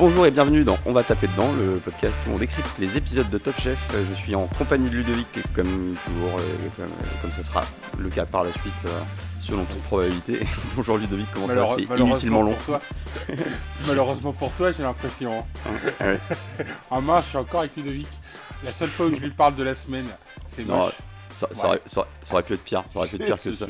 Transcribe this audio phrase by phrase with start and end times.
[0.00, 3.28] Bonjour et bienvenue dans On va taper dedans, le podcast où on décrypte les épisodes
[3.28, 3.78] de Top Chef.
[3.94, 6.88] Euh, Je suis en compagnie de Ludovic, comme toujours, et comme,
[7.20, 7.62] comme ce sera
[7.98, 8.98] le cas par la suite, euh,
[9.40, 10.40] selon toute probabilité.
[10.74, 11.76] Bonjour Ludovic, comment ça va?
[11.78, 12.54] C'était inutilement long.
[12.54, 12.80] pour toi.
[13.86, 15.44] Malheureusement pour toi, j'ai l'impression.
[15.66, 16.18] Ah ouais.
[16.90, 18.08] En main, je suis encore avec Ludovic.
[18.64, 20.06] La seule fois où je lui parle de la semaine,
[20.46, 20.94] c'est moche.
[21.32, 21.68] Ça, ça Ouais.
[21.68, 23.66] aurait, ça aurait- ça aurait pu être pire, ça aurait pu être pire que ça.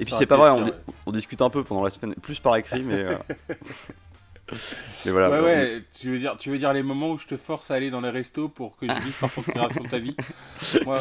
[0.00, 0.50] Et puis Ça c'est pas vrai,
[1.06, 2.94] on, discute un peu pendant la semaine, plus par écrit, mais.
[3.04, 3.14] euh,
[5.04, 5.30] mais voilà.
[5.30, 7.70] ouais, on- ouais, tu veux, dire, tu veux dire les moments où je te force
[7.70, 10.16] à aller dans les restos pour que je vive par procuration de ta vie
[10.86, 10.98] Ouais,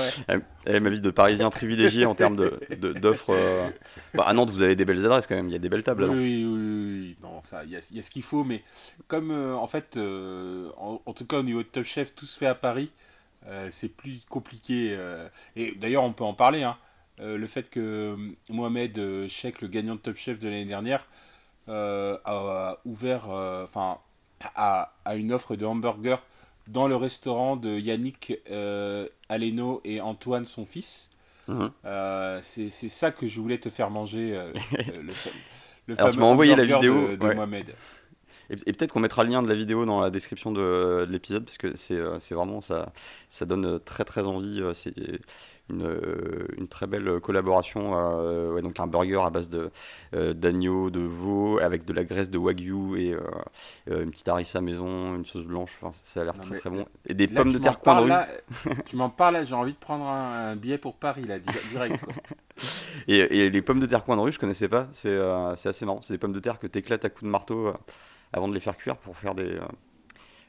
[0.67, 0.79] ouais.
[0.79, 3.31] Ma vie de parisien privilégié en termes de- d'offres.
[3.31, 3.69] euh,
[4.13, 5.83] bah, à Nantes, vous avez des belles adresses quand même, il y a des belles
[5.83, 6.03] tables.
[6.03, 7.15] Oui, oui, oui, oui.
[7.23, 8.63] Non, ça, il y a, il y a ce qu'il faut, mais
[9.07, 12.25] comme euh, en fait, euh, en, en tout cas au niveau de Top Chef, tout
[12.25, 12.91] se fait à Paris,
[13.47, 14.97] euh, c'est plus compliqué.
[15.55, 16.63] et d'ailleurs, on peut en parler.
[16.63, 16.77] Hein,
[17.19, 18.15] le fait que
[18.49, 21.07] Mohamed Cheikh, le gagnant de Top Chef de l'année dernière,
[21.67, 23.97] a ouvert, euh, enfin,
[24.55, 26.21] à, à une offre de hamburger
[26.67, 31.09] dans le restaurant de Yannick euh, Aleno et Antoine, son fils.
[31.85, 35.13] Euh, c'est ça que je voulais te faire manger, euh, euh, le,
[35.87, 37.35] le Alors, tu m'as envoyé la vidéo, de, de ouais.
[37.35, 37.73] Mohamed.
[38.49, 41.11] Et, et peut-être qu'on mettra le lien de la vidéo dans la description de, de
[41.11, 42.91] l'épisode parce que c'est euh, c'est vraiment ça,
[43.29, 44.61] ça donne très très envie.
[45.71, 47.91] Euh, une, une très belle collaboration.
[47.95, 49.69] euh, ouais, donc un burger à base de
[50.15, 54.61] euh, d'agneau, de veau avec de la graisse de wagyu et euh, une petite harissa
[54.61, 55.77] maison, une sauce blanche.
[55.81, 56.85] Enfin, ça a l'air très très bon.
[57.07, 58.27] Et des Là, pommes de terre coin de là,
[58.85, 61.49] tu m'en parles là, j'ai envie de prendre un, un billet pour Paris là, di-
[61.71, 61.99] direct.
[62.03, 62.13] quoi.
[63.07, 64.87] Et, et les pommes de terre coin de rue, je connaissais pas.
[64.91, 66.01] C'est assez marrant.
[66.01, 67.71] C'est des pommes de terre que tu éclates à coups de marteau
[68.33, 69.59] avant de les faire cuire pour faire des,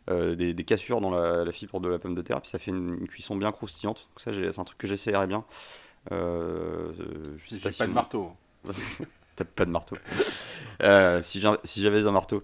[0.08, 2.40] euh, des, des cassures dans la, la fibre de la pomme de terre.
[2.40, 4.08] Puis ça fait une, une cuisson bien croustillante.
[4.10, 5.44] Donc ça, c'est un truc que j'essayerais bien.
[6.12, 6.92] Euh,
[7.38, 8.32] je sais pas pas, si de on- marteau.
[9.36, 9.97] T'as pas de marteau.
[10.82, 12.42] Euh, si j'avais un marteau.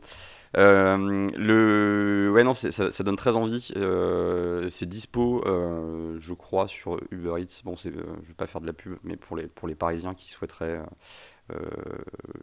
[0.57, 2.31] Euh, le...
[2.33, 3.71] Ouais, non, ça, ça donne très envie.
[3.77, 7.63] Euh, c'est dispo, euh, je crois, sur Uber Eats.
[7.65, 7.99] Bon, c'est, je
[8.29, 10.81] vais pas faire de la pub, mais pour les, pour les Parisiens qui souhaiteraient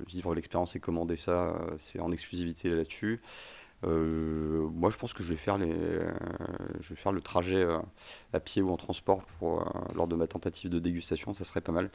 [0.08, 3.22] vivre l'expérience et commander ça, c'est en exclusivité là-dessus.
[3.84, 7.80] Euh, moi, je pense que je vais faire, le trajet euh,
[8.34, 9.66] à pied ou en transport pour, euh,
[9.96, 11.34] lors de ma tentative de dégustation.
[11.34, 11.90] Ça serait pas mal.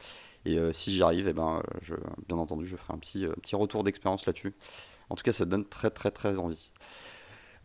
[0.45, 1.61] Et si j'y arrive, eh ben,
[2.27, 4.53] bien entendu, je ferai un petit, retour d'expérience là-dessus.
[5.09, 6.71] En tout cas, ça donne très très très envie.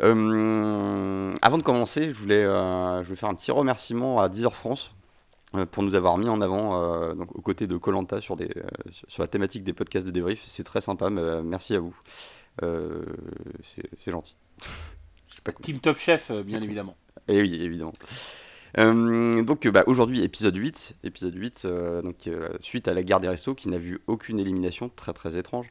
[0.00, 4.92] Avant de commencer, je voulais, faire un petit remerciement à Deezer France
[5.70, 8.36] pour nous avoir mis en avant donc, aux côtés de Colanta sur,
[9.06, 10.42] sur- la thématique des podcasts de débrief.
[10.48, 11.94] C'est très sympa, mais, merci à vous.
[12.62, 13.04] Euh,
[13.64, 14.36] c'est gentil.
[15.62, 16.96] Team Top Chef, euh, bien évidemment.
[17.28, 17.94] et oui, évidemment.
[18.78, 23.20] Euh, donc bah, aujourd'hui, épisode 8, épisode 8 euh, donc, euh, suite à la guerre
[23.20, 25.70] des restos qui n'a vu aucune élimination, très très étrange.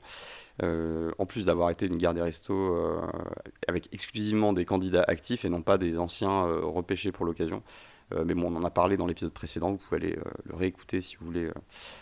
[1.18, 2.78] En plus d'avoir été une guerre des restos
[3.68, 7.64] avec exclusivement des candidats actifs et non pas des anciens repêchés pour l'occasion.
[8.14, 10.56] Euh, mais bon, on en a parlé dans l'épisode précédent, vous pouvez aller euh, le
[10.56, 11.54] réécouter si vous voulez euh,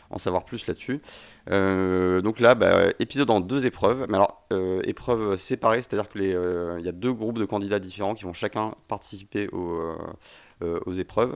[0.10, 1.02] en savoir plus là-dessus.
[1.48, 4.46] Donc là, bah, épisode en deux épreuves, mais alors
[4.84, 9.50] épreuves séparées, c'est-à-dire qu'il y a deux groupes de candidats différents qui vont chacun participer
[9.50, 9.82] au,
[10.62, 11.36] aux épreuves.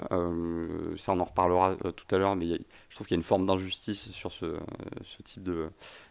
[0.97, 2.45] Ça, on en reparlera tout à l'heure, mais
[2.89, 4.57] je trouve qu'il y a une forme d'injustice sur ce,
[5.03, 5.69] ce type de,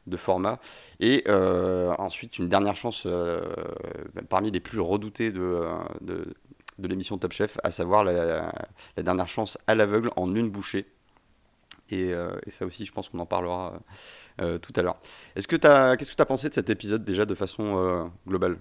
[0.08, 0.58] de format.
[0.98, 5.64] Et ensuite, une dernière chance bah, parmi les plus redoutés de,
[6.78, 8.52] de l'émission Top Chef, à savoir la,
[8.96, 10.86] dernière chance à l'aveugle en une bouchée.
[11.90, 13.80] Et, euh, ça aussi, je pense qu'on en parlera
[14.40, 14.98] euh, tout à l'heure.
[15.36, 18.58] Est-ce que qu'est-ce que tu as pensé de cet épisode déjà de façon euh, globale?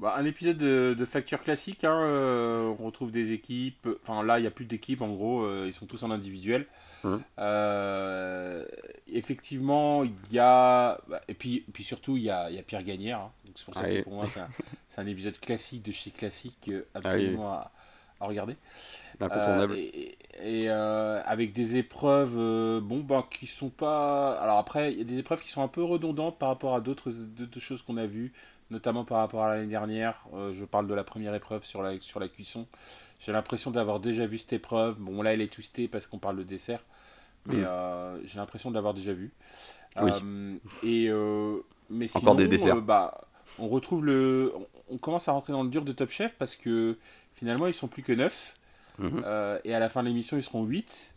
[0.00, 4.48] Bah, un épisode de, facture classique, hein, on retrouve des équipes, enfin là il n'y
[4.48, 6.66] a plus d'équipes en gros, ils sont tous en individuel.
[7.04, 7.22] Mhm.
[7.38, 8.64] Euh,
[9.06, 12.82] effectivement, il y a, bah, et puis, puis surtout il y a, y a Pierre
[12.82, 13.32] Gagnère, hein.
[13.44, 13.96] donc c'est pour ça Ah que oui.
[13.98, 14.26] c'est- pour moi
[14.88, 17.00] c'est un, épisode classique de chez classique, euh, Ah oui.
[17.06, 17.72] absolument à,
[18.20, 18.56] à regarder.
[19.22, 24.32] Euh, et et, euh, avec des épreuves bon, bah, qui sont pas.
[24.40, 26.80] Alors après, il y a des épreuves qui sont un peu redondantes par rapport à
[26.80, 27.10] d'autres
[27.60, 28.32] choses qu'on a vues,
[28.74, 30.20] notamment par rapport à l'année dernière.
[30.34, 32.66] Euh, je parle de la première épreuve sur la, sur la cuisson.
[33.20, 34.98] J'ai l'impression d'avoir déjà vu cette épreuve.
[35.00, 36.80] Bon, là, elle est twistée parce qu'on parle de dessert,
[37.46, 37.64] mais Mm.
[37.66, 39.32] euh, j'ai l'impression de l'avoir déjà vu.
[40.02, 40.10] Oui.
[40.22, 41.08] Euh, et,
[41.88, 42.82] mais Encore sinon, des desserts.
[42.82, 43.20] bah,
[43.58, 44.52] on retrouve le.
[44.90, 46.98] On, commence à rentrer dans le dur de Top Chef parce que
[47.32, 48.56] finalement, ils sont plus que neuf.
[48.98, 49.22] Mhm.
[49.24, 51.14] Euh, et à la fin de l'émission, ils seront 8.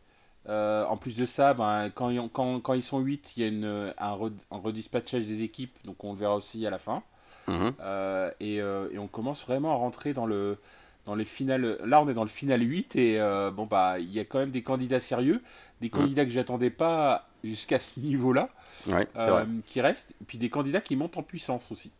[0.47, 3.93] en plus de ça, ben, quand, quand, quand ils sont 8, il y a une,
[3.97, 7.03] un, re- un redispatchage des équipes, donc on le verra aussi à la fin.
[7.47, 7.73] Mhm.
[7.79, 10.57] Euh, et, euh, et on commence vraiment à rentrer dans, le,
[11.05, 11.77] dans les finales.
[11.85, 14.39] Là, on est dans le final 8, et euh, bon, bah, il y a quand
[14.39, 15.41] même des candidats sérieux,
[15.81, 18.49] des candidats que j'attendais pas jusqu'à ce niveau-là,
[18.87, 21.91] Ouais, euh, qui restent, et puis des candidats qui montent en puissance aussi.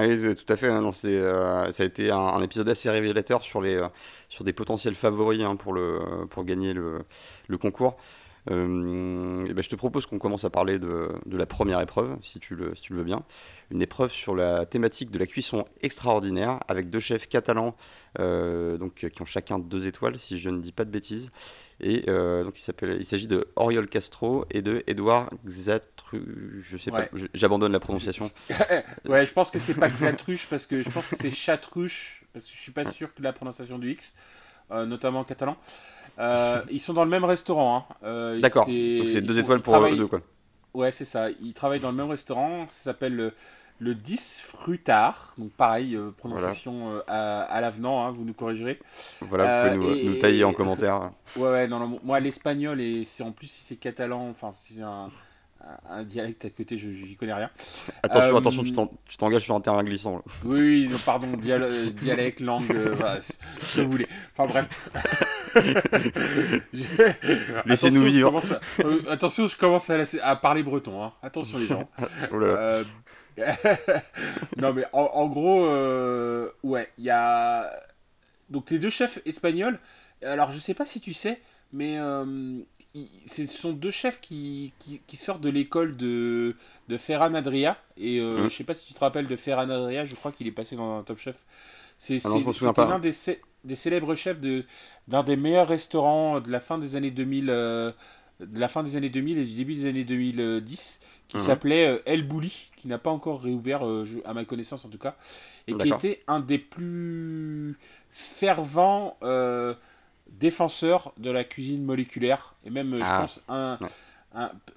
[0.00, 0.68] Ah oui, tout à fait.
[0.68, 1.20] Hein, non, c'est,
[1.72, 3.84] ça a été un, épisode assez révélateur sur, les,
[4.28, 7.04] sur des potentiels favoris hein, pour, le, pour gagner le,
[7.48, 7.96] le concours.
[8.50, 12.16] Euh, et ben je te propose qu'on commence à parler de, de, la première épreuve,
[12.22, 13.24] si tu, le, si tu le veux bien.
[13.70, 17.76] Une épreuve sur la thématique de la cuisson extraordinaire, avec deux chefs catalans
[18.18, 21.30] euh, donc, qui ont chacun deux étoiles, si je ne dis pas de bêtises.
[21.80, 26.60] Et euh, donc il, il s'agit de Oriol Castro et de Edouard Xatru.
[26.62, 28.30] Je sais pas, j'abandonne la prononciation.
[29.04, 32.46] ouais, je pense que c'est pas Xatruche parce que je pense que c'est Chatruche parce
[32.46, 34.14] que je suis pas sûr que la prononciation du X,
[34.70, 35.56] notamment en catalan.
[36.18, 37.86] Euh, ils sont dans le même restaurant.
[37.90, 37.94] Hein.
[38.04, 38.66] Euh, D'accord.
[38.66, 40.20] Donc c'est deux étoiles pour eux deux quoi.
[40.74, 41.30] Ouais, c'est ça.
[41.30, 42.66] Ils travaillent dans le même restaurant.
[42.68, 43.32] Ça s'appelle le,
[43.78, 45.34] le 10 Frutard.
[45.38, 48.78] Donc pareil, euh, prononciation à, l'avenant, hein, vous nous corrigerez.
[49.20, 51.10] Voilà, vous pouvez nous, tailler en commentaire.
[51.36, 54.82] Ouais, ouais, non, moi l'espagnol, et c'est en plus si c'est catalan, enfin si c'est
[54.82, 55.10] un
[55.90, 57.50] un dialecte à côté, je n'y connais rien.
[58.02, 58.72] Attention, euh, attention, tu
[59.16, 60.22] t'engages sur un terrain glissant.
[60.44, 62.94] Oui, pardon, euh, dialecte, langue, euh,
[63.62, 64.06] ce que vous voulez.
[64.36, 64.68] Enfin bref.
[67.66, 68.40] Laissez-nous vivre.
[69.10, 71.02] attention, je commence à, parler breton.
[71.02, 71.12] Hein.
[71.22, 71.88] Attention les gens.
[72.32, 72.38] Oh
[74.56, 75.68] non mais en, gros,
[76.64, 77.70] ouais, il y a
[78.50, 79.78] donc les deux chefs espagnols.
[80.24, 81.40] Alors je sais pas si tu sais,
[81.72, 81.98] mais
[83.26, 84.72] ce sont deux chefs qui,
[85.06, 86.54] qui, sortent de l'école de,
[86.88, 87.76] de Ferran Adria.
[87.96, 88.50] Et euh, mmh.
[88.50, 90.76] je sais pas si tu te rappelles de Ferran Adria, je crois qu'il est passé
[90.76, 91.44] dans un Top Chef.
[91.96, 92.28] C'est ah
[92.84, 93.12] l'un des,
[93.64, 94.38] des, célèbres chefs
[95.08, 97.92] d'un des meilleurs restaurants de la fin des années 2000, euh,
[98.40, 101.40] de la fin des années 2000 et du début des années 2010, qui mmh.
[101.40, 103.82] s'appelait euh, El Bouli, qui n'a pas encore réouvert,
[104.24, 105.16] à ma connaissance en tout cas,
[105.66, 107.76] et qui était un des plus
[108.10, 109.16] fervents
[110.28, 113.20] défenseur de la cuisine moléculaire, et même, je ah.
[113.20, 113.78] pense, un,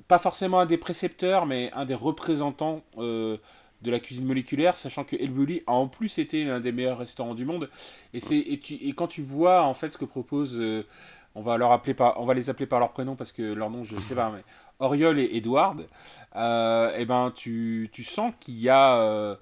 [0.08, 3.38] pas forcément un des précepteurs, mais un des représentants euh,
[3.82, 6.98] de la cuisine moléculaire, sachant que El Bulli a en plus été l'un des meilleurs
[6.98, 7.70] restaurants du monde.
[8.14, 10.86] Et, c'est, et, tu, et quand tu vois en fait ce que propose, euh,
[11.36, 13.70] on, va leur appeler par, on va les appeler par leur prénom parce que leur
[13.70, 14.44] nom je sais pas, mais
[14.80, 15.86] Oriol et Edward,
[16.36, 19.38] euh, et eh ben tu, tu sens qu'il y a.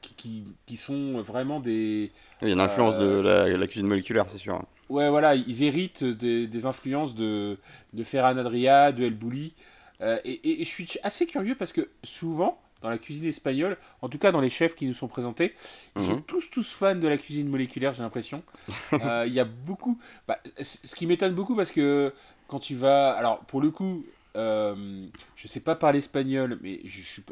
[0.00, 2.10] qui, qui, qui, sont vraiment des,
[2.42, 4.62] il y a une influence de euh, la, cuisine moléculaire, c'est sûr.
[4.88, 7.58] Ouais, voilà, ils héritent des, influences de,
[7.92, 9.54] de Ferran Adria, de El Bulli.
[10.00, 14.18] Euh, et, je suis assez curieux parce que souvent, dans la cuisine espagnole, en tout
[14.18, 15.54] cas dans les chefs qui nous sont présentés,
[15.96, 16.22] ils sont mhm.
[16.22, 18.42] tous tous fans de la cuisine moléculaire, j'ai l'impression.
[18.92, 19.98] Euh, il y a beaucoup...
[20.28, 22.12] Bah, ce qui m'étonne beaucoup parce que
[22.48, 23.12] quand tu vas...
[23.12, 24.04] Alors, pour le coup,
[24.34, 26.80] je sais pas parler espagnol, mais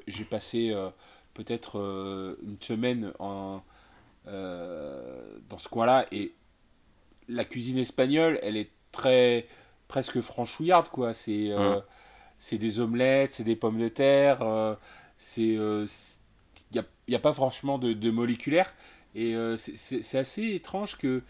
[0.06, 0.74] j'ai passé
[1.34, 1.76] peut-être
[2.42, 3.62] une semaine en
[4.30, 6.06] euh, dans ce coin-là.
[6.12, 6.34] Et
[7.28, 9.48] la cuisine espagnole, elle est très
[9.88, 11.14] presque franchouillarde, quoi.
[11.14, 11.82] C'est euh, mmh.
[12.38, 14.74] c'est des omelettes, c'est des pommes de terre, euh,
[15.18, 18.72] c'est il n'y a, y a, pas franchement de, de moléculaire.
[19.16, 21.22] Et c'est assez étrange que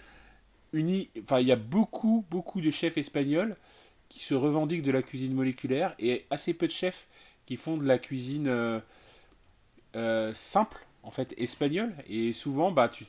[0.75, 3.57] uni, enfin il y a beaucoup beaucoup de chefs espagnols
[4.11, 7.09] qui se revendiquent de la cuisine moléculaire et assez peu de chefs
[7.47, 8.83] qui font de la cuisine
[10.35, 11.93] simple en fait espagnol.
[12.09, 13.05] Et souvent bah tu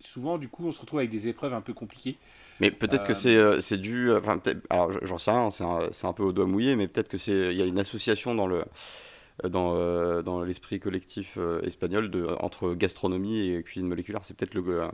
[0.00, 2.16] souvent du coup on se retrouve avec des épreuves un peu compliquées.
[2.60, 6.08] Mais peut-être que euh, c'est euh, c'est dû enfin alors j'en sais rien c'est un,
[6.08, 8.46] un, peu au doigt mouillé mais peut-être que c'est il y a une association dans
[8.46, 8.64] le
[9.42, 14.20] dans, euh, dans l'esprit collectif espagnol de, entre gastronomie et cuisine moléculaire.
[14.22, 14.88] C'est peut-être le,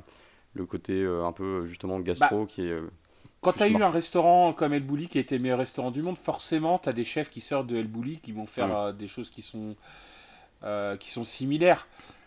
[0.54, 2.78] le côté un peu justement gastro bah, qui est
[3.42, 6.02] quand tu as eu un restaurant comme El Bulli qui était le meilleur restaurant du
[6.02, 9.06] monde, forcément, tu as des chefs qui sortent de El Bulli qui vont faire des
[9.06, 9.76] choses qui sont,
[10.98, 11.86] qui sont similaires.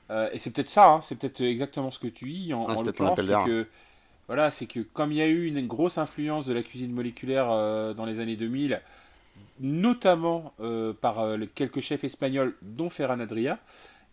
[0.10, 2.75] Euh, et c'est peut-être ça, hein, c'est peut-être exactement ce que tu dis en, ah,
[2.81, 3.67] l'occurrence, c'est que
[4.27, 7.50] voilà, c'est que comme il y a eu une, grosse influence de la cuisine moléculaire
[7.51, 8.81] euh, dans les années 2000,
[9.60, 13.60] notamment euh, par quelques chefs espagnols, dont Ferran Adria,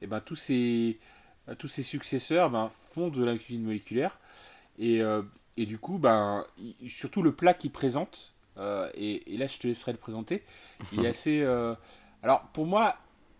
[0.02, 0.98] et ben tous ces
[1.58, 4.18] tous ses successeurs ben, font de la cuisine moléculaire.
[4.78, 5.00] Et,
[5.58, 6.46] et du coup ben
[6.88, 8.34] surtout le plat qu'ils présentent
[8.94, 10.42] et, et, là je te laisserai le présenter
[10.92, 11.42] il est assez
[12.22, 12.96] alors pour moi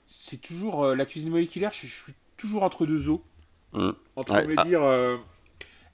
[0.07, 3.23] c'est toujours la cuisine moléculaire je, je suis toujours entre deux eaux.
[3.73, 3.91] Mmh.
[4.17, 4.65] Entre me ah.
[4.65, 5.17] dire, euh,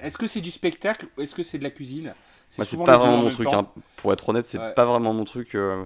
[0.01, 2.15] est-ce que c'est du spectacle ou est-ce que c'est de la cuisine?
[2.49, 3.49] C'est pas vraiment mon truc.
[3.49, 3.67] Hein.
[3.97, 5.55] Pour être honnête, c'est pas vraiment mon truc.
[5.55, 5.85] Euh,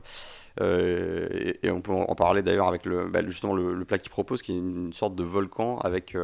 [0.60, 4.42] euh, et, on peut en parler d'ailleurs avec le, bah, justement le, plat qu'ils propose,
[4.42, 6.14] qui est une sorte de volcan avec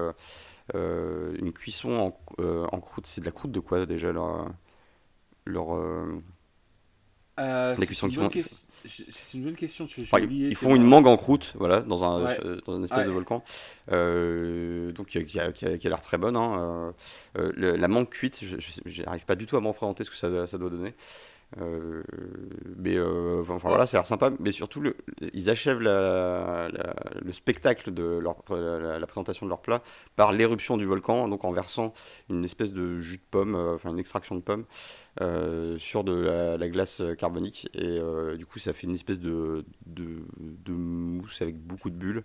[0.75, 3.07] une cuisson en, en croûte.
[3.07, 4.47] C'est de la croûte de quoi déjà leur,
[5.47, 5.69] leur
[7.39, 8.31] la cuisson qu'ils font.
[8.85, 9.87] C'est une bonne question.
[9.87, 13.43] ils font une mangue en croûte, voilà, dans un, euh, dans un espèce de volcan,
[13.91, 16.37] euh, donc qui a, qui a, l'air très bonne.
[16.37, 16.95] Hein.
[17.39, 20.47] Euh, la mangue cuite, je n'arrive pas du tout à m'en présenter ce que ça,
[20.47, 20.95] ça doit donner.
[21.59, 22.03] Euh,
[22.77, 24.31] mais euh, enfin, voilà, ça a l'air sympa.
[24.41, 24.83] Mais surtout,
[25.33, 29.83] ils achèvent le spectacle de la, présentation de leur plat
[30.17, 31.93] par l'éruption du volcan, donc en versant
[32.29, 34.65] une espèce de jus de pomme, euh, enfin une extraction de pomme,
[35.79, 37.69] sur de la, glace carbonique.
[37.75, 37.99] Et
[38.37, 42.25] du coup, ça fait une espèce de, de mousse avec beaucoup de bulles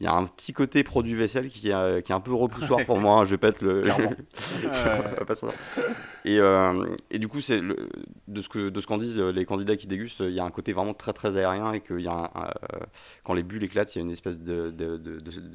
[0.00, 2.86] il y a un petit côté produit vaisselle qui est, qui est un peu repoussoir
[2.86, 3.18] pour moi.
[3.18, 3.82] Hein, je vais pas être le.
[6.24, 9.76] et, euh, et, du coup, c'est de ce que de ce qu'en disent les candidats
[9.76, 12.30] qui dégustent, il y a un côté vraiment très très aérien et que y a
[12.36, 12.78] euh,
[13.24, 14.70] quand les bulles éclatent, il y a une espèce de,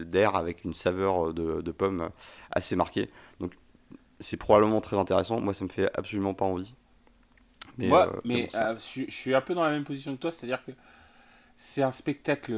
[0.03, 2.09] d'air avec une saveur de, de pomme
[2.51, 3.09] assez marquée.
[3.39, 3.53] Donc
[4.19, 5.39] c'est probablement très intéressant.
[5.39, 6.75] Moi, ça me fait absolument pas envie.
[7.77, 10.31] Mais, Moi, euh, mais je, je suis un peu dans la même position que toi,
[10.31, 10.71] c'est-à-dire que
[11.55, 12.51] c'est un spectacle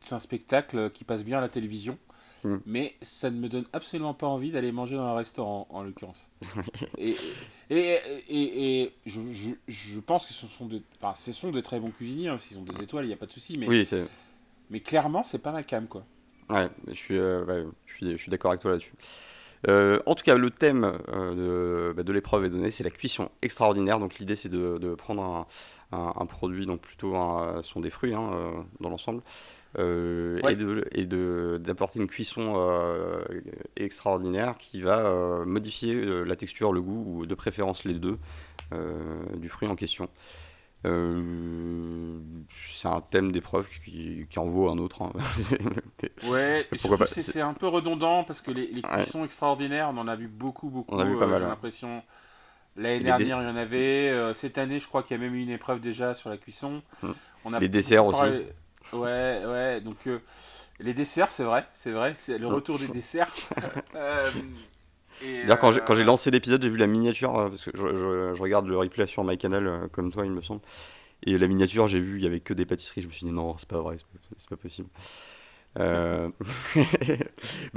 [0.00, 1.98] c'est un spectacle qui passe bien à la télévision.
[2.44, 2.56] Mm.
[2.66, 6.30] Mais ça ne me donne absolument pas envie d'aller manger dans un restaurant, en l'occurrence.
[6.98, 7.14] et,
[7.68, 11.60] et, et, et je, je, je, pense que ce sont de, enfin, ce sont de
[11.60, 12.28] très bons cuisiniers.
[12.28, 13.58] Hein, s'ils ont des étoiles, il n'y a pas de souci.
[13.58, 13.86] Mais, oui,
[14.70, 16.04] mais clairement, c'est pas ma cam, quoi.
[16.48, 18.94] Ouais, je suis, euh, je suis, je suis d'accord avec toi là-dessus.
[19.68, 22.90] Euh, en tout cas, le thème euh, de, bah, de l'épreuve est donné, c'est la
[22.90, 24.00] cuisson extraordinaire.
[24.00, 25.22] Donc l'idée, c'est de, de, prendre
[25.92, 29.22] un, un, produit, donc plutôt un, sont des fruits hein, dans l'ensemble,
[29.78, 33.22] euh, et de et de d'apporter une cuisson euh,
[33.76, 38.18] extraordinaire qui va euh, modifier la texture, le goût ou de préférence les deux
[39.36, 40.08] du fruit en question.
[40.84, 40.88] c'est
[42.88, 45.02] un thème d'épreuve qui, qui, en vaut un autre.
[45.02, 45.12] Hein.
[46.30, 46.66] ouais,
[47.06, 50.68] c'est un peu redondant parce que les, les cuissons extraordinaires, on en a vu beaucoup,
[50.68, 50.98] beaucoup.
[50.98, 52.02] J'ai l'impression.
[52.76, 54.32] L'année dernière, il y en avait.
[54.34, 56.82] cette année, je crois qu'il y a même eu une épreuve déjà sur la cuisson.
[57.02, 57.14] Hum.
[57.44, 58.20] On a les desserts aussi.
[58.92, 60.18] Ouais, ouais, donc euh,
[60.82, 63.30] les desserts, c'est vrai, c'est vrai, c'est le retour des desserts.
[63.94, 64.30] euh,
[65.22, 68.40] D'ailleurs, quand j'ai euh, lancé l'épisode, j'ai vu la miniature, euh, parce que je, je,
[68.40, 70.62] regarde le replay sur MyCanal, comme toi, il me semble.
[71.22, 73.02] Et la miniature, j'ai vu, il y avait que des pâtisseries.
[73.02, 73.98] Je me suis dit, non, c'est pas vrai,
[74.38, 74.88] c'est pas, possible.
[75.76, 76.32] mais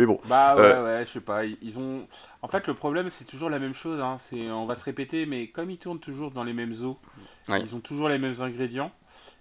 [0.06, 0.20] bon.
[0.26, 1.44] Bah ouais, ouais, je sais pas.
[1.46, 2.08] Ils ont.
[2.42, 4.00] En fait, le problème, c'est toujours la même chose.
[4.00, 4.16] Hein.
[4.18, 6.98] C'est, on va se répéter, mais comme ils tournent toujours dans les mêmes eaux,
[7.50, 8.94] ils ont toujours les mêmes ingrédients.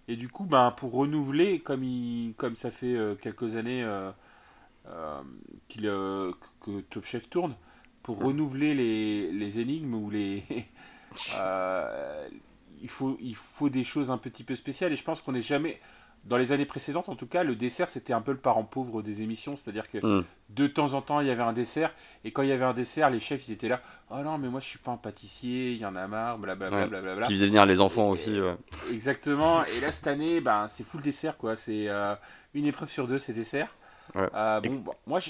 [0.08, 4.10] Et du coup, ben, pour renouveler, comme, il, comme ça fait euh, quelques années euh,
[4.88, 5.22] euh,
[5.68, 7.54] qu'il, que Top Chef tourne,
[8.02, 10.44] pour renouveler les, les énigmes ou les.
[12.82, 14.92] il, faut, il faut des choses un petit peu spéciales.
[14.92, 15.80] Et je pense qu'on n'est jamais
[16.24, 19.02] dans les années précédentes, en tout cas, le dessert, c'était un peu le parent pauvre
[19.02, 19.56] des émissions.
[19.56, 20.24] C'est-à-dire que hmm.
[20.50, 21.92] de temps en temps, il y avait un dessert.
[22.24, 23.80] Et quand il y avait un dessert, les chefs, ils étaient là.
[24.10, 26.86] Oh non, mais moi, je suis pas un pâtissier, il y en a marre, blablabla.
[26.86, 28.38] Bla, bla, Qui faisait venir les enfants aussi.
[28.90, 29.64] Exactement.
[29.64, 31.56] Et là, cette année, ben, c'est full dessert, quoi.
[31.56, 32.14] C'est euh,
[32.54, 33.74] une épreuve sur deux, c'est dessert.
[34.16, 35.20] Euh, bon, moi,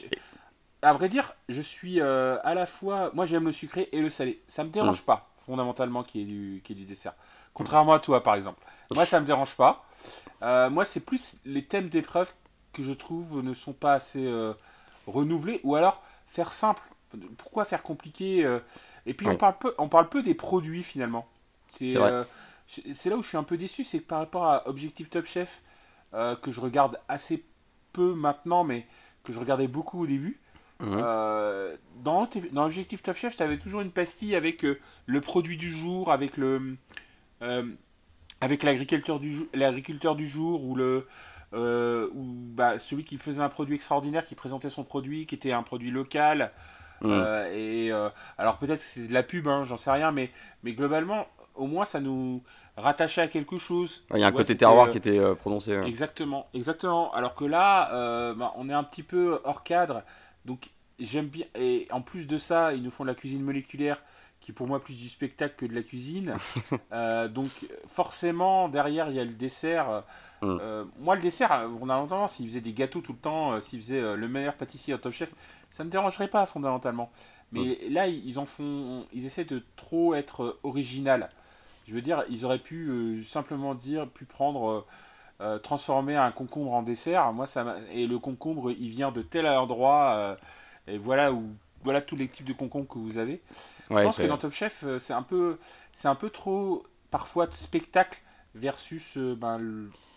[0.83, 3.11] à vrai dire, je suis euh, à la fois.
[3.15, 4.43] Moi, j'aime le sucré et le salé.
[4.49, 5.07] Ça me dérange hmm.
[5.07, 7.15] pas, fondamentalement, qu'il y, ait du, qu'il y ait du dessert.
[7.55, 8.63] Contrairement à toi, par exemple.
[8.95, 9.85] Moi, ça me dérange pas.
[10.43, 12.33] Euh, moi, c'est plus les thèmes d'épreuve
[12.73, 14.53] que je trouve ne sont pas assez euh,
[15.07, 15.61] renouvelés.
[15.65, 16.83] Ou alors, faire simple.
[17.37, 18.59] Pourquoi faire compliqué euh,
[19.07, 21.29] Et puis, on, parle peu, on parle peu des produits, finalement.
[21.69, 22.27] C'est là
[23.17, 23.85] où je suis un peu déçu.
[23.85, 25.63] C'est que par rapport à Objectif Top Chef,
[26.13, 27.45] que je regarde assez
[27.93, 28.87] peu maintenant, mais
[29.25, 30.39] que je regardais beaucoup au début.
[30.81, 31.01] Mhm.
[32.03, 34.67] dans, dans Objectif Top Chef, tu avais toujours une pastille avec
[35.07, 36.77] le produit du jour, avec le,
[37.43, 37.65] euh,
[38.43, 41.07] avec l'agriculteur du, l'agriculteur du jour ou le,
[41.55, 45.53] euh, ou bah, celui qui faisait un produit extraordinaire, qui présentait son produit, qui était
[45.53, 46.51] un produit local.
[47.03, 47.09] Mm.
[47.09, 47.93] Euh, et
[48.39, 50.31] alors peut-être que c'est de la pub, hein, j'en sais rien, mais,
[50.65, 52.43] mais globalement, au moins ça nous
[52.77, 54.05] rattachait à quelque chose.
[54.13, 55.79] Il y a un côté terroir qui était prononcé.
[55.87, 57.13] Exactement, exactement.
[57.15, 60.03] Alors que là, bah, on est un petit peu hors cadre.
[60.47, 61.47] Donc j'aime bien.
[61.55, 64.03] Et en plus de ça, ils nous font de la cuisine moléculaire
[64.43, 66.35] qui est pour moi plus du spectacle que de la cuisine.
[66.93, 67.51] Euh, donc
[67.87, 70.03] forcément, derrière, il y a le dessert.
[70.43, 70.59] Mm.
[70.61, 74.17] Euh, moi, le dessert, fondamentalement, s'il faisait des gâteaux tout le temps, euh, s'il faisait
[74.17, 75.33] le meilleur pâtissier Top Chef,
[75.71, 77.11] ça ne me dérangerait pas fondamentalement.
[77.51, 77.93] Mais mm.
[77.93, 81.31] là, ils en font, ils essaient de trop être original.
[81.87, 84.87] Je veux dire, ils auraient pu simplement dire, pu prendre,
[85.63, 87.33] transformer un concombre en dessert.
[87.33, 90.37] Moi, ça et le concombre, il vient de tel endroit.
[90.87, 91.45] et voilà où
[91.85, 93.41] voilà tous les types de concombres que vous avez.
[93.91, 95.59] Je pense que dans Top Chef, euh, c'est un peu,
[95.93, 98.21] c'est un peu trop parfois de spectacle
[98.55, 99.61] versus euh, ben,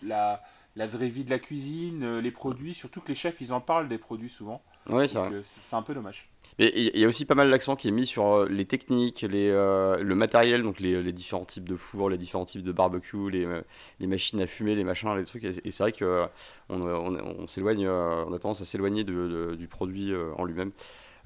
[0.02, 0.42] la,
[0.76, 2.74] la vraie vie de la cuisine, euh, les produits.
[2.74, 4.62] Surtout que les chefs, ils en parlent des produits souvent.
[4.88, 6.30] Oui, c'est C'est un peu dommage.
[6.60, 9.50] Et il y a aussi pas mal d'accent qui est mis sur les techniques, les,
[9.50, 13.62] le matériel, donc les, les, différents types de fours, les différents types de barbecue, les,
[13.98, 15.42] les machines à fumer, les machins, les trucs.
[15.42, 16.28] Et, c'est vrai qu'on
[16.68, 20.70] on, on, s'éloigne, on a tendance à s'éloigner de, du produit en lui-même.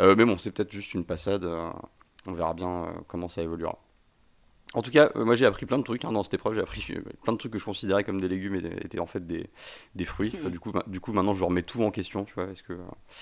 [0.00, 1.44] Mais bon, c'est peut-être juste une passade.
[2.26, 3.78] On verra bien euh, comment ça évoluera.
[4.72, 6.54] En tout cas, euh, moi j'ai appris plein de trucs hein, dans cette épreuve.
[6.54, 9.06] J'ai appris euh, plein de trucs que je considérais comme des légumes et étaient en
[9.06, 9.50] fait des,
[9.96, 10.32] des fruits.
[10.44, 12.24] Euh, du, coup, ma- du coup, maintenant je remets tout en question.
[12.24, 12.74] Tu vois, est-ce que.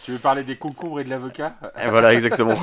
[0.04, 1.56] Tu veux parler des concombres et de l'avocat?
[1.82, 2.54] Et voilà, exactement.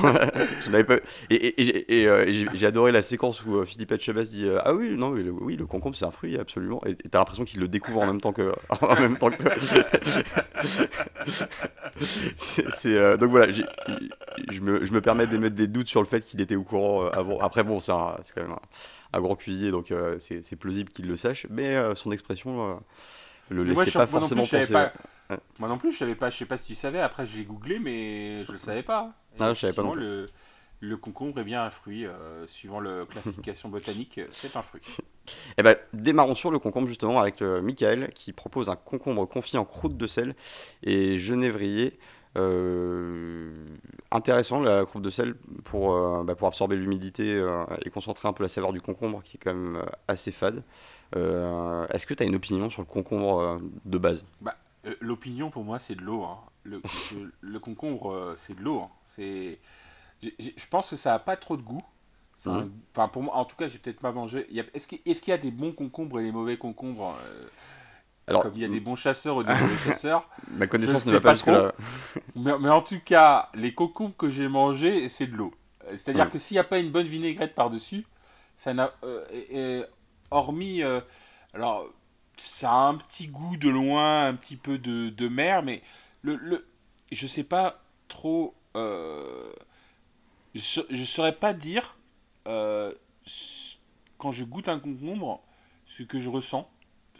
[0.64, 0.96] Je n'avais pas...
[1.30, 4.60] Et, et- et j'ai et, euh, adoré la séquence où euh, Philippe Etchebest dit euh,
[4.64, 6.80] Ah oui, non, le, oui, le concombre c'est un fruit, absolument.
[6.86, 8.52] Et t'as l'impression qu'il le découvre en même temps que.
[8.80, 9.42] En même temps que...
[12.86, 16.40] Euh, donc voilà, je me, je me permets d'émettre des doutes sur le fait qu'il
[16.40, 17.38] était au courant euh, avant.
[17.40, 18.60] Après, bon, c'est quand même un,
[19.16, 21.46] un grand cuisinier, donc euh, c'est plausible qu'il le sache.
[21.50, 22.74] Mais euh, son expression euh,
[23.50, 24.72] le Mais moi, laissait je- pas moi non plus, forcément penser.
[24.72, 24.92] pas.
[25.30, 25.38] Ouais.
[25.58, 26.30] Moi non plus, je savais pas.
[26.30, 27.00] Je sais pas si tu savais.
[27.00, 29.12] Après, je l'ai googlé, mais je le savais pas.
[29.34, 30.28] Et Ah, je savais pas non Le,
[30.80, 32.06] le concombre est bien un fruit.
[32.46, 34.82] suivant la classification botanique, c'est un fruit.
[35.58, 39.64] Eh ben, démarrons sur le concombre justement avec Michael qui propose un concombre confit en
[39.64, 40.36] croûte de sel
[40.84, 41.98] et genévrier.
[42.36, 43.50] Euh,
[44.10, 48.32] intéressant la croûte de sel pour, euh, bah, pour absorber l'humidité euh, et concentrer un
[48.32, 50.62] peu la saveur du concombre qui est quand même assez fade.
[51.14, 54.24] Est-ce que tu as une opinion sur le concombre de base?
[54.40, 54.54] Bah,
[55.00, 56.24] l'opinion pour moi, c'est de l'eau.
[56.24, 56.38] hein.
[56.64, 56.82] Le,
[57.14, 58.80] le- le concombre, c'est de l'eau.
[58.80, 58.90] hein.
[59.04, 59.58] C'est,
[60.22, 61.82] je pense que ça a pas trop de goût.
[62.92, 64.46] Enfin, pour moi, en tout cas, j'ai peut-être pas mangé.
[64.74, 67.16] Est-ce qu'il est-ce qu'il y a des bons concombres et des mauvais concombres
[68.28, 70.28] Alors, Comme il y a des bons chasseurs ou des mauvais chasseurs.
[70.50, 71.72] ma connaissance je ne va sais pas là.
[72.34, 75.54] Mais, mais en tout cas, les concombres que j'ai mangés, c'est de l'eau.
[75.90, 76.30] C'est-à-dire Ouais.
[76.30, 78.04] que s'il n'y a pas une bonne vinaigrette par-dessus,
[78.56, 78.92] ça n'a.
[79.04, 79.84] euh,
[80.32, 80.82] hormis.
[80.82, 81.00] euh,
[81.54, 81.86] alors,
[82.36, 85.82] ça a un petit goût de loin, un petit peu de, de mer, mais
[86.22, 86.66] le, le,
[87.12, 88.54] je sais pas trop.
[88.76, 89.52] euh,
[90.54, 91.96] je ne saurais pas dire,
[94.18, 95.42] quand je goûte un concombre,
[95.84, 96.68] ce que je ressens,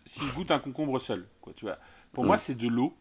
[0.07, 1.27] s'il goûte un concombre seul.
[1.43, 1.77] Quoi, tu vois.
[2.15, 2.95] Pour moi, c'est de l'eau.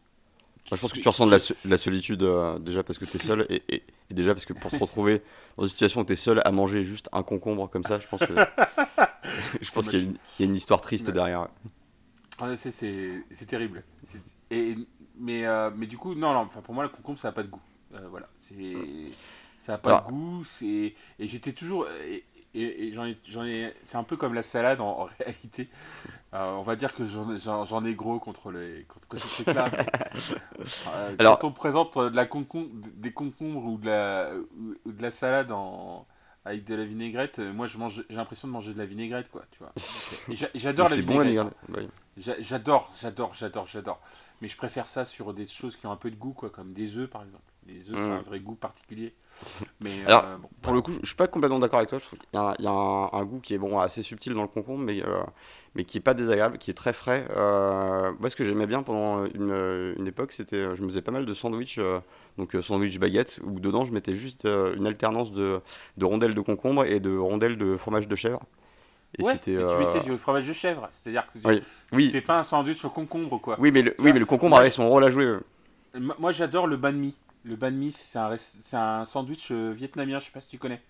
[0.66, 3.06] Je pense que tu ressens de la, so- de la solitude euh, déjà parce que
[3.06, 5.22] tu es seul et, et- et déjà parce que pour te retrouver
[5.58, 8.08] dans une situation où tu es seul à manger juste un concombre comme ça, je
[8.08, 8.34] pense que
[9.62, 11.14] je pense qu'il y, a une- il y a une histoire triste Ouais.
[11.14, 11.48] derrière.
[12.40, 13.84] Ah, c'est- terrible.
[14.52, 14.76] Et,
[15.18, 17.44] mais, euh, mais du coup, non, non, enfin, pour moi, le concombre, ça n'a pas
[17.44, 17.62] de goût.
[17.94, 18.76] Euh, voilà, c'est
[19.58, 20.44] ça n'a pas Alors- de goût.
[20.44, 21.88] c'est Et j'étais toujours.
[22.08, 22.26] Et,
[22.62, 25.70] et- et j'en ai, c'est un peu comme la salade en, en réalité.
[26.34, 29.44] Euh, on va dire que j'en ai- j'en j'en ai gros contre, les, contre ce
[29.44, 29.66] truc-là.
[30.88, 34.32] euh, Alors- quand on présente de la concombre, des concombres ou de la,
[34.86, 36.06] ou, de la salade en,
[36.44, 39.30] avec de la vinaigrette, euh, moi je mange, j'ai l'impression de manger de la vinaigrette,
[39.32, 39.44] quoi.
[39.52, 39.72] Tu vois.
[40.56, 41.54] J'adore la bon vinaigrette.
[41.78, 41.88] hein.
[42.40, 44.02] J'adore, j'adore, j'adore, j'adore.
[44.42, 46.74] Mais je préfère ça sur des choses qui ont un peu de goût, quoi, comme
[46.74, 47.44] des œufs par exemple.
[47.68, 48.14] Les œufs, c'est Mm.
[48.14, 49.16] un vrai goût particulier.
[49.80, 52.00] Mais Alors, euh, bon, Pour le coup, je suis pas complètement d'accord avec toi.
[52.00, 54.02] Je trouve qu'il y a, il y a un- un goût qui est bon, assez
[54.04, 55.24] subtil dans le concombre, mais, euh,
[55.76, 57.28] mais qui est pas désagréable, qui est très frais.
[57.36, 61.02] Euh, moi, ce que j'aimais bien pendant une, une époque, c'était, euh, je me faisais
[61.02, 62.00] pas mal de sandwich, euh,
[62.38, 65.62] donc sandwich baguette, où dedans je mettais juste une alternance de,
[65.98, 68.42] de rondelles de concombre et de rondelles de fromage de chèvre.
[69.18, 70.88] Et ouais, c'était, tu euh, mettais du fromage de chèvre.
[70.92, 72.08] C'est-à-dire que tu, Oui, tu oui.
[72.08, 73.58] fais pas un sandwich au concombre, quoi.
[73.60, 75.38] Oui, mais le, oui, mais le concombre moi, avait son rôle à jouer.
[76.20, 77.16] Moi, j'adore le banh mi.
[77.44, 78.36] Le banh mi, c'est un,
[78.74, 80.82] un sandwich euh, vietnamien, je sais pas si tu connais.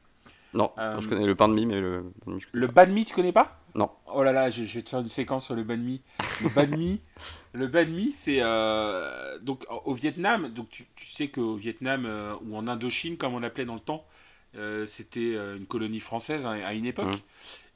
[0.53, 2.05] Non, Euh, je connais le pain de mie, mais le.
[2.53, 3.59] Le banh mi, tu connais pas?
[3.75, 3.89] Non.
[4.07, 6.01] Oh là là, je, je vais te faire une séquence sur le banh mi.
[6.39, 7.01] Le banh mi,
[7.53, 10.47] le banh mi, c'est euh, donc au Vietnam.
[10.49, 13.81] Donc tu, tu sais qu'au Vietnam euh, ou en Indochine, comme on l'appelait dans le
[13.81, 14.05] temps,
[14.55, 17.07] euh, c'était euh, une colonie française hein, à une époque.
[17.07, 17.19] Mhm.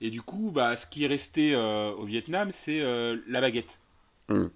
[0.02, 3.80] Et du coup, bah, ce qui est resté euh, au Vietnam, c'est euh, la baguette.
[4.30, 4.50] Mhm.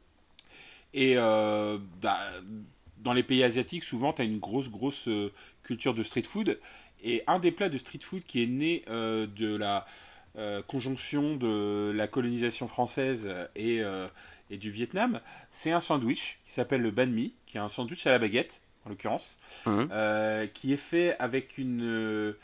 [0.94, 2.20] Et euh, bah,
[3.00, 5.10] dans les pays asiatiques, souvent, tu as une grosse, grosse
[5.64, 6.60] culture de street food.
[7.04, 9.86] Et un des plats de street food qui est né de la
[10.68, 13.82] conjonction de la colonisation française et,
[14.50, 15.20] et du Vietnam,
[15.52, 18.62] c'est un sandwich qui s'appelle le banh mi, qui est un sandwich à la baguette,
[18.86, 22.36] en l'occurrence, euh, qui est fait avec une,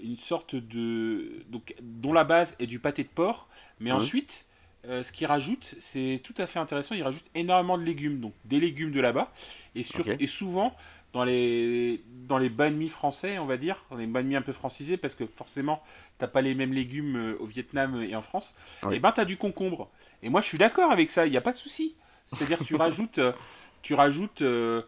[0.00, 1.44] une sorte de...
[1.48, 3.48] Donc, dont la base est du pâté de porc,
[3.80, 4.46] mais ensuite,
[4.86, 8.32] euh, ce qu'il rajoute, c'est tout à fait intéressant, il rajoute énormément de légumes, donc
[8.44, 9.32] des légumes de là-bas,
[9.74, 10.74] et, sur, et souvent,
[11.12, 14.96] dans les, dans les banh français, on va dire, dans les banh un peu francisés,
[14.96, 15.82] parce que forcément,
[16.18, 18.54] t'as pas les mêmes légumes euh, au Vietnam et en France,
[18.84, 18.96] Oui.
[18.96, 19.90] et ben t'as du concombre.
[20.22, 21.96] Et moi, je suis d'accord avec ça, il n'y a pas de souci.
[22.26, 23.18] C'est-à-dire que tu rajoutes...
[23.18, 23.32] euh,
[23.80, 24.82] tu rajoutes euh,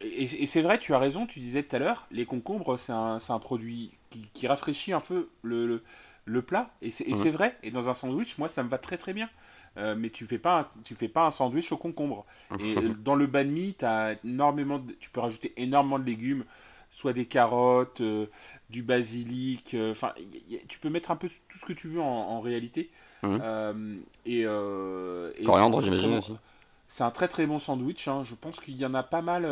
[0.00, 2.92] et, et c'est vrai, tu as raison, tu disais tout à l'heure, les concombres, c'est
[2.92, 5.82] un, c'est un produit qui, qui rafraîchit un peu le, le,
[6.24, 6.70] le plat.
[6.82, 9.28] Et c'est vrai, et dans un sandwich, moi, ça me va très très bien.
[9.78, 12.24] Euh, mais tu fais pas un, tu fais pas un sandwich au concombre.
[12.58, 16.44] Et euh, dans le banh mi, as énormément de- tu peux rajouter énormément de légumes,
[16.90, 18.26] soit des carottes, euh,
[18.70, 20.12] du basilic, enfin,
[20.68, 22.90] tu peux mettre un peu tout ce que tu veux en, en réalité.
[24.24, 26.10] Et, et Coriandre, c'est j'imagine
[27.04, 28.08] un très très bon sandwich.
[28.08, 28.22] hein.
[28.22, 29.46] Je pense qu'il y en a pas mal,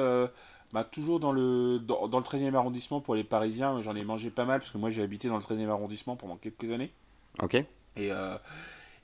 [0.75, 3.81] bah, toujours dans le, dans, dans le 13 arrondissement pour les Parisiens.
[3.81, 6.35] J'en ai mangé pas mal parce que moi j'ai habité dans le 13 arrondissement pendant
[6.35, 6.91] quelques années.
[7.41, 7.55] Ok.
[7.55, 7.65] Et,
[7.97, 8.37] euh,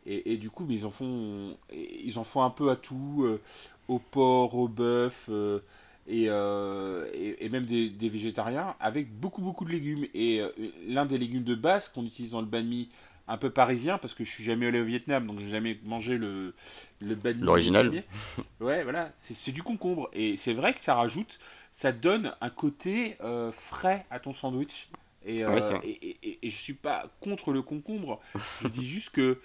[0.05, 3.23] et, et du coup, mais ils en font, ils en font un peu à tout,
[3.23, 3.41] euh,
[3.87, 5.61] au porc, au bœuf, euh,
[6.09, 10.07] et, et, et même des, des végétariens, avec beaucoup beaucoup de légumes.
[10.13, 10.43] Et
[10.89, 12.89] l'un des légumes de base qu'on utilise dans le banh mi,
[13.31, 16.19] un peu parisien, parce que je suis jamais allé au Vietnam, donc j'ai jamais mangé
[16.19, 16.55] le,
[17.01, 17.15] le.
[17.47, 17.87] L'original.
[18.61, 20.11] Ouais, voilà, c'est du concombre.
[20.13, 21.39] Et c'est vrai que ça rajoute,
[21.71, 24.89] ça donne un côté euh, frais à ton sandwich.
[25.25, 25.89] Et, euh, Ouais,
[26.23, 28.21] et- et je suis pas contre le concombre.
[28.63, 29.41] Je dis juste que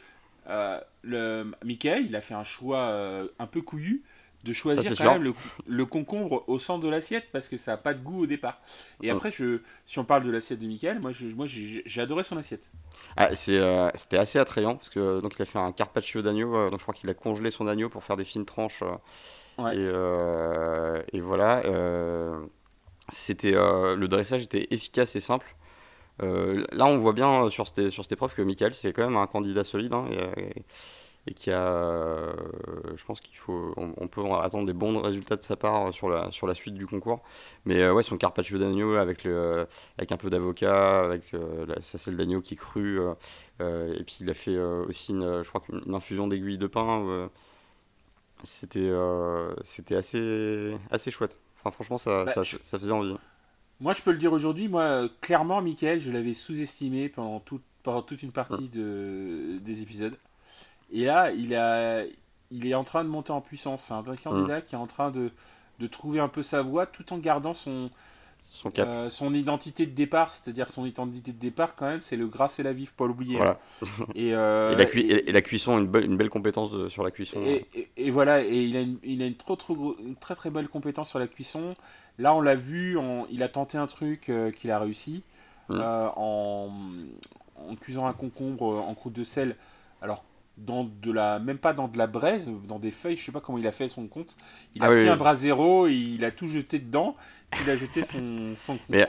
[0.48, 4.04] euh, le Michael, il a fait un choix euh, un peu couillu
[4.46, 5.14] de choisir Ça, quand sûr.
[5.14, 5.34] même le,
[5.68, 8.62] le concombre au centre de l'assiette parce que ça a pas de goût au départ.
[9.02, 9.12] Et Mm.
[9.12, 12.38] après, je, si on parle de l'assiette de Michael, moi, je, moi j'ai adoré son
[12.38, 12.72] assiette.
[13.18, 16.56] Ah, c'est, euh, c'était assez attrayant parce que donc il a fait un carpaccio d'agneau.
[16.56, 18.84] euh, donc je crois qu'il a congelé son agneau pour faire des fines tranches.
[18.84, 18.96] euh,
[19.58, 19.76] Ouais.
[19.78, 21.64] Et, euh, et voilà.
[21.66, 22.46] euh,
[23.10, 25.56] c'était euh, le dressage était efficace et simple.
[26.24, 29.06] Euh, là, on voit bien euh, sur cette, sur cette épreuve que Michael, c'est quand
[29.06, 30.66] même un candidat solide hein, et, et
[31.34, 32.34] qui a, euh,
[32.96, 36.10] je pense qu'il faut, on, on peut attendre des bons résultats de sa part sur
[36.10, 37.24] la, sur la suite du concours.
[37.66, 41.82] Mais euh, ouais, son carpaccio d'agneau avec, le, avec un peu d'avocat, avec euh, la,
[41.82, 43.14] sa selle d'agneau qui est crue, euh,
[43.62, 46.68] euh, et puis il a fait euh, aussi, une, je crois une infusion d'aiguilles de
[46.68, 47.02] pain.
[47.08, 47.28] euh,
[48.44, 51.40] c'était euh, c'était assez, assez chouette.
[51.60, 53.16] Enfin, franchement, ça, Bah, ça, je- ça faisait envie.
[53.80, 57.62] Moi, je peux le dire aujourd'hui, moi, euh, clairement, Michael, je l'avais sous-estimé pendant, tout-
[57.84, 60.18] pendant toute une partie de, des épisodes.
[60.92, 62.04] Et là, il, a,
[62.52, 63.84] il est en train de monter en puissance.
[63.84, 65.32] C'est un candidat qui est en train de,
[65.80, 67.90] de trouver un peu sa voie tout en gardant son,
[68.52, 68.88] Son cap.
[68.88, 70.34] euh, son identité de départ.
[70.34, 73.38] C'est-à-dire son identité de départ, quand même, c'est le gras et la vif, pas l'oublier.
[73.38, 73.60] voilà.
[74.16, 76.72] Et, euh, et, la cui- et- et- et la cuisson, une, belle- une belle compétence
[76.72, 77.40] de- sur la cuisson.
[77.98, 80.50] et, voilà, et il a une, il a une, trop, trop gros- une très très
[80.52, 81.74] belle compétence sur la cuisson.
[82.20, 82.98] Là, on l'a vu,
[83.30, 85.24] il a tenté un truc euh, qu'il a réussi
[85.72, 86.70] euh, en,
[87.58, 89.56] en cuisant un concombre en croûte de sel.
[90.02, 90.24] Alors,
[90.58, 93.42] dans de la, même pas dans de la braise, dans des feuilles, je sais pas
[93.42, 94.38] comment il a fait son compte.
[94.76, 95.18] Il a Ah pris oui, un oui.
[95.18, 97.16] brasero, et il a tout jeté dedans,
[97.62, 99.08] il a jeté son, son Mais-.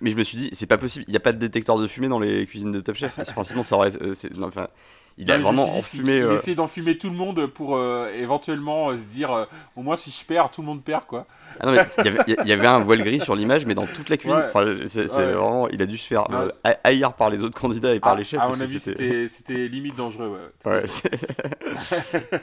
[0.00, 1.86] Mais je me suis dit, c'est pas possible, il n'y a pas de détecteur de
[1.86, 3.18] fumée dans les cuisines de Top Chef.
[3.18, 3.94] Enfin, sinon, ça aurait.
[4.02, 4.68] euh, non, enfin,
[5.16, 6.16] il a Non, vraiment dit, enfumé.
[6.18, 9.46] Il euh, essaie d'enfumer tout le monde pour euh, éventuellement euh, se dire
[9.76, 11.26] au moins si je perds, tout le monde perd quoi.
[11.60, 13.86] Ah non, il y avait- il y avait un voile gris sur l'image, mais dans
[13.86, 14.38] toute la cuisine.
[14.38, 14.46] Ouais.
[14.46, 15.32] Enfin, c'est Ouais.
[15.32, 16.24] vraiment, il a dû se faire
[16.64, 18.40] ha- haïr par les autres candidats et par Ah, les chefs.
[18.40, 18.80] À mon avis,
[19.28, 20.52] c'était- limite dangereux.
[20.66, 20.82] Ouais,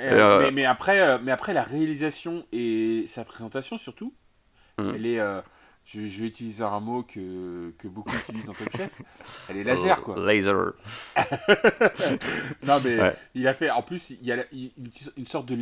[0.00, 4.12] euh, mais, mais après, mais après, la réalisation et sa présentation surtout,
[4.78, 4.92] Mhm.
[4.94, 5.20] elle est.
[5.20, 5.40] euh,
[5.84, 8.92] je, je vais utiliser un mot que, que beaucoup utilisent en Top Chef.
[9.48, 10.14] Elle est laser quoi.
[10.18, 10.72] Laser.
[12.62, 13.16] Non mais Ouais.
[13.34, 13.70] il a fait.
[13.70, 14.70] En plus, il y a une,
[15.16, 15.56] une sorte de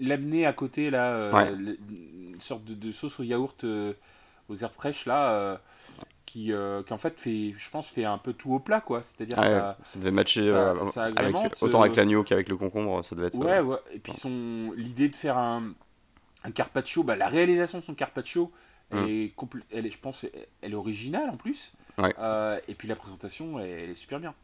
[0.00, 1.52] lamné à côté là, euh, Ouais.
[1.52, 3.92] une sorte de, de sauce au yaourt euh,
[4.48, 5.30] aux herbes fraîches là.
[5.30, 5.56] euh,
[6.24, 6.52] qui,
[6.86, 9.02] qui en fait fait, je pense, fait un peu tout au plat quoi.
[9.02, 12.56] C'est-à-dire Ouais, ça, ça devait matcher ça- ça avec, agrémente, autant avec l'agneau qu'avec le
[12.58, 13.38] concombre, ça devait être.
[13.38, 13.78] Ouais, ouais.
[13.94, 15.72] Et puis son l'idée de faire un,
[16.44, 18.50] un carpaccio, bah, la réalisation de son carpaccio,
[18.90, 19.08] elle Mm.
[19.08, 20.26] est complè- elle est, je pense,
[20.62, 21.72] elle est originale en plus.
[21.98, 22.14] Ouais.
[22.18, 24.34] Euh, et puis la présentation, elle, elle est super bien.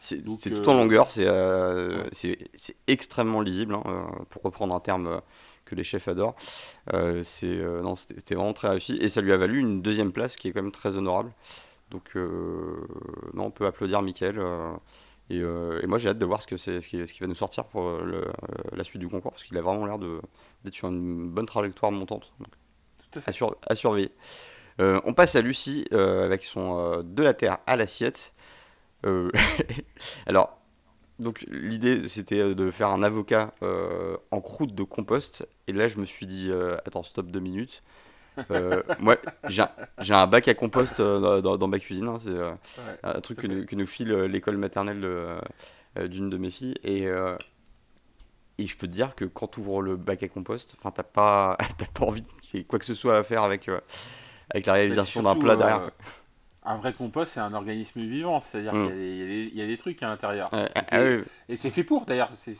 [0.00, 2.08] C'est euh, tout en longueur, c'est euh, ouais.
[2.12, 5.20] c'est- extrêmement lisible, hein, euh, pour reprendre un terme euh,
[5.64, 6.34] que les chefs adorent.
[6.94, 10.12] Euh, c'est euh, non, c'était vraiment très réussi et ça lui a valu une deuxième
[10.12, 11.32] place qui est quand même très honorable.
[11.90, 12.76] Donc euh,
[13.34, 14.38] non, on peut applaudir Mickaël.
[14.38, 14.72] euh,
[15.30, 17.20] et, euh, et moi j'ai hâte de voir ce, que c'est, ce, qui, ce qui
[17.20, 18.32] va nous sortir pour euh, le- euh,
[18.76, 22.32] la suite du concours parce qu'il a vraiment l'air d'être sur une bonne trajectoire montante.
[22.40, 22.48] Donc,
[23.10, 23.32] Tout à à, fait.
[23.32, 24.10] sur- à surveiller.
[24.80, 28.32] Euh, on passe à Lucie euh, avec son euh, De la terre à l'assiette.
[30.26, 30.58] Alors,
[31.18, 33.52] donc l'idée c'était de faire un avocat
[34.30, 35.46] en croûte de compost.
[35.66, 36.50] Et là, je me suis dit,
[36.84, 37.82] attends, stop deux minutes.
[39.00, 39.16] Moi,
[39.48, 39.62] j'ai
[40.14, 42.08] un, bac à compost dans, dans ma cuisine.
[42.08, 42.98] hein, c'est Ouais.
[43.02, 46.74] un truc que, nous- que nous file l'école maternelle de, d'une de mes filles.
[46.84, 47.08] Et,
[48.58, 51.02] et je peux te dire que quand tu ouvres le bac à compost, enfin, t'as
[51.04, 52.22] pas, t'as pas envie
[52.54, 53.80] ait quoi que ce soit à faire avec, euh,
[54.50, 55.90] avec la c'est réalisation d'un plat euh, derrière.
[56.64, 58.86] Un vrai compost, c'est un organisme vivant, c'est-à-dire Mm.
[58.86, 60.50] qu'il y a des- y, y a trucs à l'intérieur.
[60.52, 62.30] Ouais, ah, oui, Et c'est fait pour d'ailleurs.
[62.32, 62.54] C'est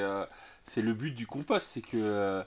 [0.00, 0.24] euh,
[0.64, 2.42] c'est le but du compost, c'est que euh,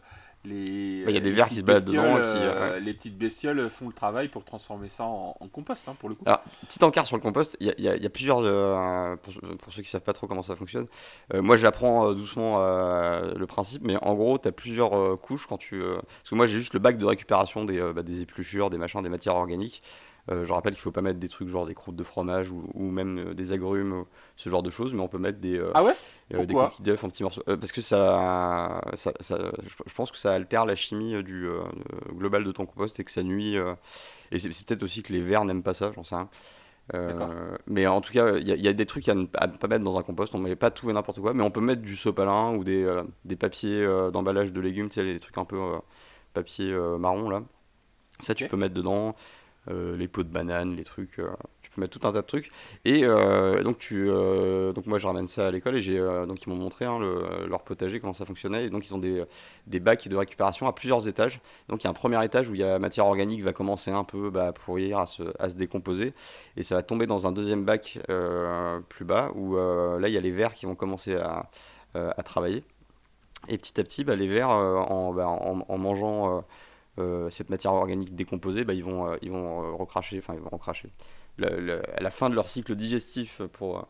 [0.48, 1.92] les, Bah, il y a des les vers qui se baladent et
[2.32, 2.80] qui, euh, ouais.
[2.80, 6.16] les petites bestioles font le travail pour transformer ça en, en compost, hein, pour le
[6.16, 6.26] coup.
[6.26, 8.40] Alors, petit encart sur le compost, il y a, y y plusieurs.
[8.42, 10.88] euh, pour, pour ceux qui savent pas trop comment ça fonctionne,
[11.34, 15.16] euh, moi j'apprends euh, doucement euh, le principe, mais en gros, tu as plusieurs euh,
[15.16, 15.82] couches quand tu.
[15.82, 18.70] euh, parce que moi j'ai juste le bac de récupération des, euh, bah, des épluchures,
[18.70, 19.82] des machins, des matières organiques.
[20.30, 22.90] Je rappelle qu'il faut pas mettre des trucs genre des croûtes de fromage ou, ou
[22.92, 25.96] même des agrumes, ce genre de choses, mais on peut mettre des, ah ouais?
[26.30, 27.44] des coquilles d'œufs en petits morceaux.
[27.46, 31.48] parce que ça, ça, ça, je pense que ça altère la chimie du
[32.14, 33.56] global de ton compost et que ça nuit.
[34.32, 36.30] et c'est peut-être aussi que les vers n'aiment pas ça, j'en sais rien.
[36.94, 39.98] Euh, mais en tout cas, il y, a des trucs à ne pas mettre dans
[39.98, 40.34] un compost.
[40.36, 42.84] On met pas tout et n'importe quoi, mais on peut mettre du sopalin ou des,
[42.84, 45.60] euh, des papiers euh, d'emballage de légumes, tu sais, les trucs un peu
[46.34, 47.44] papier marron là.
[48.20, 49.16] Ça, tu peux mettre dedans.
[49.70, 51.20] Les pots de banane, les trucs
[51.80, 52.52] mettre tout un tas de trucs.
[52.86, 56.44] Et euh, donc, tu, euh, donc moi, je ramène ça à l'école et euh, donc
[56.44, 57.00] ils m'ont montré hein,
[57.48, 58.66] leur potager, comment ça fonctionnait.
[58.66, 59.24] Et donc, ils ont des,
[59.68, 61.40] des bacs de récupération à plusieurs étages.
[61.70, 63.54] Donc, il y a un premier étage où il y a la matière organique va
[63.54, 66.14] commencer un peu bah, à pourrir, à se, à se, décomposer.
[66.56, 68.00] Et ça va tomber dans un deuxième bac
[68.90, 71.50] plus bas où là, il y a les vers qui vont commencer à,
[71.94, 72.64] à travailler.
[73.50, 76.44] Et petit à petit, bah, les vers, bah, en, mangeant
[77.30, 80.90] cette matière organique décomposée, bah, ils vont, ils vont recracher, enfin ils vont recracher
[81.44, 83.88] à la fin de leur cycle digestif, pour,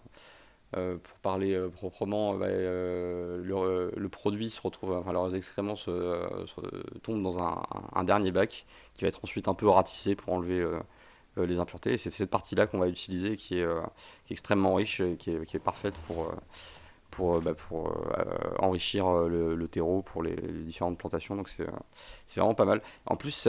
[0.75, 5.75] euh, pour parler euh, proprement, bah, euh, le, produit se retrouve, leurs excréments
[7.03, 10.65] tombent dans un, dernier bac qui va être ensuite un peu ratissé pour enlever
[11.37, 11.93] les impuretés.
[11.93, 13.67] Et c'est cette partie-là qu'on va utiliser qui est,
[14.25, 16.31] qui est, extrêmement riche et qui est, qui est parfaite pour
[17.11, 18.23] pour, bah, pour euh,
[18.59, 21.35] enrichir euh, le, terreau pour les, différentes plantations.
[21.35, 22.81] Donc c'est vraiment pas mal.
[23.05, 23.47] En plus,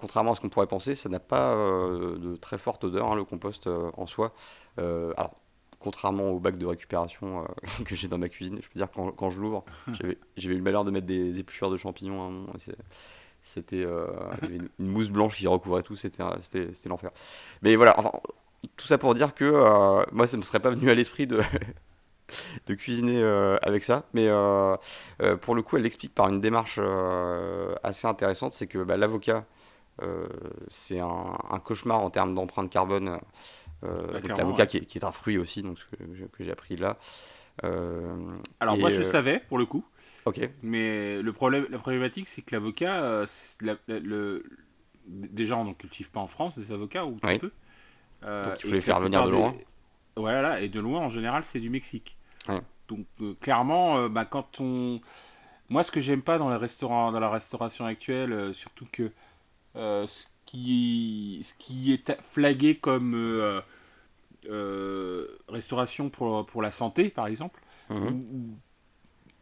[0.00, 3.16] contrairement à ce qu'on pourrait penser, ça n'a pas euh, de très forte odeur, hein,
[3.16, 4.32] le compost en soi.
[4.78, 5.34] alors,
[5.80, 7.46] contrairement au bac de récupération
[7.84, 9.64] que j'ai dans ma cuisine, je peux dire que quand, je l'ouvre,
[10.36, 12.46] j'avais eu le malheur de mettre des épluchures de champignons
[13.42, 13.86] C'était
[14.42, 16.22] une, mousse blanche qui recouvrait tout, c'était
[16.86, 17.10] l'enfer.
[17.62, 18.12] Mais voilà, enfin,
[18.76, 19.44] tout ça pour dire que
[20.12, 21.42] moi, ça ne me serait pas venu à l'esprit de,
[22.66, 24.04] de cuisiner euh, avec ça.
[24.12, 24.76] Mais euh,
[25.22, 26.78] euh, pour le coup, elle l'explique par une démarche
[27.82, 29.44] assez intéressante, c'est que bah, l'avocat,
[30.68, 33.18] c'est un, cauchemar en termes d'empreinte carbone.
[33.82, 36.98] l'avocat qui, est un fruit aussi, donc ce que, j'ai appris là.
[38.60, 39.84] Alors moi je savais pour le coup.
[40.24, 40.40] Ok.
[40.62, 43.24] Mais le problème, la problématique, c'est que l'avocat,
[43.86, 44.42] le,
[45.06, 47.52] déjà on n'en cultive pas en France des avocats ou très peu.
[48.22, 49.54] donc il faut les faire venir de loin.
[50.16, 52.16] Voilà, et de loin, en général, c'est du Mexique.
[52.88, 55.00] Donc, euh, clairement, euh, bah, quand on.
[55.70, 59.10] Moi, ce que j'aime pas dans, les restaurants, dans la restauration actuelle, euh, surtout que
[59.74, 63.62] ce, qui, ce qui est flagué comme
[65.48, 68.56] restauration pour, pour la santé, par exemple, mhm.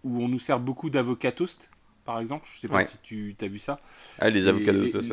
[0.04, 1.70] où, on nous sert beaucoup d'avocats toast,
[2.04, 2.48] par exemple.
[2.54, 3.80] Je sais pas si tu as vu ça.
[4.20, 5.12] Ah, les avocats toast,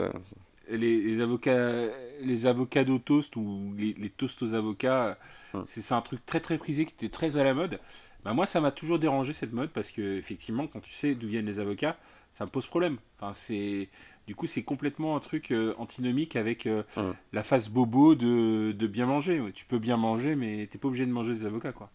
[0.69, 1.87] les, avocats
[2.21, 5.17] les avocats toast ou les, les toasts aux avocats
[5.65, 7.79] c'est un truc très très prisé qui était très à la mode.
[8.23, 11.27] Bah moi ça m'a toujours dérangé cette mode parce que effectivement quand tu sais d'où
[11.27, 11.97] viennent les avocats
[12.31, 12.97] ça me pose problème.
[13.17, 13.89] Enfin c'est
[14.27, 16.83] du coup c'est complètement un truc euh, antinomique avec euh,
[17.31, 19.41] la face bobo de, de, bien manger.
[19.53, 21.89] Tu peux bien manger mais t'es pas obligé de manger des avocats quoi.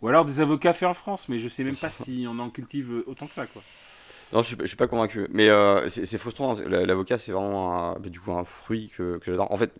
[0.00, 2.50] Ou alors des avocats faits en France mais je sais même pas si on en
[2.50, 3.62] cultive autant que ça quoi
[4.32, 5.26] non, je suis, suis pas convaincu.
[5.30, 6.54] Mais euh, c'est frustrant.
[6.54, 9.50] L'avocat, c'est vraiment un, du coup, un fruit que, que j'adore.
[9.52, 9.72] En fait,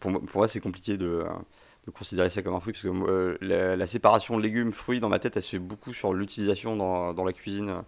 [0.00, 1.24] pour, pour moi, c'est compliqué de,
[1.86, 5.36] de, considérer ça comme un fruit parce que euh, la, séparation légumes-fruits, dans ma tête,
[5.36, 7.82] elle se fait beaucoup sur l'utilisation dans, dans, la cuisine.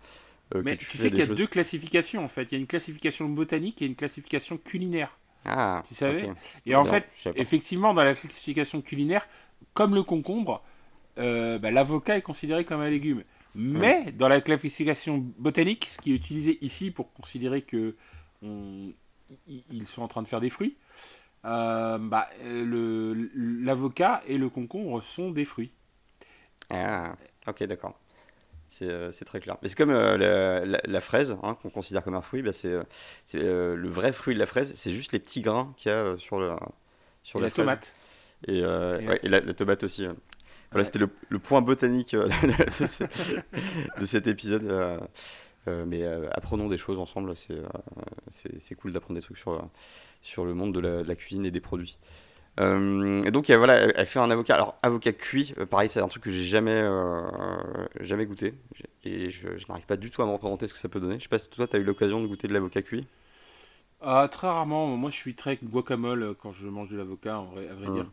[0.55, 2.53] Euh, mais tu, sais qu'il y a deux classifications en fait.
[2.53, 5.19] Il y a une classification botanique et une classification culinaire.
[5.45, 6.31] Ah, tu savais
[6.67, 9.27] Et en fait, effectivement, dans la classification culinaire,
[9.75, 10.63] comme le concombre,
[11.17, 13.23] bah, l'avocat est considéré comme un légume.
[13.57, 17.97] Mais dans la classification botanique, ce qui est utilisé ici pour considérer que
[18.43, 20.77] ils sont en train de faire des fruits,
[21.45, 25.71] euh, bah, l'avocat et le concombre sont des fruits.
[26.71, 27.15] Ah,
[27.47, 27.99] ok, d'accord.
[28.69, 29.57] C'est euh, très clair.
[29.63, 32.73] Mais c'est comme euh, la, fraise, hein, qu'on considère comme un fruit, bah, c'est
[33.33, 36.41] le vrai fruit de la fraise, c'est juste les petits grains qu'il y a sur,
[36.41, 36.57] le,
[37.23, 37.95] sur la, tomate.
[38.49, 40.07] Et, la, tomate aussi.
[40.71, 42.29] Voilà, c'était le, point botanique euh,
[44.01, 44.65] de, cet épisode.
[44.65, 44.99] Euh,
[45.69, 49.69] euh, mais apprenons des choses ensemble, c'est cool d'apprendre des trucs sur,
[50.23, 51.99] sur le monde de la, cuisine et des produits.
[52.59, 54.55] et donc voilà, elle, fait un avocat.
[54.55, 56.85] Alors avocat cuit, pareil, c'est un truc que j'ai jamais,
[58.01, 58.55] jamais goûté.
[59.03, 61.19] Et je, n'arrive pas du tout à me représenter ce que ça peut donner.
[61.19, 63.07] Je sais pas si toi, tu as eu l'occasion de goûter de l'avocat cuit?
[64.01, 64.97] Ah, très rarement.
[64.97, 67.95] Moi, je suis très guacamole quand je mange de l'avocat, à vrai hum.
[67.95, 68.11] dire.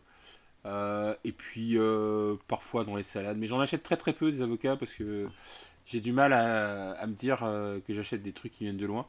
[0.65, 3.38] Euh, et puis euh, parfois dans les salades.
[3.38, 5.28] Mais j'en achète très très peu des avocats parce que
[5.86, 9.08] j'ai du mal à, me dire euh, que j'achète des trucs qui viennent de loin.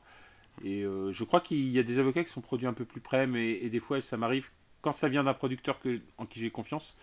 [0.64, 3.26] Et je crois qu'il y a des avocats qui sont produits un peu plus près,
[3.26, 4.50] mais et des fois ça m'arrive
[4.82, 6.96] quand ça vient d'un producteur que, en qui j'ai confiance.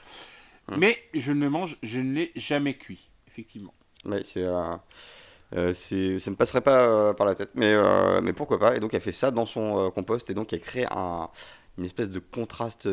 [0.78, 3.74] Mais je ne le mange, je ne l'ai jamais cuit, effectivement.
[4.06, 5.96] Mais c'est euh, ça
[6.32, 7.76] ne passerait pas par la tête, mais,
[8.22, 8.78] mais pourquoi pas.
[8.78, 11.30] Et donc elle fait ça dans son compost et donc elle crée un,
[11.78, 12.88] une espèce de contraste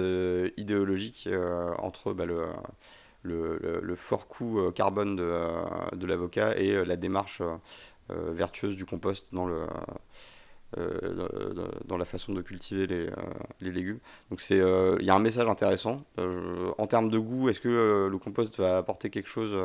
[0.57, 1.29] idéologique
[1.79, 2.47] entre bah, le,
[3.23, 7.43] le, le, fort coût carbone de, de l'avocat et la démarche
[8.09, 9.67] vertueuse du compost dans le
[10.77, 13.13] euh, dans la façon de cultiver les, euh,
[13.63, 14.01] les légumes.
[14.29, 16.05] Donc c'est, euh, il y a un message intéressant.
[16.19, 19.57] en termes de goût, est-ce que le compost va apporter quelque chose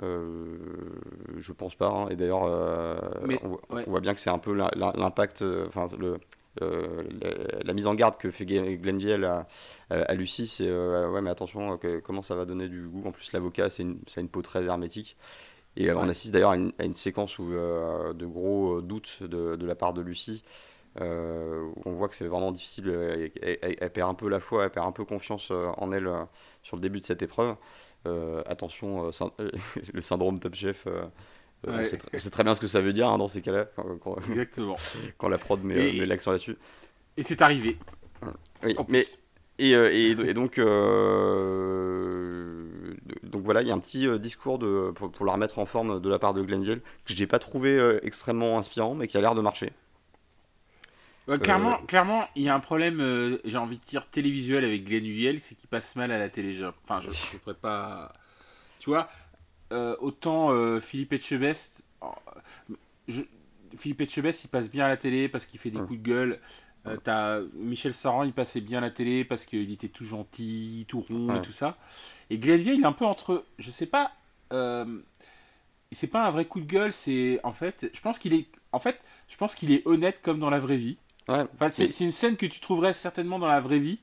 [0.00, 1.88] je pense pas.
[1.88, 2.08] Hein.
[2.10, 3.58] Et d'ailleurs, on,
[3.88, 6.18] voit bien que c'est un peu l'impact, enfin le,
[6.60, 9.46] la, mise en garde que fait Glenville à,
[9.90, 13.02] à, Lucie, c'est ouais, mais attention, comment ça va donner du goût.
[13.06, 15.16] En plus, l'avocat, c'est une, une, peau très hermétique.
[15.76, 19.66] Et on assiste d'ailleurs à, une séquence où, euh, de gros euh, doutes de, de,
[19.66, 20.44] la part de Lucie.
[21.00, 22.88] Euh, on voit que c'est vraiment difficile.
[23.42, 26.08] Elle, perd un peu la foi, elle perd un peu confiance en elle
[26.62, 27.56] sur le début de cette épreuve.
[28.46, 29.10] attention,
[29.94, 30.86] le syndrome Top Chef.
[32.18, 33.66] C'est très bien ce que ça veut dire hein, dans ces cas-là.
[34.00, 34.76] Quand, Exactement.
[35.18, 36.56] quand la prod met, met l'accent là-dessus.
[37.16, 37.76] Et c'est arrivé.
[38.62, 39.04] Oui, mais.
[39.58, 40.58] Et, et, et, donc,
[43.34, 46.00] donc voilà, il y a un petit euh, discours de, pour, la remettre en forme
[46.00, 49.16] de la part de Glenville que je n'ai pas trouvé euh, extrêmement inspirant, mais qui
[49.18, 49.72] a l'air de marcher.
[51.42, 55.40] clairement, euh, clairement, il y a un problème, j'ai envie de dire, télévisuel avec Glenville,
[55.40, 56.56] c'est qu'il passe mal à la télé.
[56.84, 58.12] Enfin, je ne pourrais pas.
[58.78, 59.08] Tu vois,
[59.70, 61.84] autant Philippe Etchebest.
[63.08, 63.22] Je...
[63.76, 66.40] Philippe Etchebest, il passe bien à la télé parce qu'il fait des coups de gueule.
[67.06, 71.00] as Michel Saran, il passait bien à la télé parce qu'il était tout gentil, tout
[71.00, 71.76] rond et tout ça.
[72.30, 73.44] Et Glenville, il est un peu entre.
[73.58, 74.12] Je sais pas.
[74.52, 75.00] Euh,
[75.92, 77.40] c'est pas un vrai coup de gueule, c'est.
[77.44, 78.46] En fait, je pense qu'il est.
[78.72, 80.98] En fait, je pense qu'il est honnête comme dans la vraie vie.
[81.28, 84.00] Ouais, enfin, c'est une scène que tu trouverais certainement dans la vraie vie.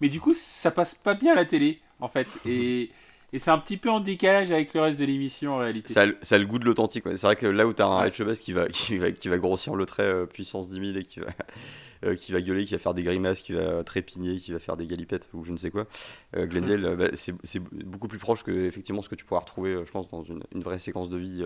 [0.00, 2.28] Mais du coup, ça passe pas bien à la télé, en fait.
[2.46, 2.90] Et.
[3.34, 5.92] Et c'est un petit peu en décalage avec le reste de l'émission en réalité.
[5.92, 7.02] Ça, ça, a le goût de l'authentique.
[7.04, 8.12] C'est vrai que là où tu as un ouais.
[8.12, 11.18] qui va, qui, va, qui va grossir le trait euh, puissance 10 000 et qui
[11.18, 11.26] va,
[12.04, 14.76] euh, qui va gueuler, qui va faire des grimaces, qui va trépigner, qui va faire
[14.76, 15.88] des galipettes ou je ne sais quoi.
[16.36, 19.82] Euh, Glendale, euh, bah, c'est beaucoup plus proche que effectivement ce que tu pourras retrouver,
[19.84, 21.44] je pense, dans une, vraie séquence de vie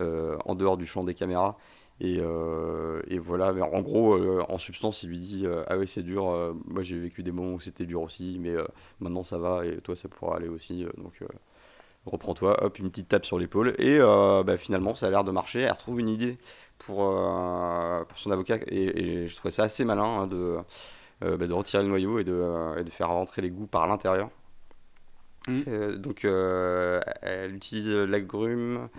[0.00, 1.58] en dehors du champ des caméras.
[2.00, 2.20] Et,
[3.18, 6.98] voilà, mais en gros, en substance, il lui dit Ah oui, c'est dur, moi j'ai
[6.98, 8.54] vécu des moments où c'était dur aussi, mais
[9.00, 10.86] maintenant ça va et toi ça pourra aller aussi.
[10.96, 11.22] donc
[12.06, 13.74] reprends-toi, hop, une petite tape sur l'épaule.
[13.78, 15.60] Et bah, finalement, ça a l'air de marcher.
[15.60, 16.38] Elle retrouve une idée
[16.78, 18.58] pour, euh, pour son avocat.
[18.68, 20.58] Et, je trouvais ça assez malin hein, de,
[21.24, 23.66] euh, bah, de retirer le noyau et de, euh, et de faire rentrer les goûts
[23.66, 24.30] par l'intérieur.
[25.46, 25.96] Mmh.
[25.96, 28.90] donc elle utilise l'agrume,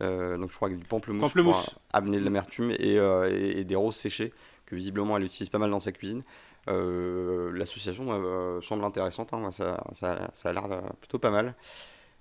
[0.00, 4.32] donc je crois que du pamplemousse, pour amener de l'amertume et, et, des roses séchées
[4.66, 6.22] que visiblement elle utilise pas mal dans sa cuisine.
[6.66, 10.68] L'association semble intéressante, hein, ça, ça, ça, a l'air
[11.00, 11.54] plutôt pas mal.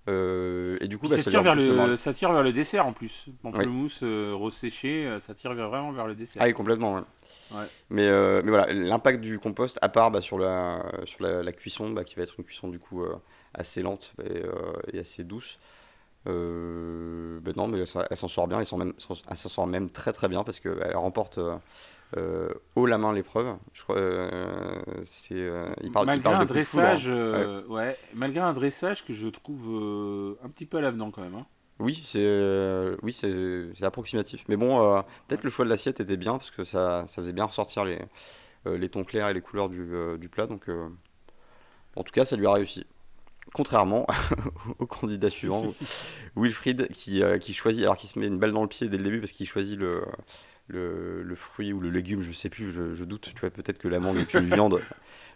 [0.07, 2.93] Euh, et du coup, bah, ça, tire vers le, ça tire vers le dessert en
[2.93, 3.27] plus.
[3.43, 6.41] Pamplemousse, euh, rose séché, euh, ça tire vraiment vers le dessert.
[6.41, 6.95] Ah oui, complètement.
[7.51, 7.65] Ouais.
[7.89, 8.09] Mais,
[8.43, 12.15] mais voilà, l'impact du compost, à part bah, sur, la, sur la, cuisson, bah, qui
[12.15, 13.03] va être une cuisson du coup
[13.53, 14.13] assez lente
[14.93, 15.59] et, assez douce.
[16.25, 17.79] Ben non, mais
[18.09, 21.39] elle s'en sort bien, elle s'en sort même très très bien parce qu'elle remporte
[22.17, 23.55] euh, haut la main l'épreuve.
[23.73, 27.95] Je crois, euh, c'est, euh, il parle, malgré un dressage, ouais.
[28.15, 31.35] malgré un dressage que je trouve un petit peu à l'avenant quand même.
[31.35, 31.45] Hein.
[31.77, 34.43] Oui, c'est oui, c'est, approximatif.
[34.49, 37.45] Mais bon, peut-être le choix de l'assiette était bien parce que ça, ça faisait bien
[37.45, 37.99] ressortir les,
[38.65, 40.47] les tons clairs et les couleurs du, du plat.
[40.47, 40.67] Donc,
[41.95, 42.85] en tout cas, ça lui a réussi.
[43.53, 44.05] Contrairement
[44.79, 45.65] au candidat suivant,
[46.35, 49.03] Wilfried, qui, qui choisit, alors qu'il se met une balle dans le pied dès le
[49.03, 50.03] début parce qu'il choisit le,
[50.69, 53.31] le, le, fruit ou le légume, je sais plus, je, doute.
[53.33, 54.79] Tu vois, peut-être que la mangue est une viande.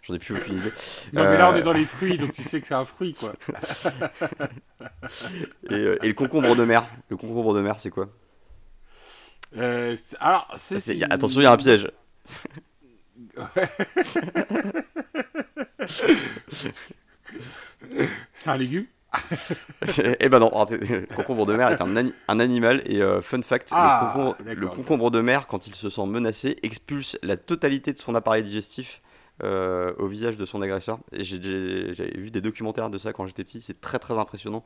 [0.02, 0.72] J'en ai plus aucune idée.
[1.12, 3.14] Non, mais là, on est dans les fruits, donc tu sais que c'est un fruit,
[3.14, 3.32] quoi.
[5.70, 8.10] Euh, et, le concombre de mer Le concombre de mer, c'est quoi?
[9.56, 11.02] Euh, Alors, c'est.
[11.04, 11.90] attention, il y a un piège.
[18.32, 18.86] c'est un légume
[20.20, 23.70] eh ben non, le concombre de mer est un, un animal et euh, fun fact,
[23.70, 24.12] le, ah,
[24.74, 29.02] concombre, de mer, quand il se sent menacé, expulse la totalité de son appareil digestif
[29.42, 30.98] euh, au visage de son agresseur.
[31.12, 34.64] J'ai vu des documentaires de ça quand j'étais petit, c'est très très impressionnant.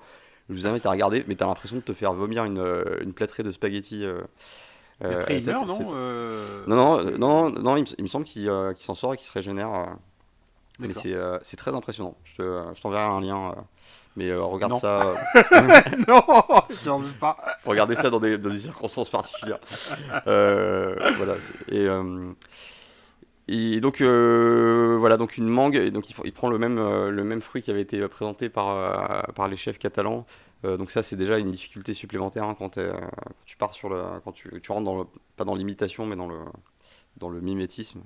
[0.48, 3.12] Je vous invite à regarder, mais t'as l'impression de te faire vomir une, euh, une
[3.12, 4.06] plâtrée de spaghettis.
[5.00, 5.78] après, il meurt, non,
[6.66, 9.96] non, non, non, non, il, me, semble qu'il s'en sort et qu'il se régénère.
[10.78, 12.16] Mais c'est très impressionnant.
[12.24, 13.54] Je t'enverrai un lien.
[14.18, 15.00] Mais euh, regarde ça.
[15.00, 16.22] Euh, non,
[16.84, 17.36] j'en veux pas.
[17.64, 19.60] Regardez ça dans des, dans des circonstances particulières.
[20.26, 21.36] Euh, voilà.
[21.68, 21.86] Et,
[23.46, 25.76] et donc voilà, donc une mangue.
[25.76, 29.32] Et donc il, il prend le même le même fruit qui avait été présenté par
[29.34, 30.26] par les chefs catalans.
[30.64, 32.80] donc ça c'est déjà une difficulté supplémentaire hein, quand,
[33.46, 35.04] tu pars sur le quand tu, tu rentres dans le,
[35.36, 36.38] pas dans l'imitation mais dans le
[37.18, 38.00] dans le mimétisme.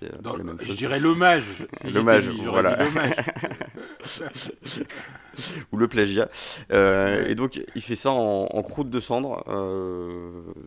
[0.00, 1.66] Je dirais l'hommage.
[1.94, 2.78] l'hommage, voilà.
[5.72, 6.28] Ou le plagiat.
[6.70, 9.42] Et donc, il fait ça en, croûte de cendre.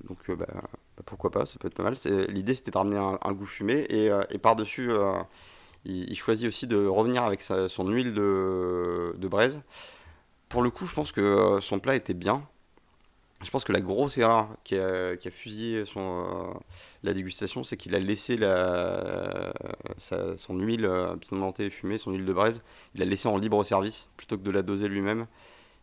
[0.07, 1.95] donc, bah, bah, pourquoi pas, ça peut être pas mal.
[2.29, 3.85] L'idée, c'était de ramener un, goût fumé.
[3.89, 4.91] Et, et par-dessus,
[5.85, 9.61] il, choisit aussi de revenir avec son huile de, de braise.
[10.49, 12.47] Pour le coup, je pense que son plat était bien.
[13.43, 16.59] Je pense que la grosse erreur qui a, qui a fusillé son, euh,
[17.03, 19.53] la dégustation, c'est qu'il a laissé la,
[19.99, 22.61] son huile euh, pimentée et fumée, son huile de braise,
[22.93, 25.27] il l'a laissé en libre service plutôt que de la doser lui-même.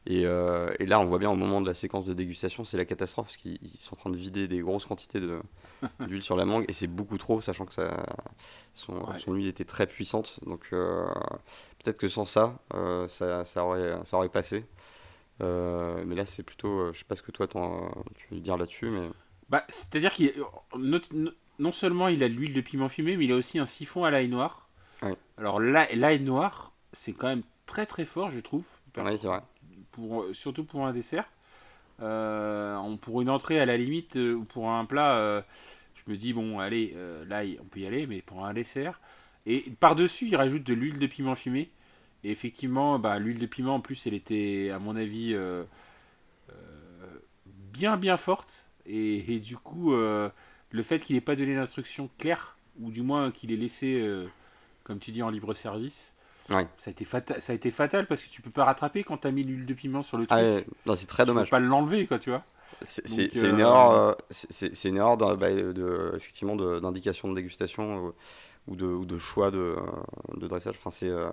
[0.07, 2.77] Et, euh, et, là, on voit bien au moment de la séquence de dégustation, c'est
[2.77, 5.21] la catastrophe parce qu'ils sont en train de vider des grosses quantités
[6.01, 8.05] d'huile sur la mangue et c'est beaucoup trop, sachant que ça,
[8.75, 10.41] son, son, huile était très puissante.
[10.45, 12.59] Donc peut-être que sans ça,
[13.07, 14.65] ça, ça, aurait, ça aurait passé.
[15.41, 16.81] Euh, mais là, c'est plutôt.
[16.81, 19.09] Euh, je sais pas ce que toi tu veux dire là-dessus, mais.
[19.49, 20.33] Bah, c'est-à-dire qu'il
[21.59, 24.05] non seulement il a de l'huile de piment fumé, mais il a aussi un siphon
[24.05, 24.69] à l'ail noir.
[25.37, 28.67] Alors l'ail noir, c'est quand même très très fort, je trouve.
[28.97, 29.43] Oui, c'est vrai.
[29.91, 31.29] Pour, surtout pour un dessert.
[32.01, 35.45] Euh, pour une entrée, à la limite, ou pour un plat,
[35.95, 39.01] je me dis, bon, allez, l'ail, on peut y aller, mais pour un dessert.
[39.45, 41.71] Et par-dessus, il rajoute de l'huile de piment fumé.
[42.25, 45.65] Et effectivement, bah, l'huile de piment, en plus, elle était, à mon avis, euh,
[46.51, 46.55] euh,
[47.47, 48.69] bien, bien forte.
[48.87, 50.29] Et, du coup, euh,
[50.71, 54.05] le fait qu'il n'ait pas donné d'instruction claire, ou du moins qu'il ait laissé,
[54.85, 56.15] comme tu dis, en libre service,
[56.49, 59.19] ça, a été fatal, ça a été fatal parce que tu peux pas rattraper quand
[59.19, 60.67] tu as mis l'huile de piment sur le ah truc.
[60.85, 61.45] non, c'est très dommage.
[61.45, 62.45] Tu peux pas l'enlever, quoi, tu vois.
[62.85, 68.13] C'est une erreur, c'est une erreur bah, de, effectivement d'indication de, dégustation
[68.69, 70.77] ou de, ou de choix de, euh, de dressage.
[70.83, 71.31] Enfin, euh,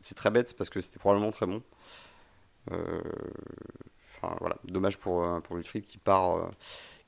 [0.00, 1.62] c'est très bête parce que c'était probablement très bon.
[2.72, 3.00] Euh,
[4.16, 6.50] enfin, voilà, dommage pour, pour Wilfried qui part,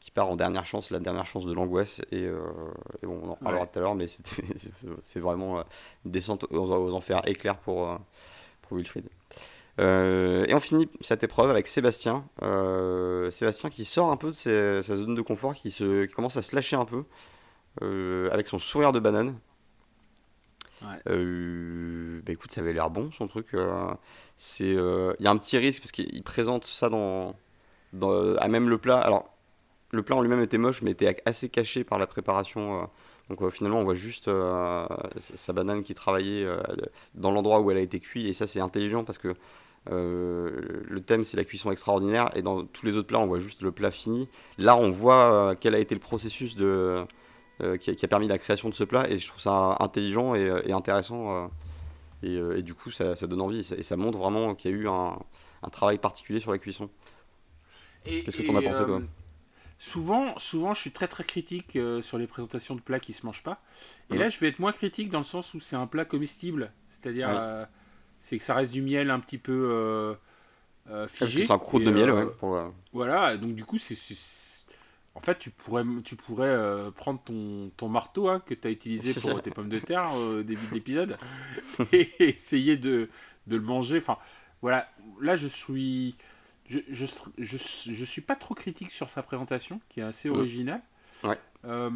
[0.01, 2.01] qui part en dernière chance, la dernière chance de l'angoisse.
[2.13, 2.29] Et,
[3.03, 4.07] bon, on en reparlera tout à l'heure, mais
[5.03, 5.65] c'est vraiment
[6.05, 7.99] une descente aux, enfers éclair pour,
[8.63, 9.09] pour Wilfried.
[9.79, 12.25] et on finit cette épreuve avec Sébastien.
[13.31, 16.43] Sébastien qui sort un peu de sa zone de confort, qui, se, qui commence à
[16.43, 17.05] se lâcher un peu,
[18.31, 19.39] avec son sourire de banane.
[21.09, 23.49] Euh, bah écoute, ça avait l'air bon son truc.
[23.55, 23.93] Euh,
[24.61, 27.35] euh, il y a un petit risque parce qu'il présente ça dans,
[27.93, 28.99] dans, à même le plat.
[28.99, 29.31] Alors,
[29.91, 32.89] le plat en lui-même était moche, mais était assez caché par la préparation.
[33.31, 34.31] donc finalement, on voit juste
[35.19, 36.47] sa banane qui travaillait
[37.15, 38.27] dans l'endroit où elle a été cuite.
[38.27, 39.35] Et ça, c'est intelligent parce que
[39.87, 42.31] le thème, c'est la cuisson extraordinaire.
[42.37, 44.29] Et dans tous les autres plats, on voit juste le plat fini.
[44.59, 47.07] Là, on voit quel a été le processus de
[47.61, 49.11] euh, qui, a, permis la création de ce plat.
[49.11, 51.45] Et je trouve ça intelligent et, intéressant.
[51.45, 51.49] Euh,
[52.25, 53.67] euh, et, du coup, ça, donne envie.
[53.77, 55.19] Et ça, montre vraiment qu'il y a eu un,
[55.73, 56.89] travail particulier sur la cuisson.
[58.05, 59.03] Qu'est-ce que tu en as pensé, toi?
[59.81, 63.45] Souvent, souvent, je suis très très critique sur les présentations de plats qui se mangent
[63.45, 63.61] pas.
[64.11, 66.73] Et là, je vais être moins critique dans le sens où c'est un plat comestible,
[66.89, 67.67] c'est-à-dire
[68.21, 70.17] c'est que ça reste du miel un petit peu
[71.09, 71.45] figé.
[71.45, 72.27] C'est un croûte de miel, ouais.
[72.93, 73.97] Voilà, donc du coup, c'est
[75.19, 78.71] en fait, tu pourrais, tu pourrais euh, prendre ton, ton marteau hein, que tu as
[78.71, 81.19] utilisé pour tes pommes de terre au début de l'épisode
[81.93, 83.11] et essayer de,
[83.49, 83.99] de, le manger.
[83.99, 84.17] Enfin,
[84.63, 84.89] voilà.
[85.21, 86.15] Là, je suis.
[86.69, 87.05] Je, je,
[87.37, 90.83] je, je, suis pas trop critique sur sa présentation, qui est assez originale.
[91.25, 91.39] Ouais.
[91.65, 91.91] Euh,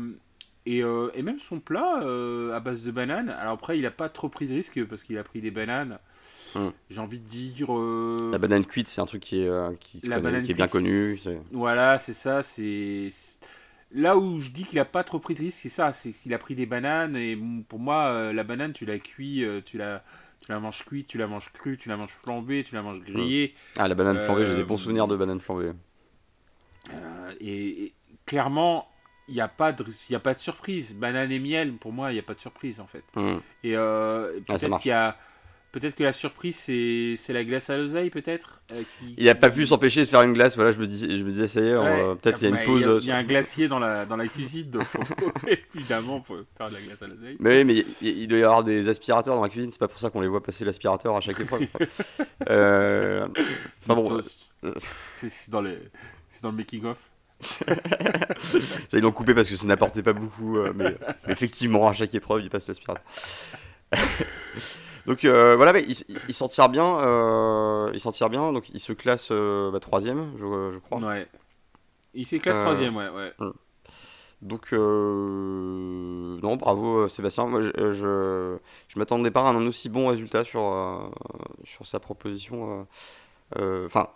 [0.66, 1.98] et, euh, et, même son plat
[2.52, 3.28] à base de bananes.
[3.28, 6.00] Alors après, il a pas trop pris de risque parce qu'il a pris des bananes
[6.54, 6.72] Hum.
[6.90, 7.76] J'ai envie de dire.
[7.76, 11.14] Euh, la banane cuite, c'est un truc qui est, euh, qui, qui est bien connu.
[11.52, 12.42] Voilà, c'est ça.
[12.42, 13.08] C'est
[13.92, 15.92] là où je dis qu'il a pas trop pris de risque, c'est ça.
[15.92, 17.38] C'est qu'il a pris des bananes et
[17.68, 20.02] pour moi, euh, la banane, tu la cuis, tu la
[20.44, 23.00] tu la manges cuite, tu la manges crue, tu la manges flambée, tu la manges
[23.00, 23.54] grillée.
[23.76, 25.70] Ah, la banane flambée, j'ai des bons souvenirs de banane flambée.
[27.40, 27.92] Et,
[28.26, 28.88] clairement,
[29.28, 30.96] il n'y a, pas de, y a pas de surprise.
[30.96, 33.04] Banane et miel, pour moi, il n'y a pas de surprise en fait.
[33.14, 33.40] Hum.
[33.62, 35.16] Et ah, peut-être qu'il y a
[35.72, 38.82] Peut-être que la surprise, c'est la glace à l'oseille, peut-être euh,
[39.16, 40.54] Il n'a pas pu s'empêcher de faire une glace.
[40.54, 41.74] Voilà, je me, dis, je me disais, ça y est,
[42.20, 43.00] peut-être il y a une pause.
[43.02, 44.86] Il y, a un glacier dans la, dans la cuisine, donc
[45.74, 47.36] évidemment, pour faire de la glace à l'oseille.
[47.40, 49.70] Mais oui, mais il, doit y avoir des aspirateurs dans la cuisine.
[49.70, 51.66] C'est pas pour ça qu'on les voit passer l'aspirateur à chaque épreuve.
[52.50, 53.26] euh,
[53.88, 54.20] enfin bon.
[55.10, 55.78] C'est dans, les,
[56.42, 57.08] dans le making-of.
[57.40, 57.74] ça,
[58.92, 60.58] ils l'ont coupé parce que ça n'apportait pas beaucoup.
[60.58, 60.94] Euh, mais,
[61.26, 63.02] mais, effectivement, à chaque épreuve, il passe l'aspirateur.
[65.06, 67.00] Donc euh, voilà, il, s'en tire bien.
[67.00, 68.52] Euh, il s'en tire bien.
[68.52, 70.98] Donc il se classe euh, bah, troisième, je, je, crois.
[71.00, 71.28] Ouais.
[72.14, 73.08] Il se classe troisième, ouais.
[73.08, 73.32] ouais.
[73.38, 73.52] Hmm.
[74.42, 77.46] Donc non, bravo Sébastien.
[77.46, 81.12] Moi, je, je, je m'attendais pas à un aussi bon résultat sur
[81.64, 82.86] sur sa proposition.
[83.56, 84.08] Enfin,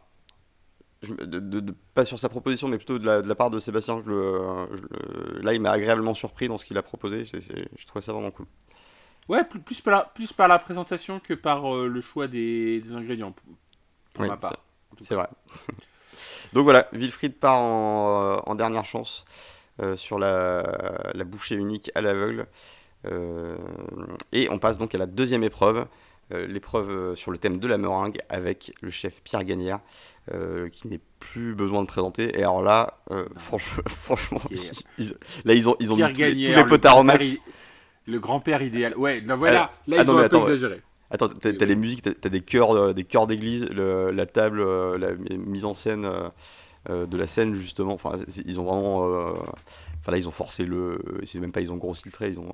[1.95, 4.03] pas sur sa proposition, mais plutôt de la, part de Sébastien.
[5.43, 7.25] là, il m'a agréablement surpris dans ce qu'il a proposé.
[7.25, 8.47] je trouvais ça vraiment cool.
[9.29, 13.35] Ouais, plus, par, la, plus par la présentation que par euh, le choix des, ingrédients,
[14.13, 14.63] pour, ma part.
[15.01, 15.29] C'est vrai.
[16.53, 19.25] Donc voilà, Wilfried part en, en dernière chance
[19.83, 22.47] euh, sur la, la, bouchée unique à l'aveugle.
[23.05, 23.57] Euh,
[24.33, 25.87] et on passe donc à la deuxième épreuve,
[26.31, 29.81] l'épreuve sur le thème de la meringue avec le chef Pierre Gagnère.
[30.73, 32.37] qui n'est plus besoin de présenter.
[32.39, 33.01] Et alors là,
[33.37, 34.41] franchement, franchement
[35.45, 37.37] là ils ont, ils ont mis tous, les potards au max.
[38.07, 38.97] Le grand-père idéal.
[38.97, 40.83] Ouais, là voilà, là ah, ils ont un peu exagéré.
[41.11, 45.15] Attends, t'as, les musiques, t'as, des chœurs, euh, des chœurs d'église, la table, euh, la
[45.37, 46.09] mise en scène
[46.91, 47.95] euh, de la scène justement.
[47.95, 48.13] Enfin,
[48.45, 49.35] ils ont vraiment.
[50.01, 50.99] Enfin là, ils ont forcé le.
[51.25, 52.53] C'est même pas, ils ont grossi le trait, ils ont.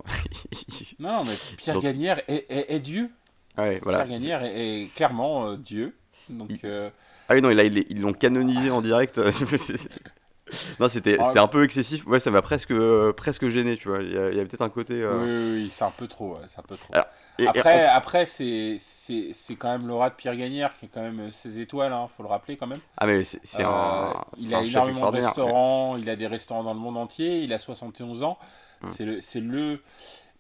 [0.99, 3.11] non, mais Pierre Gagnère est, Dieu.
[3.57, 4.05] Ouais, voilà.
[4.05, 5.95] Pierre Gagnère est, clairement Dieu.
[6.29, 6.51] Donc.
[7.29, 9.21] Ah oui, non, là, ils l'ont canonisé en direct.
[10.81, 12.07] non, c'était ah, un peu excessif.
[12.07, 14.03] Ouais, ça m'a presque, euh, presque gêné, tu vois.
[14.03, 14.95] Il y, avait peut-être un côté.
[14.95, 16.37] Euh, oui, oui, c'est un peu trop.
[16.47, 16.93] c'est un peu trop.
[17.47, 18.77] après, après c'est
[19.59, 22.29] quand même Laura de Pierre Gagnère qui est quand même ses étoiles, hein, faut le
[22.29, 22.81] rappeler quand même.
[22.99, 24.15] Ah, mais c'est un.
[24.39, 27.59] Il a énormément de restaurants, il a des restaurants dans le monde entier, il a
[27.59, 28.39] 71 ans.
[28.83, 28.91] Hum.
[28.91, 29.83] C'est le, le.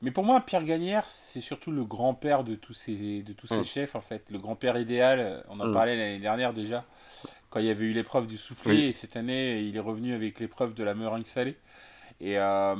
[0.00, 3.58] Mais pour moi, Pierre Gagnère, c'est surtout le grand-père de tous ces, de tous ces
[3.58, 3.64] hum.
[3.64, 4.24] chefs, en fait.
[4.32, 5.72] Le grand-père idéal, on en hum.
[5.72, 6.84] parlait l'année dernière déjà
[7.52, 10.40] quand il y avait eu l'épreuve du soufflé, et cette année, il est revenu avec
[10.40, 11.56] l'épreuve de la meringue salée.
[12.18, 12.74] Et, euh,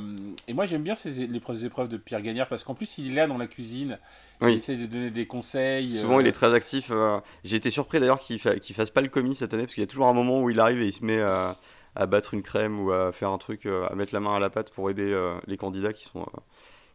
[0.47, 3.15] et moi, j'aime bien ces, les épreuves de Pierre Gagnard parce qu'en plus, il est
[3.15, 3.99] là dans la cuisine.
[4.41, 5.97] Il essaie de donner des conseils.
[5.97, 6.87] Souvent, il est euh, très actif.
[6.91, 7.19] Euh.
[7.43, 9.85] J'ai été surpris d'ailleurs qu'il ne fasse pas le commis cette année parce qu'il y
[9.85, 11.55] a toujours un moment où il arrive et il se met à,
[11.95, 14.49] à battre une crème ou à faire un truc, à mettre la main à la
[14.49, 15.13] pâte pour aider
[15.45, 16.25] les candidats qui sont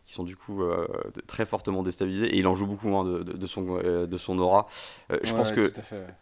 [0.08, 0.86] qui sont du coup euh,
[1.26, 4.38] très fortement déstabilisés et il en joue beaucoup moins de, de, son, euh, de son
[4.38, 4.66] aura.
[5.12, 5.70] Euh, je, pense que,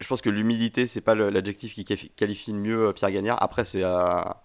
[0.01, 3.41] je pense que l'humilité, c'est pas l'adjectif qui qualifie le mieux Pierre Gagnard.
[3.41, 4.43] Après, c'est à,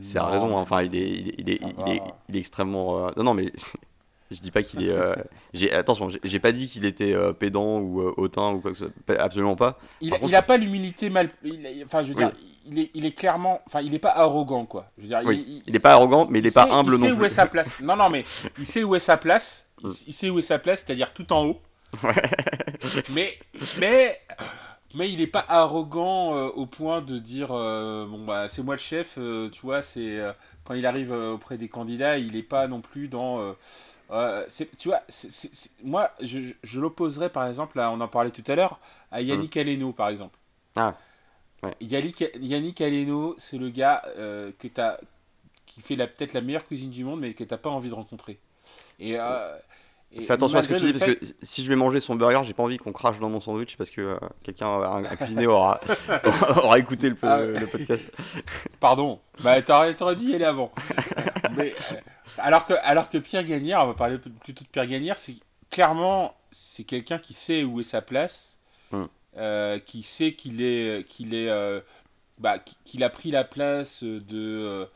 [0.00, 0.56] c'est à raison.
[0.56, 0.60] Hein.
[0.60, 3.10] Enfin, il est, il est, il est, il est, il est, extrêmement.
[3.16, 3.52] non, non, mais
[4.34, 4.96] je dis pas qu'il est.
[5.54, 9.20] j'ai attention, j'ai pas dit qu'il était pédant ou hautain ou quoi que ce soit.
[9.20, 9.78] Absolument pas.
[10.00, 11.30] Il, il a pas l'humilité mal.
[11.84, 12.32] enfin, je veux dire
[12.66, 14.86] il est, il est clairement, enfin, il n'est pas arrogant, quoi.
[14.96, 15.20] Je veux dire,
[15.66, 17.08] il, n'est pas arrogant, mais il n'est pas humble non plus.
[17.08, 17.80] Il sait où est sa place.
[17.80, 18.24] Non, non, mais
[18.58, 19.70] il sait où est sa place.
[20.06, 21.60] Il, sait où est sa place, c'est-à-dire tout en haut.
[23.10, 23.38] mais,
[23.78, 24.20] mais,
[24.94, 28.74] mais il n'est pas arrogant euh, au point de dire, euh, bon bah, c'est moi
[28.74, 29.14] le chef.
[29.18, 30.18] Euh, tu vois, c'est
[30.64, 33.54] quand il arrive auprès des candidats, il n'est pas non plus dans.
[34.78, 35.00] Tu vois,
[35.82, 38.78] moi, je, je l'opposerais par exemple, on en parlait tout à l'heure,
[39.10, 40.38] à Yannick Aleno, par exemple.
[40.76, 40.94] Ah.
[41.80, 45.00] Yannick, Yannick Aleno, c'est le gars euh, que as,
[45.66, 48.38] qui fait peut-être la meilleure cuisine du monde, mais que t'as pas envie de rencontrer.
[48.98, 49.56] Et, euh,
[50.14, 52.42] Fais attention à ce que tu dis, parce que si je vais manger son burger,
[52.44, 55.80] j'ai pas envie qu'on crache dans mon sandwich parce que euh, quelqu'un, un, cuisinier aura,
[56.62, 58.12] aura écouté le, ah le, podcast.
[58.80, 60.72] Pardon, bah, t'aurais dû y aller avant.
[61.56, 61.74] mais,
[62.38, 65.36] alors, que, alors que Pierre Gagnère, on va parler plutôt de Pierre Gagnère, c'est
[65.70, 68.58] clairement c'est quelqu'un qui sait où est sa place.
[68.92, 69.08] Hum.
[69.36, 71.80] Euh, qui sait qu'il est, qu'il est, euh,
[72.38, 74.86] bah, qu'il a pris la place de,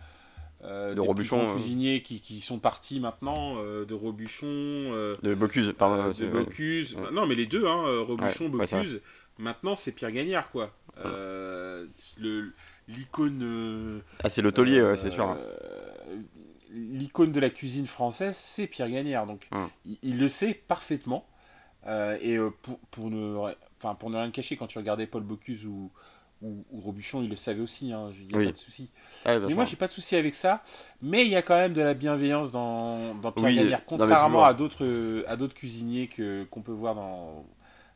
[0.65, 6.27] euh, de Robuchon, cuisiniers qui, qui, sont partis maintenant, de Robuchon, de Bocuse, pardon, de
[6.27, 6.97] Bocuse.
[7.13, 9.01] Non, mais les deux, hein, Robuchon, Bocuse.
[9.39, 10.73] maintenant, c'est Pierre Gagnard, quoi.
[11.05, 12.53] le
[12.89, 14.03] l'icône.
[14.23, 15.37] ah, c'est l'hôtelier, c'est sûr.
[16.71, 19.27] L'icône de la cuisine française, c'est Pierre Gagnard.
[19.27, 19.49] Donc,
[20.03, 21.29] il, le sait parfaitement.
[21.87, 25.91] et pour, pour ne pour ne rien cacher, quand tu regardais Paul Bocuse ou,
[26.43, 28.91] ou, Robuchon, il le savait aussi, hein, il n'y a pas de souci.
[29.25, 30.63] Ah mais moi, j'ai pas de souci avec ça.
[31.03, 34.55] Mais il y a quand même de la bienveillance dans, dans Pierre Gagnère, contrairement à
[34.55, 37.45] d'autres à d'autres cuisiniers que qu'on peut voir dans,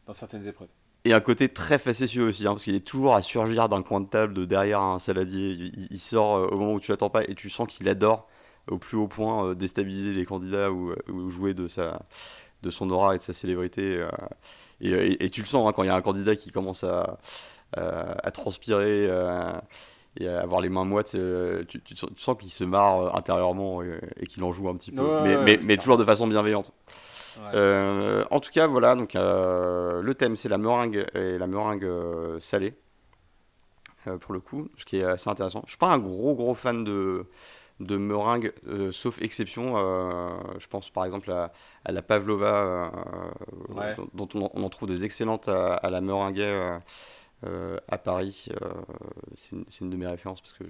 [0.07, 0.68] dans certaines épreuves.
[1.05, 4.01] Et un côté très facétieux aussi, hein, parce qu'il est toujours à surgir d'un coin
[4.01, 5.72] de table, de derrière un saladier.
[5.90, 8.28] Il, sort euh, au moment où tu l'attends pas et tu sens qu'il adore
[8.70, 12.03] au plus haut point euh, déstabiliser les candidats ou, ou, jouer de, sa,
[12.62, 13.97] de son aura et de sa célébrité.
[13.97, 14.09] Euh,
[14.80, 17.18] et, tu le sens hein, quand il y a un candidat qui commence à,
[17.77, 19.53] à, transpirer euh,
[20.18, 23.83] et à avoir les mains moites, euh, tu, tu, sens qu'il se marre euh, intérieurement
[23.83, 26.73] et, qu'il en joue un petit peu, mais, mais, toujours de façon bienveillante.
[27.55, 31.89] en tout cas, voilà, donc le thème c'est la meringue et la meringue
[32.41, 32.75] salée
[34.20, 35.62] pour le coup, ce qui est assez intéressant.
[35.64, 37.25] Je suis pas un gros gros fan de
[37.83, 39.75] de meringue, euh, sauf exception.
[39.77, 41.53] Euh, je pense par exemple à,
[41.87, 42.93] la pavlova,
[43.77, 46.45] euh, dont, on, en trouve des excellentes à, la meringue
[47.88, 48.49] à Paris.
[49.36, 50.64] c'est une, de mes références parce que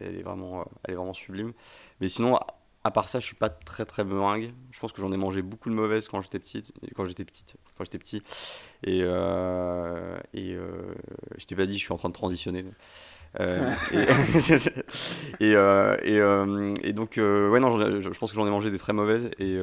[0.00, 1.52] elle est vraiment, elle est vraiment sublime.
[2.00, 2.38] Mais sinon,
[2.84, 4.52] à part ça, je suis pas très très meringue.
[4.70, 7.54] Je pense que j'en ai mangé beaucoup de mauvaises quand j'étais petite, quand j'étais petite,
[7.76, 8.22] quand j'étais petit.
[8.82, 10.94] Et, euh, et euh,
[11.38, 12.66] je t'ai pas dit, je suis en train de transitionner.
[13.40, 13.96] Euh, et,
[15.44, 18.70] et, euh, et, euh, et donc, ouais, non, je, je pense que j'en ai mangé
[18.70, 19.58] des très mauvaises et,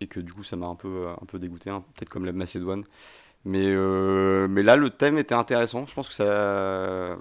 [0.00, 2.32] et, que du coup, ça m'a un peu, un peu dégoûté, hein, peut-être comme la
[2.32, 2.84] Macédoine.
[3.44, 3.74] Mais,
[4.48, 5.86] mais là, le thème était intéressant.
[5.86, 7.18] Je pense que ça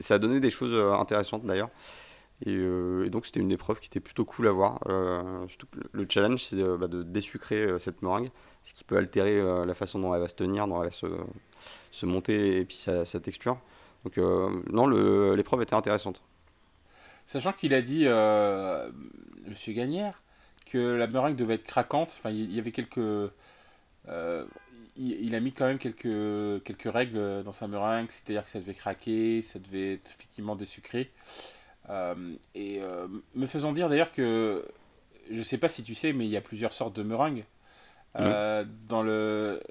[0.00, 1.70] ça a donné des choses euh, intéressantes d'ailleurs.
[2.46, 4.80] Euh, et, donc c'était une épreuve qui était plutôt cool à voir.
[4.88, 5.46] Euh,
[5.92, 8.30] le challenge c'est bah, de désucrer cette meringue,
[8.62, 11.06] ce qui peut altérer la façon dont elle va se tenir, dont elle va se,
[11.90, 13.58] se monter et puis sa, texture.
[14.04, 14.16] Donc
[14.70, 14.86] non,
[15.34, 16.22] l'épreuve était intéressante.
[17.26, 18.04] Sachant qu'il a dit,
[19.48, 20.22] Monsieur Gagnère,
[20.70, 22.14] que la meringue devait être craquante.
[22.18, 23.00] Enfin, il y avait quelques
[24.98, 28.74] il, a mis quand même quelques, quelques règles dans sa meringue, c'est-à-dire que ça devait
[28.74, 31.12] craquer, ça devait être effectivement désucré.
[31.88, 34.66] Euh, et euh, me faisant dire d'ailleurs que,
[35.30, 37.44] je sais pas si tu sais, mais il y a plusieurs sortes de meringues.
[38.16, 39.62] Euh, dans le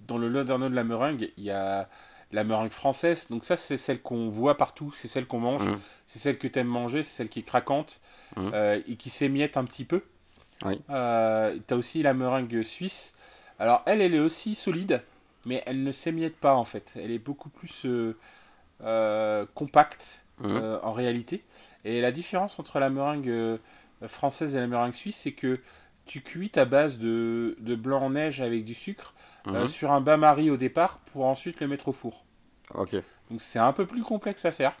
[0.00, 1.88] dans le de la meringue, il y a
[2.30, 3.28] la meringue française.
[3.28, 5.68] Donc ça, c'est celle qu'on voit partout, c'est celle qu'on mange,
[6.06, 8.00] c'est celle que tu aimes manger, c'est celle qui est craquante
[8.36, 10.02] et qui s'émiette un petit peu.
[10.64, 10.80] Oui.
[10.86, 13.16] tu as aussi la meringue suisse
[13.62, 15.02] alors elle, elle est aussi solide,
[15.44, 16.94] mais elle ne s'émiette pas en fait.
[16.96, 18.16] Elle est beaucoup plus euh,
[18.82, 21.44] euh, compacte euh, en réalité.
[21.84, 23.60] Et la différence entre la meringue
[24.08, 25.60] française et la meringue suisse, c'est que
[26.06, 29.14] tu cuis ta base de, blanc en neige avec du sucre
[29.46, 29.68] mhm.
[29.68, 32.24] sur un bain-marie au départ pour ensuite le mettre au four.
[32.74, 32.96] Ok.
[33.30, 34.74] Donc c'est un peu plus complexe à faire.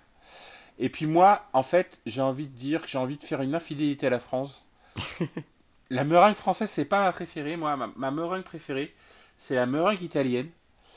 [0.82, 3.54] Et puis moi, en fait, j'ai envie de dire que j'ai envie de faire une
[3.54, 4.68] infidélité à la France.
[5.90, 7.56] la meringue française, c'est pas ma préférée.
[7.56, 8.92] Moi, ma, meringue préférée,
[9.36, 10.48] c'est la meringue italienne.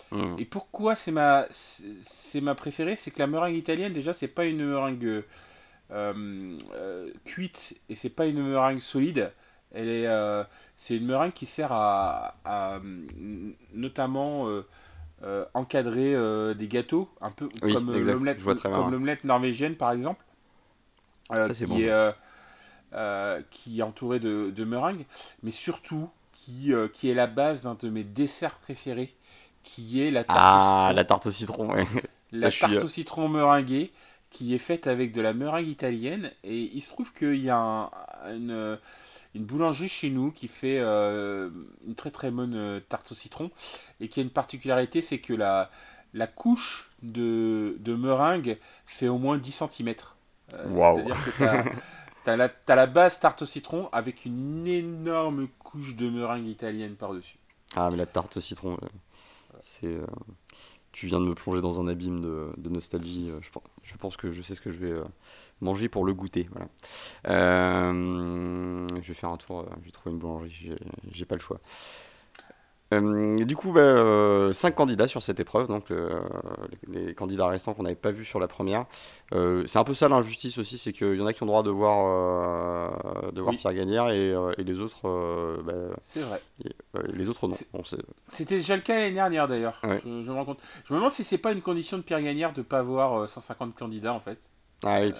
[0.10, 0.38] Hmm.
[0.40, 2.96] Et pourquoi c'est ma, c'est ma préférée?
[2.96, 5.24] C'est que la meringue italienne, déjà, c'est pas une meringue
[5.92, 9.32] euh, euh, cuite et c'est pas une meringue solide.
[9.72, 10.44] Elle est, euh,
[10.76, 12.82] c'est une meringue qui sert à,
[13.72, 14.50] notamment
[15.54, 16.16] encadrer
[16.56, 17.92] des gâteaux, un peu comme
[18.92, 20.24] l'omelette, norvégienne par exemple.
[21.32, 21.78] Ça, c'est bon.
[22.96, 25.06] Euh, qui est entouré de, de, meringue,
[25.44, 29.14] mais surtout qui, euh, qui est la base d'un de mes desserts préférés,
[29.64, 30.96] qui est la tarte au ah, citron.
[30.96, 31.76] la tarte au citron,
[32.32, 33.92] La tarte au citron meringuée,
[34.30, 37.90] qui est faite avec de la meringue italienne, et il se trouve qu'il y a
[38.28, 38.80] une,
[39.36, 41.50] une, boulangerie chez nous qui fait euh,
[41.86, 43.50] une très très bonne tarte au citron,
[44.00, 45.70] et qui a une particularité, c'est que la,
[46.14, 49.94] la couche de, de meringue fait au moins 10 cm.
[50.50, 51.70] C'est-à-dire que
[52.26, 56.96] T'as la, as la base tarte au citron avec une énorme couche de meringue italienne
[56.96, 57.38] par-dessus.
[57.76, 58.88] Ah, mais la tarte au citron, euh,
[59.62, 59.86] c'est.
[59.86, 60.08] Euh,
[60.92, 63.30] tu viens de me plonger dans un abîme de, nostalgie.
[63.30, 63.52] Euh, je,
[63.84, 64.94] je, pense que je sais ce que je vais
[65.62, 66.50] manger pour le goûter.
[66.52, 66.68] Voilà.
[67.94, 70.76] je vais faire un tour, je vais trouver une boulangerie,
[71.12, 71.60] j'ai pas le choix.
[72.94, 76.22] Euh, du coup, bah, euh, cinq candidats sur cette épreuve, donc euh,
[76.88, 78.86] les, candidats restants qu'on n'avait pas vus sur la première.
[79.32, 81.64] c'est un peu ça l'injustice aussi, c'est qu'il y en a qui ont le droit
[81.64, 85.62] de voir, de voir Pierre Gagnère et, les autres.
[85.64, 86.42] Bah, c'est vrai.
[87.10, 87.56] les autres non.
[88.28, 89.82] C'était déjà le cas l'année dernière d'ailleurs.
[89.84, 90.60] Je, me rends compte.
[90.86, 93.76] Je me demande si c'est pas une condition de Pierre Gagnère de pas avoir 150
[93.76, 94.52] candidats en fait.
[94.84, 95.14] Ah oui,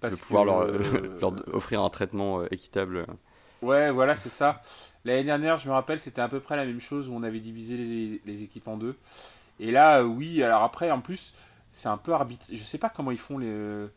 [0.00, 3.06] parce de pouvoir leur, leur, offrir un traitement équitable.
[3.62, 4.60] Ouais, voilà, c'est ça.
[5.04, 7.40] L'année dernière, je me rappelle, c'était à peu près la même chose où on avait
[7.40, 8.96] divisé les, équipes en deux.
[9.60, 11.32] Et là, euh, oui, alors après, en plus,
[11.70, 12.56] c'est un peu arbitraire.
[12.56, 13.90] Je sais pas comment ils font le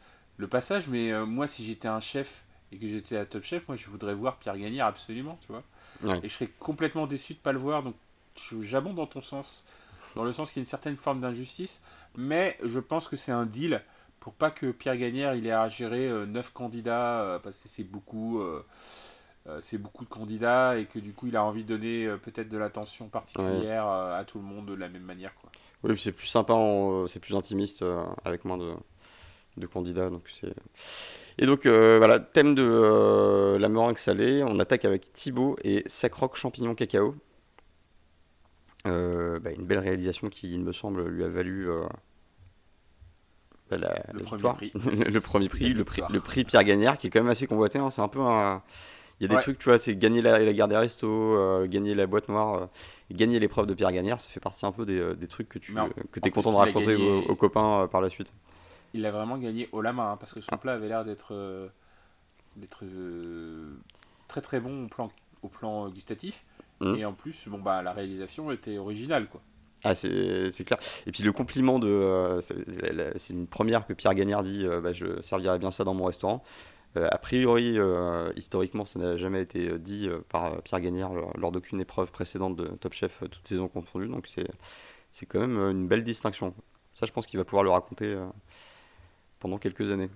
[0.50, 3.78] passage, mais euh, moi, si j'étais un chef et que j'étais à Top Chef, moi,
[3.78, 5.64] je voudrais voir Pierre gagner absolument, tu vois.
[6.24, 7.84] Et je serais complètement déçu de pas le voir.
[7.84, 7.96] Donc,
[8.62, 9.66] j'abonde dans ton sens,
[10.16, 11.82] dans le sens qu'il y a une certaine forme d'injustice,
[12.16, 13.82] mais je pense que c'est un deal
[14.26, 17.84] pour pas que Pierre Gagnère il ait à gérer 9 euh, candidats, parce que c'est
[17.84, 18.42] beaucoup.
[19.48, 22.18] Euh, c'est beaucoup de candidats et que du coup il a envie de donner euh,
[22.18, 25.36] peut-être de l'attention particulière euh, à tout le monde de la même manière.
[25.36, 25.52] Quoi.
[25.84, 26.56] Oui, c'est plus sympa,
[27.08, 27.86] c'est plus intimiste
[28.24, 28.74] avec moins de,
[29.58, 30.10] de candidats.
[30.10, 30.52] Donc c'est...
[31.38, 36.74] Et donc voilà, thème de la meringue salée, on attaque avec Thibaut et Sacroc champignon
[36.74, 37.14] cacao.
[38.86, 41.70] Bah, une belle réalisation qui, il me semble, lui a valu
[43.72, 44.72] la, le, premier prix.
[44.74, 47.80] le, premier prix, le prix, le prix Pierre Gagnard, qui est quand même assez convoité.
[47.80, 47.90] Hein.
[47.90, 48.62] C'est un peu un,
[49.20, 51.68] il y a des trucs, tu vois, c'est gagner la, la guerre des restos, euh,
[51.68, 52.66] gagner la boîte noire, euh,
[53.12, 55.58] gagner l'épreuve de Pierre Gagnère, ça fait partie un peu des, euh, des trucs que
[55.58, 58.28] tu que es content de raconter aux, copains par la suite.
[58.94, 60.58] Il l'a vraiment gagné au la main, hein, parce que son ah.
[60.58, 61.70] plat avait l'air d'être
[62.58, 62.84] d'être
[64.28, 65.12] très très bon au plan,
[65.42, 66.44] au plan gustatif.
[66.82, 66.96] Mmh.
[66.96, 69.28] Et en plus, bon, bah, la réalisation était originale.
[69.28, 69.42] quoi.
[69.86, 70.80] Ah, c'est clair.
[71.06, 71.88] Et puis le compliment de.
[71.88, 75.94] euh, c'est une première que Pierre Gagnard dit euh, bah, je servirais bien ça dans
[75.94, 76.44] mon restaurant.
[76.98, 77.78] Euh, a priori,
[78.36, 82.94] historiquement, ça n'a jamais été dit par Pierre Gagnard lors, d'aucune épreuve précédente de Top
[82.94, 84.08] Chef, toutes saisons confondues.
[84.08, 84.28] Donc
[85.12, 86.56] c'est quand même une belle distinction.
[86.94, 88.16] Ça, je pense qu'il va pouvoir le raconter
[89.40, 90.10] pendant quelques années.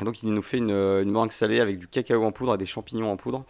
[0.00, 2.66] Donc il nous fait une, une meringue salée avec du cacao en poudre et des
[2.66, 3.44] champignons en poudre.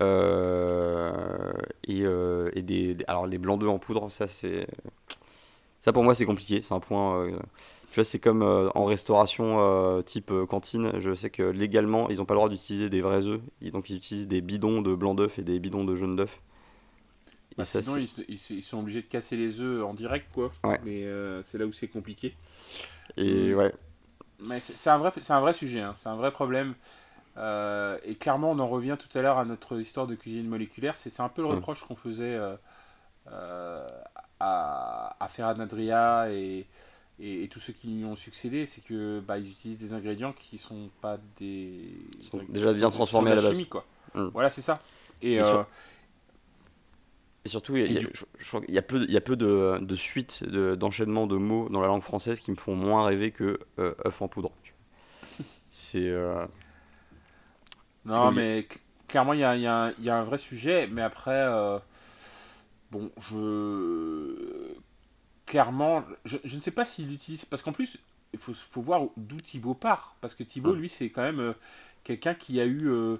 [0.00, 1.52] Euh,
[1.84, 4.66] et, euh, et des, des- alors les blancs d'œufs en poudre, ça c'est
[5.80, 6.62] ça pour moi c'est compliqué.
[6.62, 7.20] C'est un point.
[7.24, 7.38] euh,
[7.90, 10.92] tu vois, c'est comme en restauration type cantine.
[10.98, 13.40] Je sais que légalement ils n'ont pas le droit d'utiliser des vrais œufs.
[13.72, 16.40] Donc ils utilisent des bidons de blanc d'œuf et des bidons de jaune d'œuf.
[17.56, 20.52] Et Bah, sinon, ils, sont obligés de casser les œufs en direct, quoi.
[20.64, 20.80] Ouais.
[20.80, 22.36] Mais euh, c'est là où c'est compliqué.
[23.16, 23.54] et Mm.
[23.54, 23.72] ouais,
[24.40, 26.74] Mais c'est c'est un vrai, c'est un vrai sujet, hein, c'est un vrai problème.
[27.38, 30.96] Euh, et clairement, on en revient tout à l'heure à notre histoire de cuisine moléculaire.
[30.96, 31.52] C'est un peu le Mm.
[31.52, 32.56] reproche qu'on faisait euh,
[33.30, 33.86] euh,
[34.40, 36.66] à, à Ferran Adria et,
[37.20, 40.32] et, et tous ceux qui lui ont succédé, c'est que bah, ils utilisent des ingrédients
[40.32, 43.56] qui sont pas des sont ingrédients- déjà bien sont- transformés sont de à la base.
[43.56, 43.84] chimie, quoi.
[44.14, 44.28] Mm.
[44.32, 44.80] Voilà, c'est ça.
[45.22, 45.66] Et, Et sur-
[47.44, 48.08] Et surtout, il y du-
[48.68, 51.80] y a peu, il y a peu de, de suites, de- d'enchaînements de, mots dans
[51.80, 54.50] la langue française qui me font moins rêver que œuf en poudre.
[55.70, 56.10] C'est.
[58.08, 61.78] Non, mais cl- clairement, il y y y a un vrai sujet, mais après, euh,
[62.90, 64.74] bon, je.
[65.46, 67.98] Clairement, je, je ne sais pas s'il l'utilise, parce qu'en plus,
[68.34, 71.52] il faut, faut voir d'où Thibaut part, parce que Thibaut, lui, c'est quand même euh,
[72.04, 73.16] quelqu'un qui a eu euh,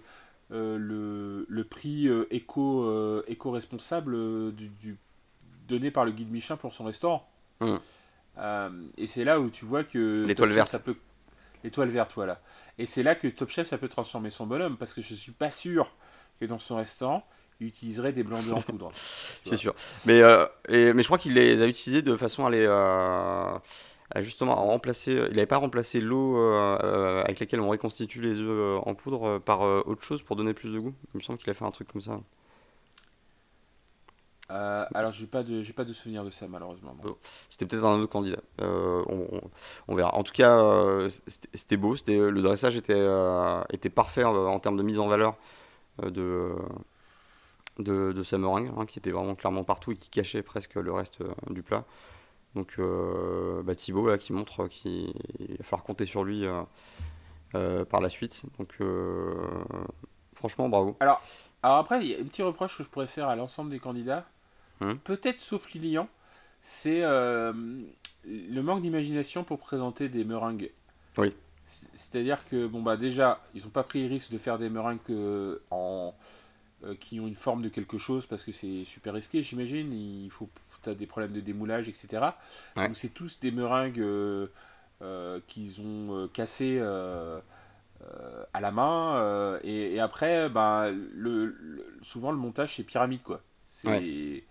[0.51, 4.99] le, le prix éco, éco-responsable euh, du, du-
[5.68, 7.26] donné par le guide Michelin pour son restaurant.
[8.39, 10.70] Euh, et c'est là où tu vois que L'étoile verte.
[10.70, 10.97] ça peut
[11.65, 12.41] l'étoile verte voilà
[12.79, 15.33] et c'est là que Top Chef ça peut transformer son bonhomme parce que je suis
[15.33, 15.91] pas sûr
[16.41, 17.27] que dans son restaurant
[17.61, 18.93] il utiliserait des blancs d'œufs en poudre
[19.43, 19.75] C'est sûr.
[20.07, 22.65] Mais, euh, mais je crois qu'il les a utilisés de façon à les.
[22.65, 23.59] euh,
[24.15, 25.13] à justement à remplacer.
[25.13, 28.95] Il n'avait pas remplacé l'eau euh, euh, avec laquelle on reconstitue les œufs euh, en
[28.95, 30.95] poudre euh, par euh, autre chose pour donner plus de goût.
[31.15, 32.21] Il me semble qu'il a fait un truc comme ça.
[34.51, 36.97] Euh, alors j'ai pas de j'ai pas de souvenir de ça malheureusement.
[37.51, 38.41] C'était peut-être un autre candidat.
[38.63, 39.51] Euh, on, on-
[39.89, 40.15] on verra.
[40.15, 41.11] En tout cas, euh,
[41.53, 41.97] c'était beau.
[41.97, 43.07] C'était, le dressage était,
[43.73, 45.37] était parfait en, en termes de mise en valeur
[46.03, 46.55] de,
[47.79, 50.93] de, de sa meringue, hein, qui était vraiment clairement partout et qui cachait presque le
[50.93, 51.19] reste
[51.51, 51.85] du plat.
[52.55, 52.81] Donc
[53.65, 55.13] bah, Thibaut là, qui montre qu'il
[55.59, 56.47] va falloir compter sur lui
[57.53, 58.43] par la suite.
[58.59, 58.79] Donc
[60.35, 60.97] franchement, bravo.
[61.63, 63.79] alors après il y a un petit reproche que je pourrais faire à l'ensemble des
[63.79, 64.25] candidats
[64.81, 64.99] Hum.
[64.99, 66.09] peut-être sauf Lilian
[66.61, 67.53] c'est euh,
[68.24, 70.70] le manque d'imagination pour présenter des meringues
[71.16, 71.33] Oui.
[71.95, 74.99] C'est-à-dire que, bon, bah déjà, ils n'ont pas pris le risque de faire des meringues
[75.11, 76.14] euh, en,
[76.85, 79.93] euh, qui ont une forme de quelque chose parce que c'est super risqué, j'imagine.
[79.93, 80.49] Il faut,
[80.83, 82.09] tu as des problèmes de démoulage, etc.
[82.76, 82.89] Ouais.
[82.89, 84.05] Donc, c'est tous des meringues
[85.47, 89.59] qu'ils ont cassées à la main.
[89.62, 93.43] et, et après, le, le- souvent, le montage, c'est pyramide, quoi.
[93.66, 94.45] C'est.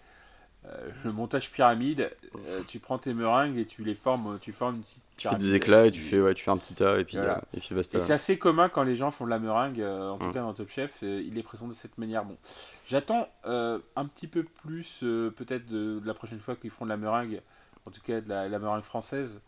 [0.70, 2.12] Euh, le montage pyramide,
[2.48, 5.36] euh, tu prends tes meringues et tu les formes, tu formes une petite Tu fais
[5.38, 7.38] des éclats et tu fais, ouais, tu fais un petit tas et puis, Voilà.
[7.38, 7.98] euh, et puis basta.
[7.98, 10.34] Et c'est assez commun quand les gens font de la meringue, euh, en tout Mm.
[10.34, 12.26] cas dans Top Chef, ils les présentent de cette manière.
[12.26, 12.38] Bon,
[12.86, 16.98] j'attends un petit peu plus, peut-être de, de la prochaine fois qu'ils feront de la
[16.98, 17.42] meringue,
[17.86, 19.40] en tout cas de la, la meringue française,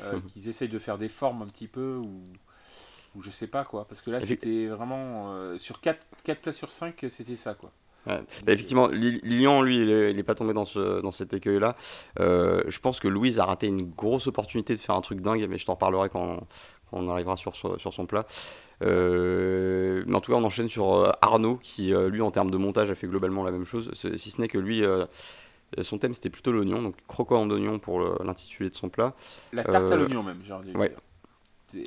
[0.00, 0.20] Mhm.
[0.22, 2.22] qu'ils essayent de faire des formes un petit peu ou,
[3.14, 6.70] ou je sais pas quoi, parce que là c'était vraiment sur 4, 4 plats sur
[6.70, 7.70] 5 c'était ça quoi.
[8.06, 8.20] Ouais.
[8.44, 11.34] Bah, effectivement, Li- Lilian, lui, il est, il est pas tombé dans, ce, dans cet
[11.34, 11.74] écueil-là.
[12.20, 15.44] Euh, je pense que Louise a raté une grosse opportunité de faire un truc dingue,
[15.48, 16.36] mais je t'en reparlerai quand,
[16.90, 18.24] quand on arrivera sur, son- sur son plat.
[18.82, 22.56] Euh, mais en tout cas, on enchaîne sur euh, Arnaud, qui, lui, en termes de
[22.58, 25.04] montage, a fait globalement la même chose, si ce n'est que lui, euh,
[25.82, 29.14] son thème, c'était plutôt l'oignon, donc croquant en oignon pour l'intitulé de son plat.
[29.52, 30.94] La tarte à l'oignon même, j'ai envie de ouais.
[31.68, 31.82] dire.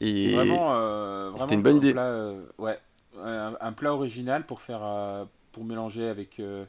[0.00, 1.92] C'est vraiment, vraiment C'était une bonne idée.
[1.92, 2.78] Plat, ouais,
[3.22, 6.64] un, un plat original pour faire, euh, pour mélanger avec euh,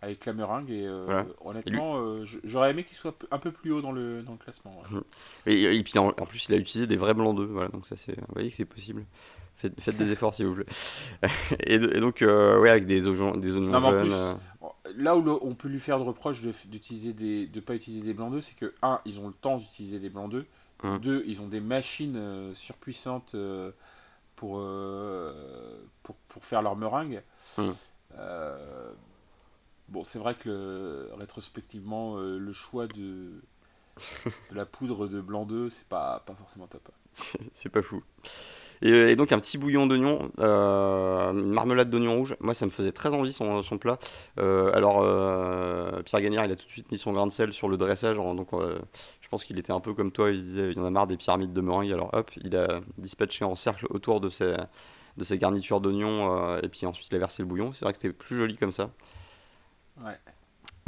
[0.00, 1.26] avec la meringue et euh, Voilà.
[1.40, 4.80] honnêtement, euh, j'aurais aimé qu'il soit un peu plus haut dans le dans le classement.
[4.92, 5.00] ouais.
[5.46, 7.86] Et, et puis en, en plus, il a utilisé des vrais blancs d'œufs, voilà, donc
[7.86, 9.04] ça c'est, vous voyez que c'est possible.
[9.56, 10.66] Faites, faites des efforts s'il vous plaît.
[11.64, 14.08] et, et donc, euh, ouais, avec des oignons, des oignons Non, mais en jeunes.
[14.08, 17.74] plus, Là où le- on peut lui faire de reproche de d'utiliser des de pas
[17.74, 20.46] utiliser des blancs d'œufs, c'est que un, ils ont le temps d'utiliser des blancs d'œufs.
[20.84, 20.98] Hum.
[21.00, 23.34] Deux, ils ont des machines surpuissantes
[24.38, 27.22] pour, euh, pour pour faire leur meringue.
[27.58, 27.74] Hum.
[28.16, 28.92] Euh,
[29.88, 33.42] bon, c'est vrai que le- rétrospectivement, euh, le choix de
[34.50, 36.88] de la poudre de blanc d'œuf, c'est pas pas forcément top.
[37.52, 38.02] c'est pas fou.
[38.82, 42.36] Et, donc un petit bouillon d'oignon, une marmelade d'oignon rouge.
[42.40, 43.98] Moi, ça me faisait très envie son, son plat.
[44.36, 45.02] alors,
[46.04, 48.16] Pierre Gagnard, il a tout de suite mis son grain de sel sur le dressage.
[48.16, 50.30] donc, je pense qu'il était un peu comme toi.
[50.30, 51.92] Il disait, il y en a marre des pyramides de meringue.
[51.92, 54.56] Alors, hop, il a dispatché en cercle autour de ses,
[55.16, 56.58] de ses garnitures d'oignons.
[56.58, 57.72] et puis ensuite, il a versé le bouillon.
[57.72, 58.90] C'est vrai que c'était plus joli comme ça.
[60.04, 60.16] Ouais.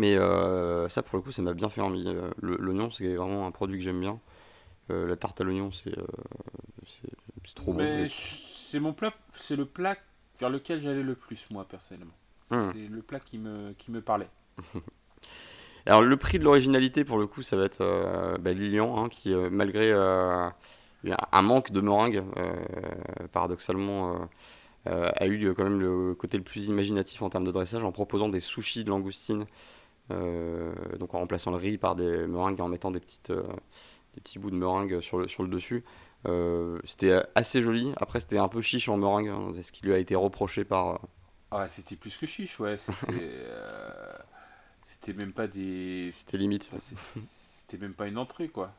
[0.01, 2.05] Mais euh, ça, pour le coup, ça m'a bien fait envie.
[2.07, 4.19] Euh, l'oignon, c'est vraiment un produit que j'aime bien.
[4.91, 5.95] Euh, la tarte à l'oignon, c'est
[7.55, 8.07] trop bon.
[8.09, 9.97] C'est mon plat, c'est le plat
[10.39, 12.15] vers lequel j'allais le plus, moi, personnellement.
[12.51, 12.71] Hmm.
[12.73, 14.29] C'est le plat qui me, qui me parlait.
[15.87, 19.35] Alors, le prix de l'originalité, pour le coup, ça va être bah, Lilian, hein, qui,
[19.35, 22.23] malgré un manque de meringue,
[23.33, 24.29] paradoxalement,
[24.85, 28.29] a eu quand même le côté le plus imaginatif en termes de dressage en proposant
[28.29, 29.47] des sushis de langoustine
[30.11, 33.43] euh, donc en remplaçant le riz par des meringues et en mettant des, petites, euh,
[34.15, 35.85] des petits bouts de meringue sur le, sur le dessus.
[36.27, 37.93] Euh, c'était assez joli.
[37.97, 39.29] Après, c'était un peu chiche en meringue.
[39.29, 41.01] Hein, c'est ce qui lui a été reproché par.
[41.51, 42.77] Ah, c'était plus que chiche, ouais.
[42.79, 43.47] C'était.
[44.83, 46.11] c'était même pas des.
[46.11, 46.71] C'était limite.
[46.77, 48.73] c'était même pas une entrée, quoi.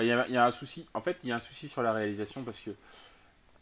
[0.00, 0.86] Il y, a, y, a un souci.
[0.94, 2.70] En fait, il y a un souci sur la réalisation parce que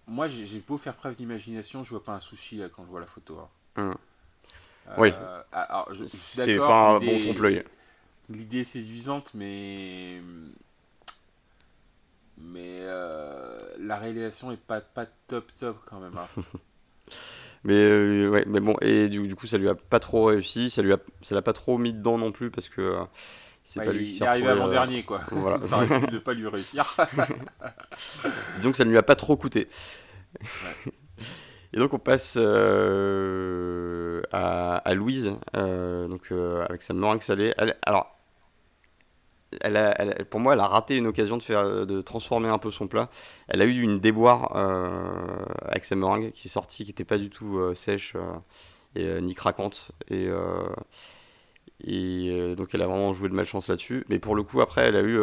[0.06, 3.00] moi, j'ai beau faire preuve d'imagination, je vois pas un sushi là, quand je vois
[3.00, 3.38] la photo.
[3.38, 3.48] Hein.
[3.76, 3.96] Hum.
[4.98, 5.10] Oui.
[5.12, 7.64] Euh, ah, c'est pas un bon trompe-l'œil.
[8.28, 10.20] L'idée est séduisante, mais.
[12.38, 16.18] Mais euh, la réalisation est pas, pas top top quand même.
[16.18, 16.42] Hein.
[17.64, 20.70] mais euh, ouais, mais bon, et du, du, coup, ça lui a pas trop réussi,
[20.70, 22.96] ça lui a, ça l'a pas trop mis dedans non plus parce que
[23.64, 25.22] c'est pas lui qui Il est arrivé avant dernier quoi.
[25.30, 25.60] Voilà.
[25.62, 26.96] ça aurait pu ne pas lui réussir.
[28.56, 29.68] Disons que ça ne lui a pas trop coûté.
[30.40, 30.92] Ouais.
[31.76, 37.54] Et donc on passe euh, à, Louise, euh, donc, euh, avec sa meringue salée.
[37.82, 38.15] alors,
[39.60, 42.86] elle pour moi, elle a raté une occasion de, faire, de transformer un peu son
[42.86, 43.08] plat.
[43.48, 44.56] Elle a eu une déboire
[45.64, 48.14] avec sa meringue qui est sortie, qui n'était pas du tout sèche
[48.94, 49.92] et, ni craquante.
[50.10, 50.28] Et,
[52.56, 54.04] donc elle a vraiment joué de malchance là-dessus.
[54.08, 55.18] Mais pour le coup, après, elle a eu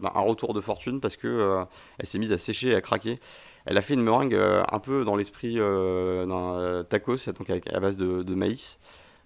[0.00, 1.64] ben, un retour de fortune parce que
[1.98, 3.18] elle s'est mise à sécher et à craquer.
[3.68, 7.50] Elle a fait une meringue euh, un peu dans l'esprit euh, d'un euh, tacos, donc
[7.50, 8.78] à base de, maïs.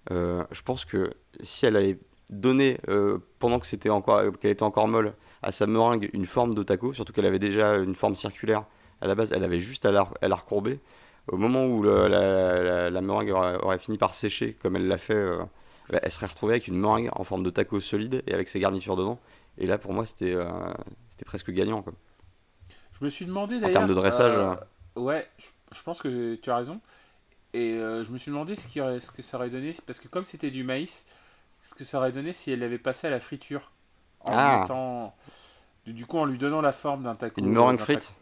[0.09, 1.97] je pense que si elle avait
[2.39, 2.79] donné,
[3.39, 6.93] pendant que c'était encore, qu'elle était encore molle, à sa meringue une forme de taco,
[6.93, 8.65] surtout qu'elle avait déjà une forme circulaire
[9.01, 10.79] à la base, elle avait juste à la, à la recourber.
[11.27, 15.21] Au moment où la, la, meringue aurait, fini par sécher, comme elle l'a fait,
[15.89, 18.59] bah, elle serait retrouvée avec une meringue en forme de taco solide et avec ses
[18.59, 19.19] garnitures dedans.
[19.57, 20.35] Et là, pour moi, c'était
[21.13, 21.83] c'était presque gagnant.
[21.83, 21.93] Quoi.
[22.99, 23.69] Je me suis demandé d'ailleurs.
[23.69, 24.33] En termes de dressage.
[24.35, 24.55] Euh,
[24.99, 25.27] ouais,
[25.71, 26.81] je, pense que tu as raison.
[27.53, 30.25] Et euh, je me suis demandé ce, ce que ça aurait donné, parce que comme
[30.25, 31.05] c'était du maïs,
[31.63, 33.71] ce que ça aurait donné si elle l'avait passé à la friture.
[34.19, 34.59] En ah.
[34.59, 35.15] mettant.
[35.87, 37.41] Du coup, en lui donnant la forme d'un taco.
[37.41, 38.13] Une meringue frite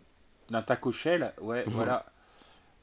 [0.49, 1.73] D'un taco shell, ouais, mhm.
[1.73, 2.05] voilà.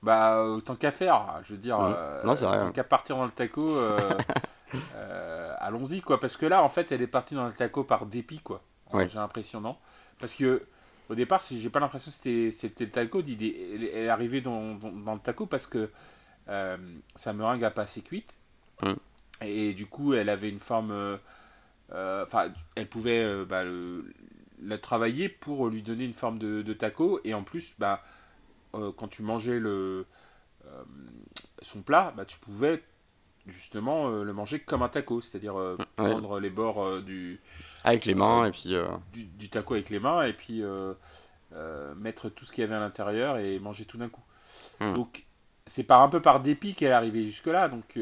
[0.02, 1.78] Bah, autant qu'à faire, je veux dire.
[1.78, 1.94] Mhm.
[1.96, 2.61] Euh, non, c'est vrai.
[2.61, 3.68] Tant qu'à partir dans le taco,
[5.59, 6.20] allons-y, quoi.
[6.20, 8.61] Parce que là, en fait, elle est partie dans le taco par dépit, quoi.
[8.92, 9.76] J'ai l'impression, non?
[10.18, 10.66] Parce que
[11.09, 13.22] au départ, j'ai pas l'impression que c'était le taco.
[13.26, 15.90] Elle, est arrivée dans, dans, le taco parce que
[16.48, 16.76] euh,
[17.14, 18.38] sa meringue a pas assez cuite.
[18.82, 18.92] Mm.
[19.41, 20.91] Et, du coup, elle avait une forme.
[20.91, 21.16] Euh,
[21.93, 23.64] euh, enfin, elle pouvait bah,
[24.61, 27.20] la travailler pour lui donner une forme de, de taco.
[27.24, 28.03] Et en plus, bah,
[28.72, 30.07] quand tu mangeais le,
[31.62, 32.82] son plat, bah, tu pouvais
[33.47, 35.20] justement le manger comme un taco.
[35.20, 35.55] C'est-à-dire
[35.97, 37.41] prendre les bords du
[37.84, 38.74] avec les mains et puis.
[38.74, 40.95] Euh, du, taco avec les mains et puis euh,
[41.55, 44.22] euh, mettre tout ce qu'il y avait à l'intérieur et manger tout d'un coup.
[44.80, 44.95] Hmm.
[44.95, 45.24] Donc
[45.66, 47.68] c'est par un peu par dépit qu'elle est arrivée jusque-là.
[47.68, 47.99] Donc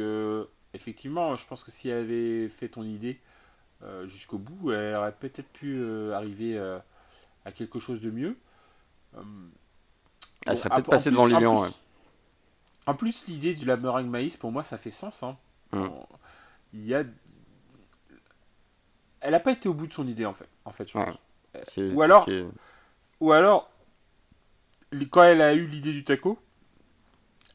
[0.75, 3.21] effectivement, je pense que si elle avait fait ton idée
[4.05, 6.59] jusqu'au bout, elle aurait peut-être pu arriver
[7.45, 8.37] à quelque chose de mieux.
[10.47, 11.67] elle serait peut-être passée devant Lilian.
[12.87, 15.23] En plus, l'idée du la meringue maïs, pour moi, ça fait sens.
[15.23, 15.37] Hein.
[15.73, 15.89] Hmm.
[16.73, 17.03] Il y a
[19.27, 21.17] elle n'a pas été au bout de son idée en fait, en fait, je pense.
[21.77, 22.29] Ou alors,
[23.19, 23.71] ou alors,
[25.11, 26.39] quand elle a eu l'idée du taco,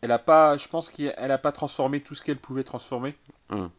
[0.01, 3.15] elle a pas, je pense qu'elle a pas transformé tout ce qu'elle pouvait transformer
[3.49, 3.69] hum.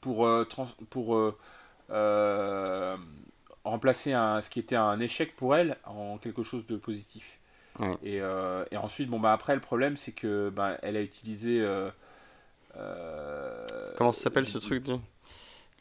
[0.00, 0.48] pour euh,
[0.90, 1.36] pour euh,
[1.90, 2.96] euh,
[3.64, 7.38] remplacer un, ce qui était un échec pour elle en quelque chose de positif.
[8.04, 11.66] Et, et, ensuite, bon bah après le problème c'est que bah, elle a utilisé.
[13.98, 14.86] Comment ça s'appelle ce truc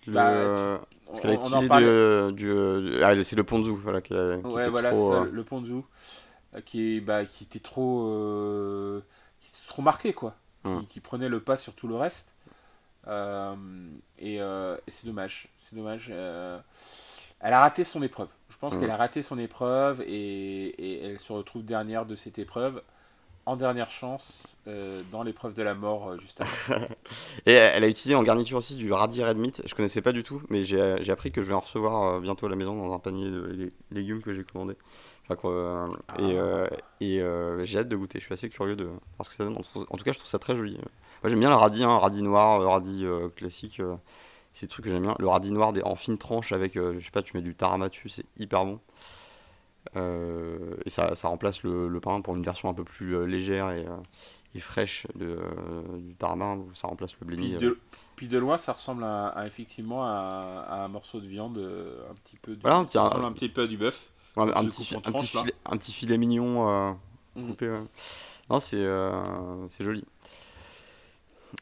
[0.07, 4.01] bah, parce qu'elle a utilisé du, du ah, c'est le ponzu, voilà.
[4.01, 5.83] Qui, ouais, voilà, trop, le ponzu,
[6.65, 8.09] qui, bah, qui était trop,
[9.73, 10.35] trop marqué, quoi.
[10.63, 12.33] Qui, qui, prenait le pas sur tout le reste.
[13.07, 13.55] Euh,
[14.17, 15.49] et, et c'est dommage.
[15.57, 16.09] C'est dommage.
[16.09, 18.29] elle a raté son épreuve.
[18.49, 22.39] Je pense qu'elle a raté son épreuve et, et elle se retrouve dernière de cette
[22.39, 22.81] épreuve,
[23.45, 26.85] en dernière chance, euh, dans l'épreuve de la mort euh, juste avant.
[27.45, 29.61] Et elle a utilisé en garniture aussi du radis red meat.
[29.65, 32.45] Je connaissais pas du tout, mais j'ai appris que je vais en recevoir euh, bientôt
[32.45, 34.75] à la maison dans un panier de lé- légumes que j'ai commandé.
[35.29, 35.85] Enfin, euh.
[36.19, 36.67] Et, euh,
[36.99, 38.19] et euh, j'ai hâte de goûter.
[38.19, 39.57] Je suis assez curieux de voir ce que ça donne.
[39.57, 40.73] En tout cas, je trouve ça très joli.
[40.73, 43.05] Moi, j'aime bien le radis, hein, radis noir, radis
[43.35, 43.81] classique.
[44.51, 45.15] c'est des trucs que j'aime bien.
[45.19, 48.09] Le radis noir en fine tranche avec, je sais pas, tu mets du tarama dessus,
[48.09, 48.79] c'est hyper bon.
[49.95, 53.25] Euh, et ça, ça remplace le, le pain pour une version un peu plus euh,
[53.25, 53.97] légère et, euh,
[54.55, 55.37] et fraîche de,
[55.97, 57.57] du tarama où ça remplace le Puis blini.
[57.57, 57.77] de,
[58.15, 62.13] puis de loin, ça ressemble à, à, effectivement à, à un morceau de viande, un
[62.15, 62.55] petit peu.
[62.55, 64.12] Du, Voilà, ça ressemble un petit peu à du bœuf.
[65.05, 66.91] Un, petit, filet, un petit filet mignon euh,
[67.35, 67.47] Mhm.
[67.47, 67.69] coupé.
[67.69, 67.81] ouais.
[68.49, 70.03] Non, c'est euh, c'est joli.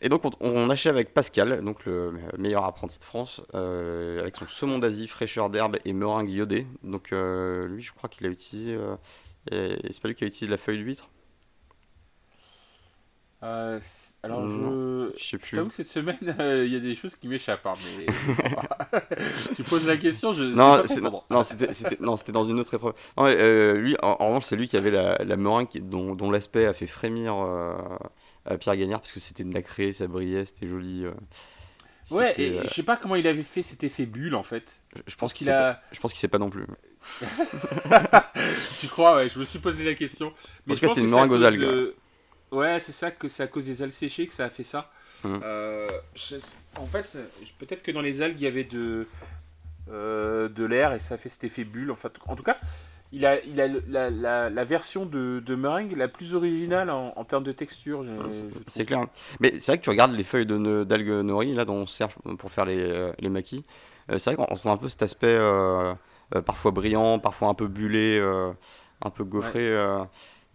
[0.01, 4.36] Et donc, on, on achève avec Pascal, donc le meilleur apprenti de France, euh, avec
[4.38, 6.65] son saumon d'Asie, fraîcheur d'herbe et meringue iodée.
[6.84, 8.74] Donc, euh, lui, je crois qu'il a utilisé.
[8.74, 8.95] euh,
[9.51, 11.09] et c'est pas lui qui a utilisé de la feuille d'huître?
[13.43, 13.79] Euh,
[14.21, 15.17] alors, Non, je.
[15.17, 17.65] Je sais Je t'avoue que cette semaine, euh, il y a des choses qui m'échappent,
[17.65, 18.05] hein, mais
[19.55, 20.87] tu poses la question, je sais Non, pas
[22.17, 22.93] c'était dans une autre épreuve.
[23.17, 26.29] Non, euh, lui, en, en revanche, c'est lui qui avait la, la meringue dont, dont
[26.29, 27.33] l'aspect a fait frémir
[28.45, 31.05] à Pierre Gagnard parce que c'était nacré, ça brillait, c'était joli.
[32.11, 34.81] Ouais, et je sais pas comment il avait fait cet effet bulle en fait.
[34.95, 35.73] je, je pense qu'il a.
[35.75, 36.65] pas- je pense qu'il sait pas non plus.
[38.79, 40.33] Tu crois, ouais, je me suis posé la question.
[40.65, 41.95] Mais En tout je cas, pense que une meringue aux algues, de-
[42.51, 44.89] Ouais, c'est ça, que c'est à cause des algues séchées que ça a fait ça.
[45.23, 45.39] Mhm.
[45.43, 46.35] Euh, je-
[46.79, 47.17] En fait,
[47.59, 49.07] peut-être que dans les algues, il y avait de,
[49.89, 51.91] euh, de l'air et ça a fait cet effet bulle.
[51.91, 52.57] En, fait, en tout cas,
[53.11, 57.13] il a, il a la, la, la version de, de meringue la plus originale en,
[57.15, 58.03] en termes de texture.
[58.67, 59.05] C'est clair.
[59.39, 62.51] Mais c'est vrai que tu regardes les feuilles d'algues nori, là, dont on sert pour
[62.51, 63.63] faire les, euh, les maquis.
[64.09, 65.93] c'est vrai qu'on retrouve un peu cet aspect euh,
[66.45, 68.19] parfois brillant, parfois un peu bullé,
[69.03, 69.77] un peu gaufré.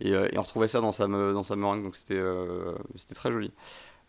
[0.00, 2.74] Et, euh, et on retrouvait ça dans sa, me- dans sa meringue, donc c'était euh,
[2.96, 3.52] c'était très joli.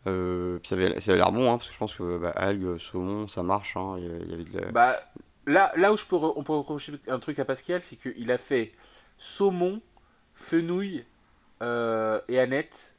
[0.05, 2.29] Euh, puis ça avait, ça avait l'air bon, hein, parce que je pense que bah,
[2.29, 3.75] algues, saumon, ça marche.
[3.77, 4.95] hein, il y avait- il y avait de la- Bah,
[5.45, 8.31] là, là où je peux re- on peut reprocher un truc à Pascal, c'est qu'il
[8.31, 8.71] a fait
[9.17, 9.81] saumon,
[10.35, 11.03] fenouil
[11.61, 12.95] euh, et aneth.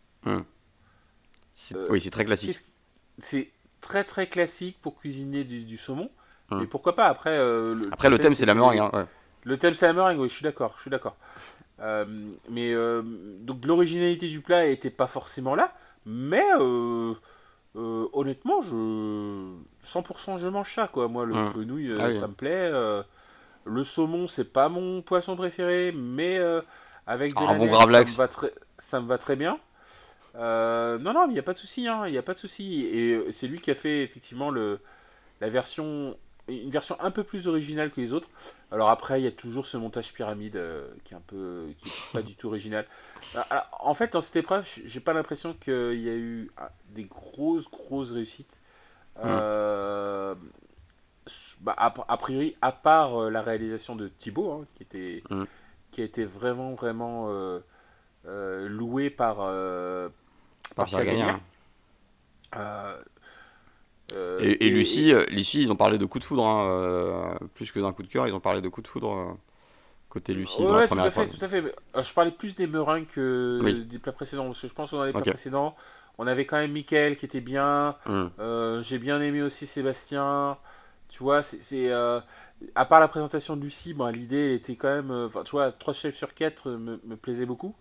[1.54, 2.56] c'est- euh, oui, c'est très classique.
[3.18, 6.10] C'est très très classique pour cuisiner du, du saumon.
[6.50, 6.60] Hum.
[6.60, 8.78] Mais pourquoi pas après le, Après, le thème, c'est la meringue.
[8.78, 9.04] hein, ouais.
[9.44, 11.16] Le thème c'est la meringue, oui, je suis d'accord, je suis d'accord.
[11.80, 12.04] Euh,
[12.48, 13.02] mais euh,
[13.40, 15.72] donc l'originalité du plat était pas forcément là,
[16.06, 17.14] mais euh,
[17.74, 19.54] honnêtement, je
[19.84, 21.08] 100% je mange ça quoi.
[21.08, 22.18] Moi le fenouil, Ah oui.
[22.18, 22.70] ça me plaît.
[23.64, 26.38] le saumon, c'est pas mon poisson préféré, mais
[27.06, 29.58] avec de Ah, la bon ça me va très, ça me va très bien.
[30.36, 32.38] Euh, non, non, il n'y a pas de souci, hein, il n'y a pas de
[32.38, 32.82] souci.
[32.86, 34.78] Et c'est lui qui a fait effectivement le,
[35.40, 36.16] la version,
[36.48, 38.28] une version un peu plus originale que les autres.
[38.72, 41.88] Alors après, il y a toujours ce montage pyramide euh, qui est un peu, qui
[41.88, 42.86] est pas du tout original.
[43.34, 46.70] Alors, alors, en fait, dans cette épreuve, j'ai pas l'impression qu'il y a eu ah,
[46.90, 48.60] des grosses, grosses réussites.
[49.24, 50.34] Euh,
[51.60, 55.44] bah, a, a priori, à part euh, la réalisation de Thibaut, hein, qui était, Mm.
[55.90, 57.60] qui a été vraiment, vraiment euh,
[58.26, 60.08] euh, loué par, euh,
[60.76, 61.40] Par Pierre Gagnard.
[62.56, 63.02] euh,
[64.12, 67.34] euh, Et, et Lucie, euh, Lucie, ils ont parlé de coup de foudre, hein, euh,
[67.54, 69.36] plus que d'un coup de cœur, ils ont parlé de coup de foudre
[70.10, 71.74] côté Lucie Ouais, tout à fait, tout à fait.
[72.00, 73.84] Je parlais plus des meringues que Oui.
[73.88, 74.46] des plats précédents.
[74.46, 75.76] Parce que je pense que dans les plats précédents,
[76.18, 77.96] on avait quand même Mickaël qui était bien.
[78.38, 80.58] Euh, J'ai bien aimé aussi Sébastien.
[81.08, 81.90] Tu vois, c'est.
[81.90, 82.20] euh,
[82.74, 85.28] à part la présentation de Lucie, ben, l'idée était quand même.
[85.44, 87.74] tu vois, 3 chefs sur 4 me, me plaisait beaucoup.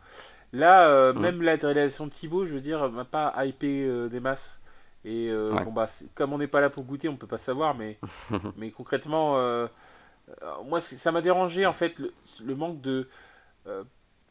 [0.54, 1.22] Là, euh, Mhm.
[1.22, 4.62] même la réalisation de Thibaut, je veux dire, m'a pas hypé des masses.
[5.06, 5.64] Et euh, Ouais.
[5.64, 5.86] bon, bah,
[6.16, 8.00] comme on n'est pas là pour goûter, on peut pas savoir, mais,
[8.58, 9.68] mais concrètement, euh,
[10.44, 13.08] euh, moi, ça m'a dérangé en fait le, le manque de.
[13.68, 13.84] euh,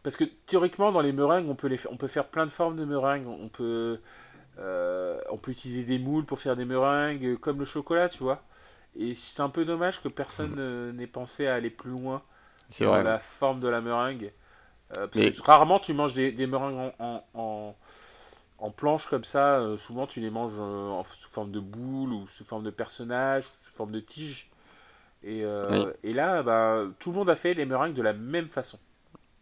[0.03, 2.77] parce que théoriquement, dans les meringues, on peut, les, on peut faire plein de formes
[2.77, 3.27] de meringues.
[3.29, 4.01] On peut,
[5.31, 8.43] on peut utiliser des moules pour faire des meringues, comme le chocolat, tu vois.
[8.97, 12.23] Et c'est un peu dommage que personne euh, n'ait pensé à aller plus loin
[12.81, 13.03] dans vrai.
[13.03, 14.33] la forme de la meringue.
[14.95, 17.77] Parce Mais- que rarement tu manges des, des meringues en, en, en,
[18.59, 19.59] en planche comme ça.
[19.61, 22.71] euh, souvent tu les manges euh, en- sous forme de boule ou sous forme de
[22.71, 24.51] personnage, ou sous forme de tige.
[25.23, 25.93] Et, euh, Oui.
[26.05, 28.79] et là, bah, tout le monde a fait les meringues de la même façon.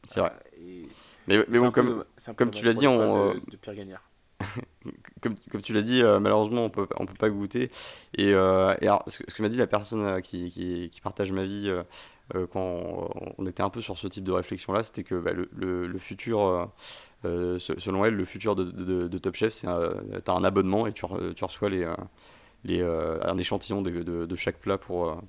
[0.09, 0.33] C'est vrai.
[0.61, 0.87] Et
[1.27, 2.05] Mais, mais bon, comme,
[2.37, 4.03] comme tu l'as dit, on, de, de Pierre Gagnard.
[5.21, 7.71] comme, comme tu l'as dit, malheureusement, on peut, on peut pas goûter.
[8.17, 11.73] Et, et alors, ce que, m'a dit la personne qui, qui, qui partage ma vie
[12.33, 15.49] quand on, on était un peu sur ce type de réflexion-là, c'était que bah, le,
[15.57, 16.71] le, le futur,
[17.25, 20.45] euh, se- selon elle, le futur de, de, de Top Chef, c'est tu as un
[20.45, 21.95] abonnement et tu, re- tu reçois les, euh,
[22.65, 23.91] les, euh, un échantillon de,
[24.27, 25.21] de, chaque plat pour,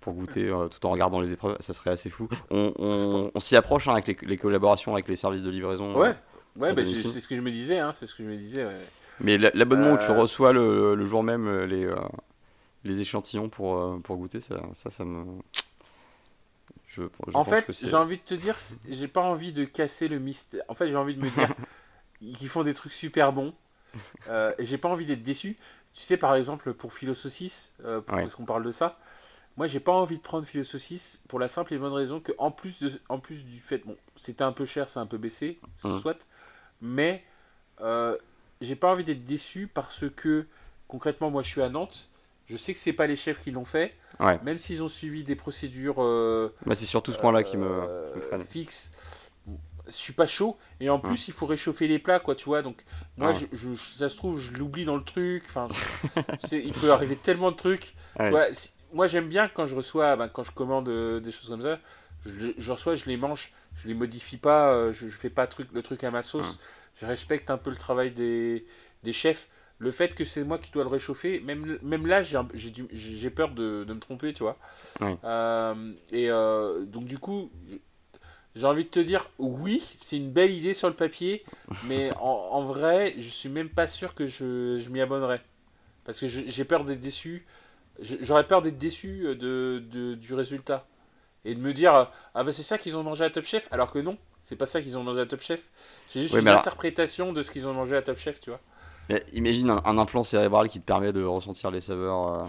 [0.00, 2.28] pour goûter tout en regardant les épreuves, ça serait assez fou.
[2.50, 5.94] On, s'y approche hein, avec les, collaborations avec les services de livraison.
[5.94, 6.14] Ouais,
[6.56, 7.78] ouais bah, c'est ce que je me disais.
[7.78, 8.66] Hein, c'est ce que je me disais.
[9.20, 11.88] Mais l'abonnement où tu reçois le, le, jour même les,
[12.84, 15.24] les échantillons pour, pour goûter, ça, ça, ça me
[17.34, 18.56] en fait, j'ai envie de te dire,
[18.88, 20.62] j'ai pas envie de casser le mystère.
[20.68, 21.54] En fait, j'ai envie de me dire
[22.36, 23.54] qu'ils font des trucs super bons.
[24.28, 25.56] Euh, et j'ai pas envie d'être déçu.
[25.92, 27.14] Tu sais, par exemple, pour Philo
[27.84, 28.98] euh, parce qu'on parle de ça,
[29.56, 30.64] moi, j'ai pas envie de prendre Philo
[31.28, 33.96] pour la simple et bonne raison que, en plus, de, en plus du fait, bon,
[34.16, 36.00] c'était un peu cher, c'est un peu baissé, mmh.
[36.00, 36.26] soit,
[36.80, 37.24] mais
[37.80, 38.18] euh,
[38.60, 40.46] j'ai pas envie d'être déçu parce que,
[40.88, 42.08] concrètement, moi, je suis à Nantes.
[42.46, 43.94] Je sais que c'est pas les chefs qui l'ont fait.
[44.42, 45.96] Même s'ils ont suivi des procédures.
[45.98, 48.92] Euh, bah, c'est surtout ce point-là qui me, euh, fixe.
[49.86, 50.56] Je suis pas chaud.
[50.80, 52.62] Et en plus, il faut réchauffer les plats, quoi, tu vois.
[52.62, 52.84] Donc,
[53.16, 55.44] moi, je, ça se trouve, je l'oublie dans le truc.
[55.46, 55.68] Enfin,
[56.52, 57.94] il peut arriver tellement de trucs.
[58.92, 61.78] moi, j'aime bien quand je reçois, ben, quand je commande euh, des choses comme ça,
[62.24, 65.68] je, je, reçois, je les mange, je les modifie pas, je, je fais pas truc,
[65.72, 66.58] le truc à ma sauce.
[66.94, 68.64] Je respecte un peu le travail des,
[69.02, 69.48] des chefs
[69.78, 73.84] le fait que c'est moi qui dois le réchauffer, même, même là, j'ai peur de,
[73.86, 74.56] me tromper, tu vois.
[75.24, 77.50] Euh, et euh, donc, du coup,
[78.54, 81.44] j'ai envie de te dire, oui, c'est une belle idée sur le papier,
[81.84, 85.40] mais en, vrai, je suis même pas sûr que je, m'y abonnerai.
[86.04, 87.46] Parce que j'ai peur d'être déçu.
[88.00, 89.82] J'aurais peur d'être déçu de,
[90.14, 90.86] du résultat.
[91.46, 91.92] Et de me dire,
[92.34, 94.64] ah bah c'est ça qu'ils ont mangé à Top Chef, alors que non, c'est pas
[94.64, 95.60] ça qu'ils ont mangé à Top Chef.
[96.08, 98.60] C'est juste une interprétation de ce qu'ils ont mangé à Top Chef, tu vois
[99.32, 102.46] imagine un, implant cérébral qui te permet de ressentir les saveurs.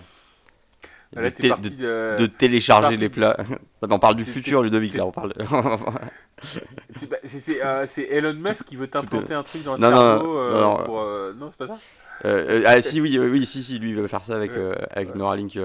[1.18, 3.38] Euh, de, télécharger les plats.
[3.82, 5.34] on parle du futur, Ludovic, là, on parle.
[5.38, 10.38] Euh, c'est Elon Musk qui veut t'implanter un truc dans le cerveau.
[10.38, 11.78] Euh, non, c'est pas ça
[12.24, 14.52] Ah, si, oui, oui, si, si, lui, il veut faire ça avec,
[14.92, 15.58] avec Neuralink.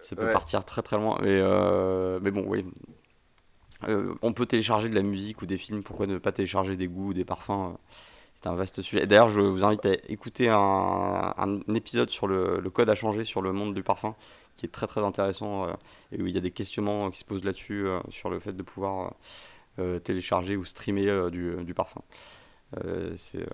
[0.00, 1.18] ça peut partir très très loin.
[1.22, 1.40] Mais,
[2.20, 2.64] mais bon, oui.
[4.22, 7.10] on peut télécharger de la musique ou des films, pourquoi ne pas télécharger des goûts
[7.10, 7.76] ou des parfums
[8.42, 9.06] c'est un vaste sujet.
[9.06, 13.52] D'ailleurs, je vous invite à écouter un, épisode sur le, code à changer sur le
[13.52, 14.16] monde du parfum,
[14.56, 15.72] qui est très très intéressant, euh,
[16.10, 18.52] et où il y a des questionnements qui se posent là-dessus, euh, sur le fait
[18.52, 19.14] de pouvoir
[19.78, 22.02] euh, télécharger ou streamer du, parfum.
[23.16, 23.46] c'est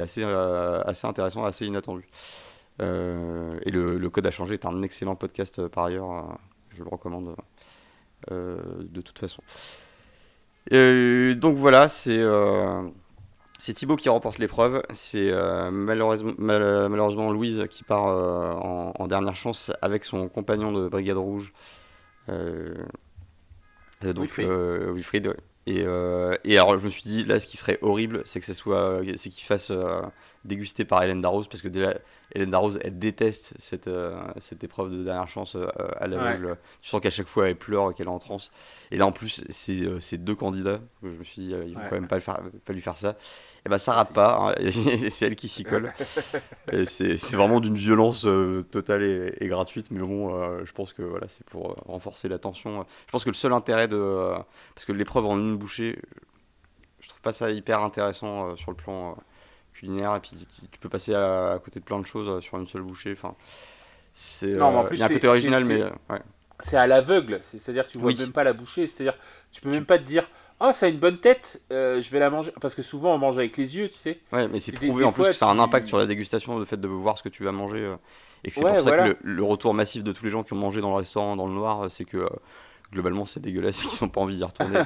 [0.00, 2.06] assez, assez intéressant, assez inattendu.
[2.78, 6.38] et le, code à changer est un excellent podcast par ailleurs,
[6.70, 7.34] je le recommande
[8.30, 9.42] de toute façon.
[10.70, 12.22] donc voilà, c'est
[13.58, 14.82] c'est Thibaut qui remporte l'épreuve.
[14.92, 20.88] C'est euh, malheureusement, malheureusement, Louise qui part euh, en, dernière chance avec son compagnon de
[20.88, 21.52] Brigade Rouge.
[22.28, 22.74] Euh,
[24.02, 25.34] donc Wilfried.
[25.66, 25.84] Et,
[26.44, 29.00] et, alors je me suis dit là ce qui serait horrible c'est que ce soit
[29.16, 29.72] c'est qu'il fasse
[30.44, 31.92] déguster par Hélène Darroze parce que déjà
[32.32, 33.90] Hélène Darroze elle déteste cette,
[34.38, 35.56] cette épreuve de dernière chance
[35.98, 36.56] à l'aveugle.
[36.82, 38.52] Tu sens qu'à chaque fois elle pleure qu'elle est en transe.
[38.92, 40.80] Et là en plus c'est deux candidats.
[41.02, 43.16] Je me suis dit il faut quand même pas, le faire, pas lui faire ça.
[43.66, 44.70] Et eh ben ça rate pas, hein.
[45.10, 45.92] c'est elle qui s'y colle.
[46.86, 51.26] c'est vraiment d'une violence euh, totale et, gratuite, mais bon, euh, je pense que voilà,
[51.26, 52.86] c'est pour euh, renforcer la tension.
[53.06, 54.30] Je pense que le seul intérêt de.
[54.76, 55.98] parce que l'épreuve en une bouchée,
[57.00, 59.16] je trouve pas ça hyper intéressant sur le plan
[59.74, 62.82] culinaire, et puis tu, peux passer à, côté de plein de choses sur une seule
[62.82, 63.14] bouchée.
[63.18, 63.34] Enfin,
[64.12, 64.50] c'est.
[64.50, 65.82] il y a un côté original, mais.
[66.60, 69.18] C'est à l'aveugle, c'est-à-dire que tu vois même pas la bouchée, c'est-à-dire
[69.50, 70.28] tu peux même pas te dire
[70.58, 72.50] ah, ça a une bonne tête, euh, je vais la manger.
[72.60, 74.20] Parce que souvent, on mange avec les yeux, tu sais.
[74.32, 76.64] Ouais, mais c'est prouvé en plus que ça a un impact sur la dégustation, le
[76.64, 77.80] fait de voir ce que tu vas manger.
[77.80, 77.96] Euh,
[78.42, 80.56] et que c'est pour ça que le, retour massif de tous les gens qui ont
[80.56, 82.26] mangé dans le restaurant dans le noir, euh, c'est que
[82.90, 84.80] globalement, c'est dégueulasse et qu'ils n'ont pas envie d'y retourner.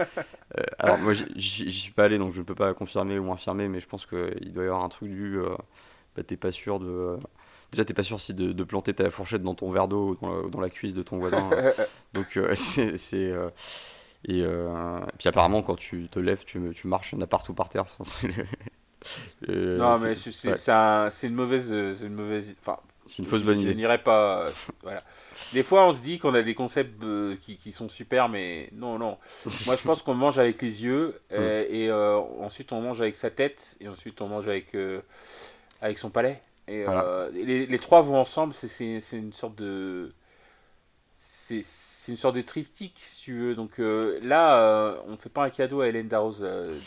[0.78, 3.80] alors, moi, j'y suis pas allé, donc je ne peux pas confirmer ou infirmer, mais
[3.80, 5.40] je pense qu'il doit y avoir un truc du.
[6.14, 7.16] bah, t'es pas sûr de.
[7.72, 10.60] Déjà, t'es pas sûr si de, planter ta fourchette dans ton verre d'eau ou dans,
[10.60, 11.50] la cuisse de ton voisin.
[12.12, 13.32] donc, c'est
[14.26, 17.26] et, euh, puis apparemment, quand tu te lèves, tu, tu marches, il y en a
[17.26, 17.86] partout par terre.
[19.48, 21.70] non, mais c'est une mauvaise.
[21.70, 23.70] une mauvaise enfin, c'est une fausse bonne idée.
[23.70, 24.40] Je n'irai pas.
[24.40, 24.52] Euh,
[24.82, 25.02] voilà.
[25.52, 28.68] Des fois, on se dit qu'on a des concepts euh, qui, qui, sont super, mais
[28.72, 29.16] non, non.
[29.66, 33.76] Moi, je pense qu'on mange avec les yeux, et ensuite on mange avec sa tête,
[33.80, 34.76] et ensuite on mange avec,
[35.80, 36.42] avec son palais.
[36.68, 36.84] Et
[37.32, 40.12] les, les, trois vont ensemble, c'est une sorte de
[41.22, 43.54] c'est une sorte de triptyque, si tu veux.
[43.54, 46.40] Donc euh, là, euh, on ne fait pas un cadeau à Hélène Darroze.
[46.42, 46.78] Euh,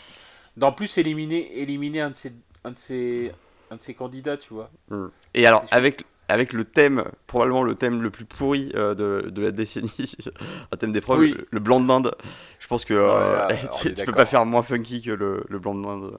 [0.58, 2.34] d'en plus, éliminer, éliminer un, de ses,
[2.64, 3.32] un, de ses,
[3.70, 4.72] un de ses candidats, tu vois.
[4.90, 5.10] Hmm.
[5.36, 9.52] Et alors, avec, avec le thème, probablement le thème le plus pourri de, de, la
[9.52, 10.16] décennie,
[10.72, 12.16] un thème d'épreuve, le, blanc de dinde,
[12.60, 12.94] je pense que
[13.82, 16.18] tu, ne peux pas faire moins funky que le, le blanc de dinde.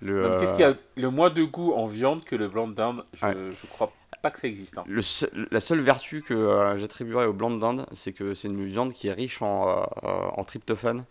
[0.00, 2.74] Le, qu'est-ce qu'il y a le moins de goût en viande que le blanc de
[2.74, 3.04] dinde?
[3.14, 3.92] Je, je crois
[4.22, 4.78] pas que ça existe.
[4.78, 4.84] Hein.
[4.86, 5.02] Le
[5.50, 9.08] la seule vertu que j'attribuerais au blanc de dinde, c'est que c'est une viande qui
[9.08, 11.04] est riche en, en tryptophane,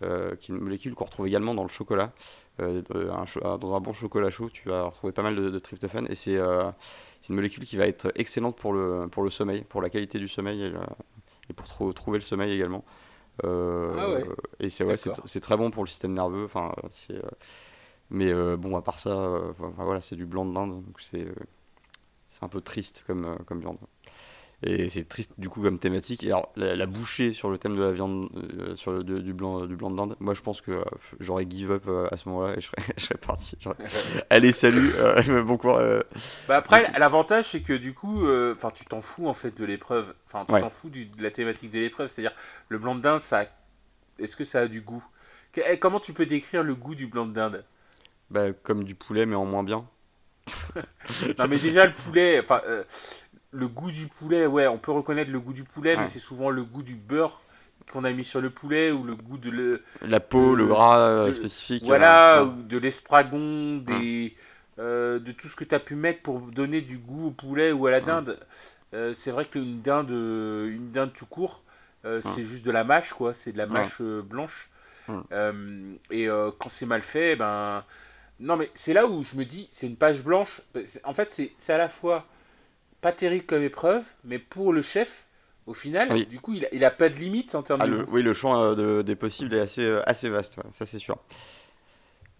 [0.00, 2.12] qui est une molécule qu'on retrouve également dans le chocolat.
[2.58, 6.36] dans un bon chocolat chaud, tu vas retrouver pas mal de, de tryptophane et c'est
[6.36, 10.28] une molécule qui va être excellente pour le, pour le sommeil, pour la qualité du
[10.28, 10.72] sommeil et,
[11.50, 12.84] et pour trouver le sommeil également.
[13.44, 16.44] Euh, ah et c'est ouais, c'est très bon pour le système nerveux.
[16.44, 17.30] Enfin, c'est euh,
[18.10, 21.26] mais euh, bon, à part ça, voilà, c'est du blanc de l'Inde, donc c'est
[22.28, 23.78] c'est un peu triste comme, comme viande.
[24.62, 26.22] Et c'est triste du coup comme thématique.
[26.22, 29.64] Et alors la, bouchée sur le thème de la viande, euh, sur le, du blanc
[29.64, 30.84] du blanc de dinde, moi je pense que euh,
[31.18, 33.56] j'aurais give up euh, à ce moment-là et je serais, je serais parti.
[34.30, 34.92] Allez salut,
[35.44, 36.02] bon courage.
[36.46, 40.14] Bah après l'avantage c'est que du coup, enfin tu t'en fous en fait de l'épreuve,
[40.26, 42.36] enfin tu t'en fous de la thématique de l'épreuve, c'est-à-dire
[42.68, 43.44] le blanc de dinde, ça,
[44.18, 45.04] est-ce que ça a du goût?
[45.56, 47.64] Eh, Comment tu peux décrire le goût du blanc de dinde?
[48.30, 49.86] Bah comme du poulet mais en moins bien.
[51.38, 52.60] non mais déjà le poulet, enfin
[53.52, 56.50] le goût du poulet, ouais, on peut reconnaître le goût du poulet, mais c'est souvent
[56.50, 57.42] le goût du beurre
[57.90, 61.00] qu'on a mis sur le poulet ou le goût de le, la peau, le gras
[61.00, 61.82] euh, spécifique.
[61.84, 64.36] Voilà, ou de l'estragon, des
[64.78, 67.72] euh, de tout ce que tu as pu mettre pour donner du goût au poulet
[67.72, 68.38] ou à la dinde.
[68.94, 71.62] Euh, c'est vrai qu'une dinde, une dinde tout court,
[72.04, 73.34] c'est juste de la mâche, quoi.
[73.34, 74.70] C'est de la mâche blanche.
[76.10, 76.28] et
[76.58, 77.84] quand c'est mal fait, ben
[78.40, 80.62] non, mais c'est là où je me dis, c'est une page blanche.
[81.04, 82.26] En fait, c'est à la fois
[83.02, 85.26] pas terrible comme épreuve, mais pour le chef,
[85.66, 88.06] au final, du coup, il a, il a, pas de limite en termes ah, de.
[88.08, 91.18] oui, le champ euh, de, des possibles est assez, euh, assez vaste, ça c'est sûr.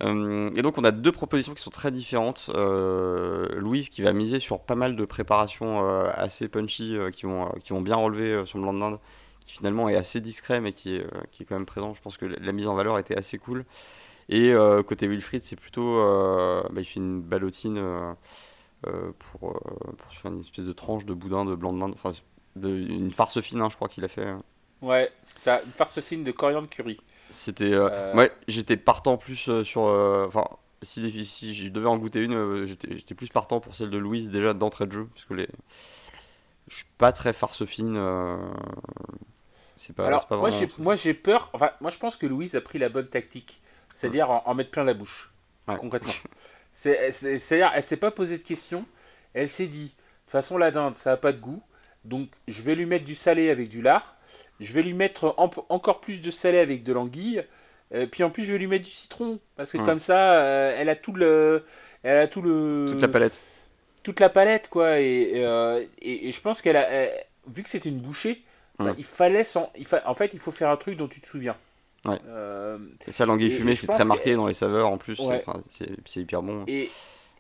[0.03, 2.49] Euh, et donc on a deux propositions qui sont très différentes.
[2.55, 7.83] Louise qui va miser sur pas mal de préparations assez punchy, qui, vont, qui vont
[7.83, 8.99] bien relever son blanc de dinde,
[9.45, 11.93] qui finalement est assez discret mais qui est, qui est quand même présent.
[11.93, 13.67] Je pense que la mise en valeur était assez cool.
[14.31, 14.55] Et
[14.87, 15.97] côté Wilfried, c'est plutôt...
[16.71, 18.17] Bah, il fait une ballotine
[18.87, 21.93] euh, pour, euh, pour faire une espèce de tranche de boudin de blanc de dinde,
[21.93, 22.13] enfin
[22.63, 24.27] une farce fine, hein, je crois qu'il a fait.
[24.27, 24.43] Hein.
[24.81, 26.99] Ouais, ça, une farce fine de coriandre curry.
[27.29, 30.45] C'était, euh, ouais, j'étais partant plus sur, enfin,
[30.81, 34.55] si, si, je devais en goûter une, j'étais plus partant pour celle de Louise déjà
[34.55, 35.49] d'entrée de jeu, parce que les,
[36.69, 38.03] je suis pas très farce fine.
[39.77, 40.39] C'est pas, Alors, pas
[40.79, 41.51] moi j'ai peur.
[41.53, 43.61] Enfin, moi je pense que Louise a pris la bonne tactique,
[43.95, 45.33] c'est-à-dire en, mettre plein la bouche,
[45.67, 46.13] concrètement.
[46.73, 48.85] C'est-à-dire, elle s'est pas posé de questions.
[49.35, 51.63] Elle s'est dit, de toute façon, la dinde, ça n'a pas de goût.
[52.05, 54.17] Donc, je vais lui mettre du salé avec du lard.
[54.61, 57.45] Je vais lui mettre encore plus de salé avec de l'anguille.
[57.93, 59.41] Euh, puis en plus, je vais lui mettre du citron.
[59.57, 61.65] Parce que comme ça, euh, elle a tout le.
[62.03, 62.87] Elle a tout le.
[62.89, 63.41] Toute la palette.
[64.03, 65.01] Toute la palette, quoi.
[65.01, 66.87] Et, euh, et, je pense qu'elle a.
[67.49, 68.43] vu que c'était une bouchée,
[68.79, 69.45] bah, il fallait.
[69.77, 71.57] Il En fait, il faut faire un truc dont tu te souviens.
[72.07, 72.19] Ouais.
[72.29, 75.21] Euh, et ça, l'anguille fumée, c'est très marqué dans les saveurs en plus.
[76.05, 76.65] C'est hyper bon.
[76.67, 76.91] Et,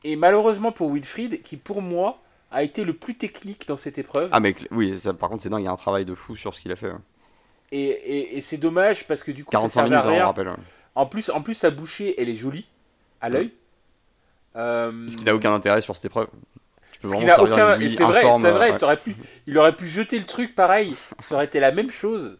[0.04, 2.18] et, malheureusement pour Wilfried, qui pour moi
[2.50, 4.28] a été le plus technique dans cette épreuve.
[4.32, 6.36] Ah, mais oui, ça, par contre, c'est dingue, il y a un travail de fou
[6.36, 6.90] sur ce qu'il a fait.
[6.90, 7.00] Hein.
[7.72, 10.26] Et, et c'est dommage parce que du coup, 45 ça minutes, à rien.
[10.26, 10.52] Rappelle,
[10.94, 12.66] En plus, en plus, sa bouchée, elle est jolie
[13.20, 13.52] à l'œil.
[14.56, 15.08] Euh...
[15.08, 16.28] Ce qui n'a aucun intérêt sur cette épreuve.
[17.00, 17.78] Peux vraiment aucun...
[17.88, 19.16] C'est vrai, c'est vrai, aurait pu...
[19.46, 22.38] il aurait pu jeter le truc pareil, ça aurait été la même chose.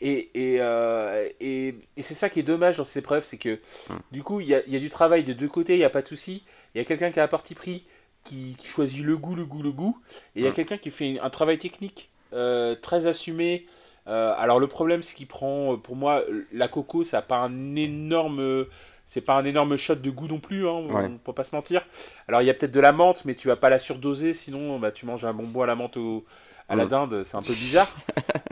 [0.00, 3.58] Et, et, euh, et, et c'est ça qui est dommage dans ces épreuves, c'est que
[3.90, 3.98] hum.
[4.12, 5.90] du coup, il y a, y a, du travail de deux côtés, il n'y a
[5.90, 6.44] pas de souci.
[6.74, 7.84] Il y a quelqu'un qui a un parti pris,
[8.24, 9.98] qui, choisit le goût, le goût, le goût.
[10.36, 10.54] Et il y a hum.
[10.54, 13.66] quelqu'un qui fait un travail technique euh, très assumé.
[14.06, 16.22] Euh, alors le problème, c'est qu'il prend, pour moi,
[16.52, 18.66] la coco, ça n'a pas un énorme...
[19.04, 21.56] C'est pas un énorme shot de goût non plus, hein, on ne peut pas se
[21.56, 21.86] mentir.
[22.28, 24.78] Alors il y a peut-être de la menthe, mais tu vas pas la surdoser, sinon
[24.78, 26.26] bah, tu manges un bonbon à la menthe au,
[26.68, 27.88] à la dinde, c'est un peu bizarre.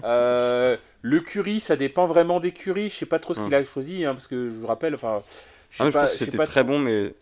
[0.04, 2.90] Euh, le curry, ça dépend vraiment des currys.
[2.90, 3.54] Je sais pas trop ce qu'il mm.
[3.54, 5.22] a choisi, hein, parce que je vous rappelle, enfin,
[5.68, 7.12] je sais ah, c'était très bon, mais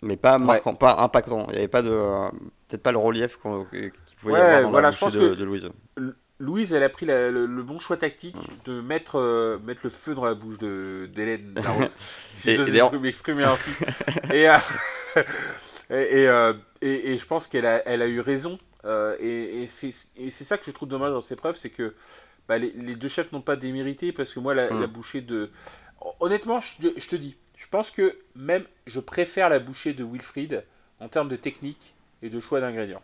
[0.00, 1.46] mais pas marquant, pas impactant.
[1.48, 1.90] Il n'y avait pas de
[2.68, 5.68] peut-être pas le relief qu'on qui pouvait y avoir dans voilà, la de, de, Louise.
[6.38, 8.70] Louise, elle a pris le, bon choix tactique mm.
[8.70, 11.98] de mettre, euh, mettre le feu dans la bouche d'Hélène Darroze,
[12.30, 13.70] si et, je m'exprimer ainsi.
[14.32, 14.56] et, euh,
[15.90, 16.28] et,
[16.80, 20.56] et, et, je pense qu'elle a, elle a eu raison euh, et, et c'est ça
[20.58, 21.94] que je trouve dommage dans ces preuves, c'est que
[22.48, 24.86] bah, les, deux chefs n'ont pas démérité parce que moi, la, mm.
[24.86, 25.50] bouchée de.
[26.20, 30.64] Honnêtement, je, te dis, je pense que même je préfère la bouchée de Wilfried
[31.00, 33.02] en termes de technique et de choix d'ingrédients.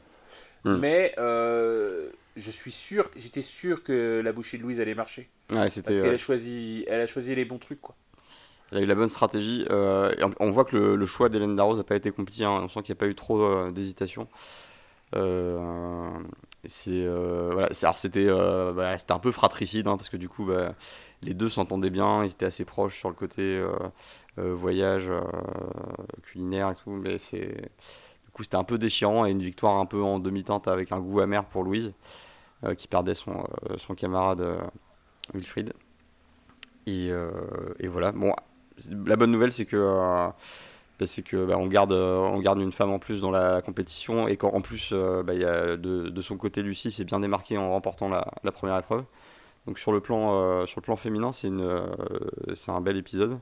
[0.64, 0.76] Mm.
[0.76, 5.28] Mais euh, je suis sûr, j'étais sûr que la bouchée de Louise allait marcher.
[5.48, 7.80] parce qu'elle a, choisi, elle a choisi les bons trucs.
[7.80, 7.96] Quoi.
[8.70, 9.66] Elle a eu la bonne stratégie.
[9.70, 12.44] Euh, on voit que le, choix d'Hélène Darroze n'a pas été compliqué.
[12.44, 12.60] Hein.
[12.62, 14.28] On sent qu'il n'y a pas eu trop d'hésitation.
[15.14, 16.18] Euh,
[16.64, 20.74] c'est voilà, alors c'était bah, c'était un peu fratricide hein, parce que du coup bah,
[21.22, 23.62] les deux s'entendaient bien, ils étaient assez proches sur le côté
[24.36, 25.10] voyage
[26.22, 29.86] culinaire et tout, mais c'est du coup c'était un peu déchirant et une victoire un
[29.86, 31.92] peu en demi-teinte avec un goût amer pour Louise
[32.78, 33.44] qui perdait son,
[33.78, 34.44] son camarade
[35.34, 35.72] Wilfried.
[36.86, 37.10] Et,
[37.80, 38.12] et, voilà.
[38.12, 38.32] Bon,
[39.04, 40.32] la bonne nouvelle c'est que
[41.06, 44.36] c'est que bah, on, garde, on garde une femme en plus dans la compétition et
[44.36, 48.08] qu'en plus, euh, bah, y a de, son côté, Lucie s'est bien démarquée en remportant
[48.08, 49.04] la, première épreuve.
[49.66, 51.86] Donc sur le plan, euh, sur le plan féminin, c'est euh,
[52.54, 53.38] c'est un bel épisode.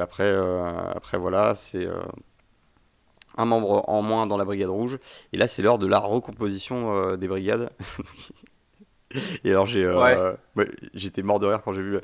[0.00, 0.34] après,
[0.94, 1.88] après, voilà, c'est
[3.36, 4.98] un membre en moins dans la brigade rouge.
[5.32, 7.70] Et là, c'est l'heure de la recomposition des brigades.
[9.44, 9.90] et alors, j'ai,
[10.94, 12.00] j'étais mort de rire quand j'ai vu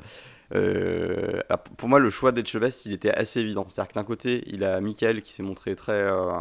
[0.55, 1.41] euh,
[1.77, 3.65] pour moi, le choix d'Etchebest, il était assez évident.
[3.69, 6.33] C'est-à-dire que d'un côté, il a Michael qui s'est montré très, euh,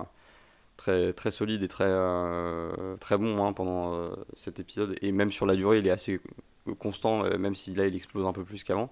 [0.77, 4.97] très, très solide et très, euh, très bon hein, pendant cet épisode.
[5.03, 6.21] Et même sur la durée, il est assez
[6.79, 8.91] constant, même si là, il explose un peu plus qu'avant.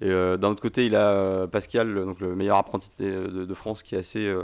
[0.00, 3.98] Et d'un autre côté, il a Pascal, donc le meilleur apprenti de, France, qui est
[3.98, 4.34] assez.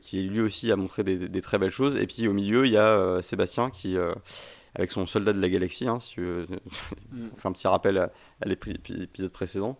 [0.00, 1.96] qui lui aussi a montré des, des, très belles choses.
[1.96, 3.96] Et puis au milieu, il y a Sébastien qui
[4.74, 6.46] avec son soldat de la galaxie, hein, si tu veux.
[7.12, 7.28] Mm.
[7.44, 8.10] un petit rappel à,
[8.44, 9.78] l'épisode précédent.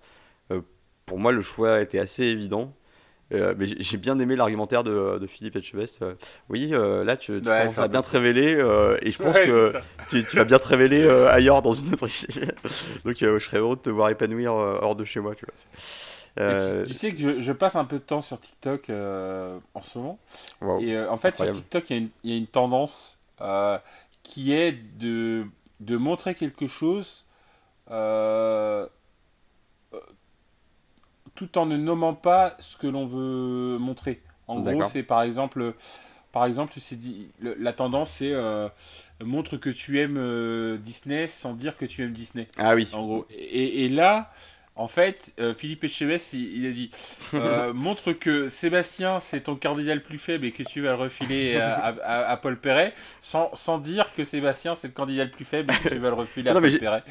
[0.52, 0.60] Euh,
[1.04, 2.72] pour moi, le choix était assez évident.
[3.32, 6.02] Euh, mais j'ai bien aimé l'argumentaire de, de, Philippe Etchebest.
[6.02, 6.14] Euh,
[6.48, 8.52] oui, là, tu, tu commences à bien te révéler,
[9.02, 9.72] et je pense que
[10.10, 12.06] tu, vas bien te révéler ailleurs dans une autre
[13.04, 15.34] Donc, je serais heureux de te voir épanouir hors de chez moi.
[15.34, 16.84] Tu, vois.
[16.84, 20.18] Tu, sais que je, passe un peu de temps sur TikTok en ce moment.
[20.80, 23.18] Et en fait, sur TikTok, il y, y, a une tendance
[24.24, 25.46] qui est de,
[25.78, 27.26] de montrer quelque chose
[27.92, 28.88] euh,
[29.92, 30.00] euh,
[31.36, 34.20] tout en ne nommant pas ce que l'on veut montrer.
[34.48, 35.74] En gros, c'est par exemple,
[36.32, 38.68] par exemple, c'est dit, la tendance c'est euh,
[39.22, 42.48] montre que tu aimes Disney sans dire que tu aimes Disney.
[42.58, 42.88] Ah oui.
[42.92, 43.26] En gros.
[43.30, 44.32] Et, et là,
[44.76, 46.90] en fait, euh, Philippe Etchebest, il, a dit
[47.34, 51.56] euh, montre que Sébastien, c'est ton cardinal plus faible et que tu vas le refiler
[51.56, 55.94] à, Paul Perret, sans, dire que Sébastien, c'est le candidat le plus faible et que
[55.94, 57.04] tu vas le refiler à Paul Perret.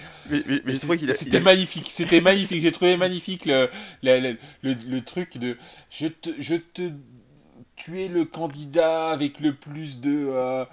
[1.13, 2.61] C'était magnifique, c'était magnifique.
[2.61, 3.69] J'ai trouvé magnifique le,
[4.01, 5.57] le, truc de
[5.89, 6.91] je te, je te
[7.75, 10.27] tu es le candidat avec le plus de.
[10.29, 10.65] Euh,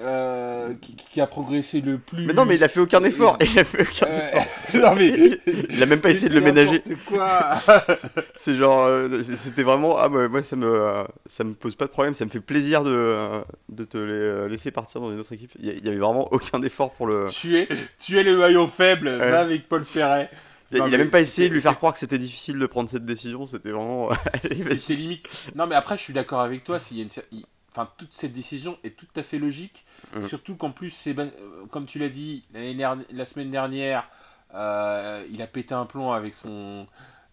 [0.00, 2.26] euh, qui, a progressé le plus.
[2.26, 3.36] Mais non, mais il a fait aucun effort.
[3.40, 4.74] Il a fait aucun effort.
[4.74, 5.12] non, mais.
[5.70, 6.82] il a même pas essayé de le ménager.
[7.06, 7.54] quoi
[8.34, 8.84] C'est genre.
[8.86, 9.98] Euh, c'était vraiment.
[9.98, 12.14] Ah, moi, ça me, ça me pose pas de problème.
[12.14, 15.52] Ça me fait plaisir de, de te laisser partir dans une autre équipe.
[15.60, 17.26] Il y avait vraiment aucun effort pour le.
[17.28, 20.30] Tu es, tu es le maillot faible, va avec Paul Ferret.
[20.72, 23.04] Il, a même pas essayé de lui faire croire que c'était difficile de prendre cette
[23.04, 24.08] décision, c'était vraiment.
[24.34, 25.26] c'était limite.
[25.54, 26.78] Non, mais après, je suis d'accord avec toi.
[26.78, 27.42] S'il y a une...
[27.72, 29.84] Enfin, toute cette décision est tout à fait logique.
[30.14, 30.22] Mm.
[30.22, 31.30] Surtout qu'en plus, c'est euh,
[31.70, 34.08] comme tu l'as dit, la semaine dernière,
[34.54, 36.86] euh, il a pété un plomb avec son,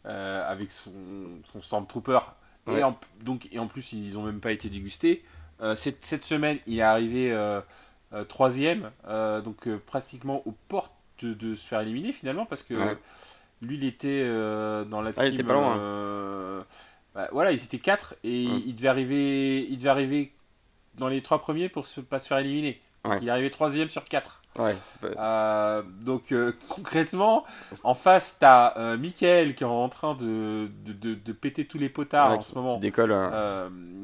[0.06, 0.92] euh, avec son,
[1.44, 2.20] son Stormtrooper.
[2.68, 5.24] Et, en, donc, et en plus, ils n'ont même pas été dégustés.
[5.76, 7.34] cette, cette, semaine, il est arrivé
[8.28, 8.92] troisième,
[9.46, 12.74] donc pratiquement aux portes de, se faire éliminer finalement, parce que
[13.62, 15.50] lui, il était euh, dans la ah, team.
[15.50, 15.78] Hein.
[15.80, 16.62] Euh,
[17.16, 20.34] bah, voilà, ils étaient 4 et il, devait arriver, il devait arriver
[20.96, 22.82] dans les 3 premiers pour ne pas se faire éliminer.
[23.22, 24.44] il est arrivé troisième sur 4.
[25.04, 26.34] Euh, donc
[26.70, 27.46] concrètement,
[27.84, 31.90] en face, tu as Michael qui est en train de, de, de, péter tous les
[31.90, 32.76] potards en ce moment.
[32.76, 33.16] Qui décolle.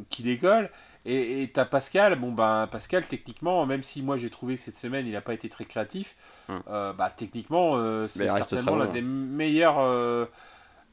[0.09, 0.69] qui décolle.
[1.05, 2.17] Et tu as Pascal.
[2.17, 5.33] Bon, ben Pascal, techniquement, même si moi j'ai trouvé que cette semaine il n'a pas
[5.33, 6.15] été très créatif,
[6.49, 6.61] hum.
[6.67, 10.27] bah, techniquement, c'est certainement l'un des meilleurs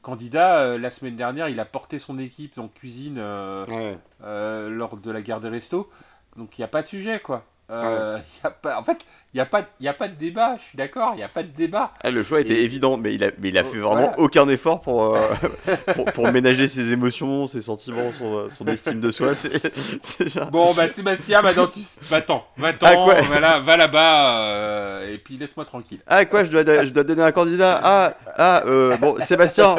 [0.01, 0.77] candidats.
[0.77, 5.49] la semaine dernière, il a porté son équipe en cuisine lors de la guerre des
[5.49, 5.89] restos.
[6.37, 7.45] Donc il n'y a pas de sujet, quoi.
[7.71, 10.57] Euh, y a pas, en fait, il n'y a, pas, y a pas de débat,
[10.57, 11.93] je suis d'accord, il n'y a pas de débat.
[12.01, 14.81] Ah, le choix était évident, mais il a, mais il a fait vraiment aucun effort
[14.81, 15.21] pour, euh,
[15.95, 19.31] pour, pour, ménager ses émotions, ses sentiments, son, son estime de soi.
[20.51, 21.79] Bon, bah Sébastien, maintenant tu.
[22.09, 25.99] Va-t'en, va-t'en, ah, voilà, va là-bas, euh, et puis laisse-moi tranquille.
[26.07, 27.79] Ah, quoi, je dois, je dois donner un candidat?
[27.81, 29.77] Ah, ah euh, bon, Sébastien,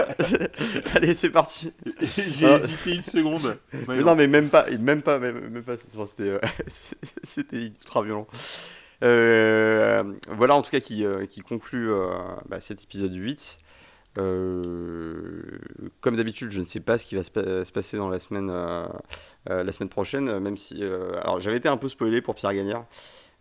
[0.94, 1.73] allez, c'est parti.
[2.01, 3.59] J'ai hésité une seconde.
[3.86, 5.74] Mais non, mais même pas, même pas, même, même pas,
[6.06, 6.40] c'était,
[7.23, 8.27] c'était ultra violent.
[9.03, 12.15] Euh, voilà en tout cas qui, euh, conclut euh,
[12.49, 13.59] bah, cet épisode 8.
[14.15, 18.53] comme d'habitude, je ne sais pas ce qui va se, passer dans la semaine,
[19.47, 20.83] la semaine prochaine, même si.
[20.83, 22.85] alors, j'avais été un peu spoilé pour Pierre Gagnard,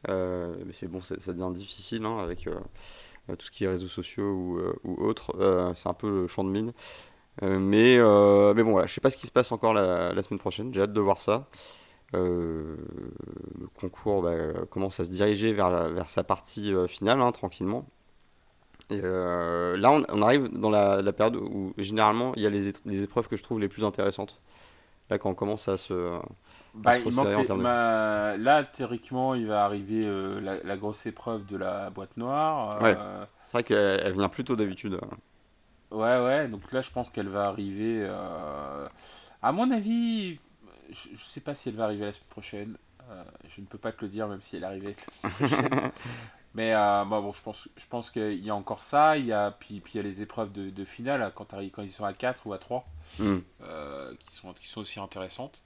[0.07, 2.47] mais c'est bon, ça, devient difficile hein, avec
[3.37, 5.73] tout ce qui est réseaux sociaux ou, ou autres.
[5.75, 6.73] c'est un peu le champ de mine.
[7.41, 10.73] mais, mais bon, voilà, je sais pas ce qui se passe encore la semaine prochaine,
[10.73, 11.47] j'ai hâte de voir ça.
[12.13, 12.77] Le
[13.79, 14.35] concours bah,
[14.69, 17.85] commence à se diriger vers, vers sa partie finale, hein, tranquillement.
[18.89, 23.29] Et là, on, arrive dans la, période où généralement il y a les, les, épreuves
[23.29, 24.41] que je trouve les plus intéressantes.
[25.09, 26.19] Là, quand on commence à se.
[26.73, 26.97] Bah,
[28.37, 30.05] Là, théoriquement, il va arriver
[30.41, 32.79] la, grosse épreuve de la boîte noire.
[33.45, 34.99] C'est vrai qu'elle vient plus tôt d'habitude.
[35.91, 37.99] Ouais, ouais, donc là je pense qu'elle va arriver.
[38.01, 38.87] Euh,
[39.41, 40.39] à mon avis,
[40.91, 42.77] je, ne sais pas si elle va arriver la semaine prochaine.
[43.09, 45.91] Euh, je ne peux pas te le dire, même si elle arrivait la semaine prochaine.
[46.53, 49.17] Mais euh, bah, bon, je pense, je pense qu'il y a encore ça.
[49.17, 51.81] Il y a, puis, puis il y a les épreuves de, de finale quand, quand
[51.81, 52.85] ils sont à 4 ou à 3,
[53.19, 53.37] hmm.
[54.19, 55.63] qui, sont, qui sont aussi intéressantes.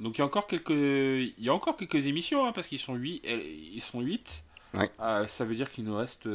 [0.00, 2.78] Donc il y a encore quelques, il y a encore quelques émissions, hein, parce qu'ils
[2.78, 3.22] sont 8.
[3.24, 4.44] Ils sont 8.
[5.02, 6.28] ça veut dire qu'il nous reste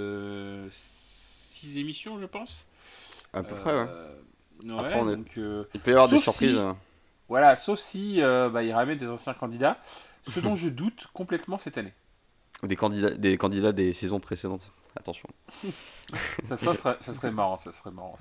[0.69, 2.67] 6 émissions, je pense.
[3.33, 3.87] À peu près, ouais.
[3.87, 4.15] Euh,
[4.63, 6.57] donc, euh, il peut y avoir des surprises.
[6.57, 6.77] Hein.
[7.29, 9.77] Voilà, sauf si euh, bah, il ramène des anciens candidats,
[10.27, 11.93] ce dont je doute complètement cette année.
[12.63, 14.71] Des candidats, des candidats des saisons précédentes.
[14.97, 15.29] Attention.
[16.43, 18.15] ça, serait, ça serait marrant, ça serait marrant.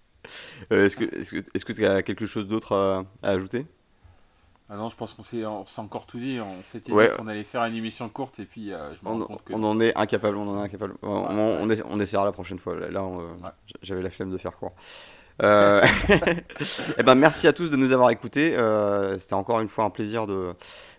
[0.70, 2.74] est-ce que est-ce que est-ce que tu as quelque chose d'autre
[3.22, 3.66] à, ajouter?
[4.70, 6.40] Ah non, je pense qu'on s'est, encore tout dit.
[6.40, 9.26] On s'était dit qu'on allait faire une émission courte et puis je me on, rends
[9.26, 9.52] compte que...
[9.52, 10.36] on en est incapable.
[10.36, 10.94] On en est incapable.
[11.02, 12.74] on, on, essaiera la prochaine fois.
[12.76, 13.02] Là,
[13.82, 14.72] j'avais la flemme de faire court.
[15.42, 15.82] Euh...
[16.08, 16.20] et
[16.98, 18.56] eh ben, merci à tous de nous avoir écoutés.
[18.56, 20.52] Euh, c'était encore une fois un plaisir de,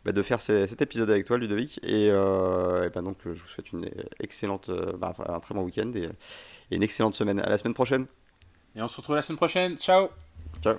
[0.06, 1.80] bah, de faire cet épisode avec toi, Ludovic.
[1.84, 3.90] Et, euh, et ben, donc, je vous souhaite une
[4.20, 6.10] excellente, bah, un très bon week-end et,
[6.72, 7.40] et une excellente semaine.
[7.40, 8.06] À la semaine prochaine.
[8.76, 9.78] Et on se retrouve la semaine prochaine.
[9.78, 10.10] Ciao.
[10.64, 10.78] Ciao.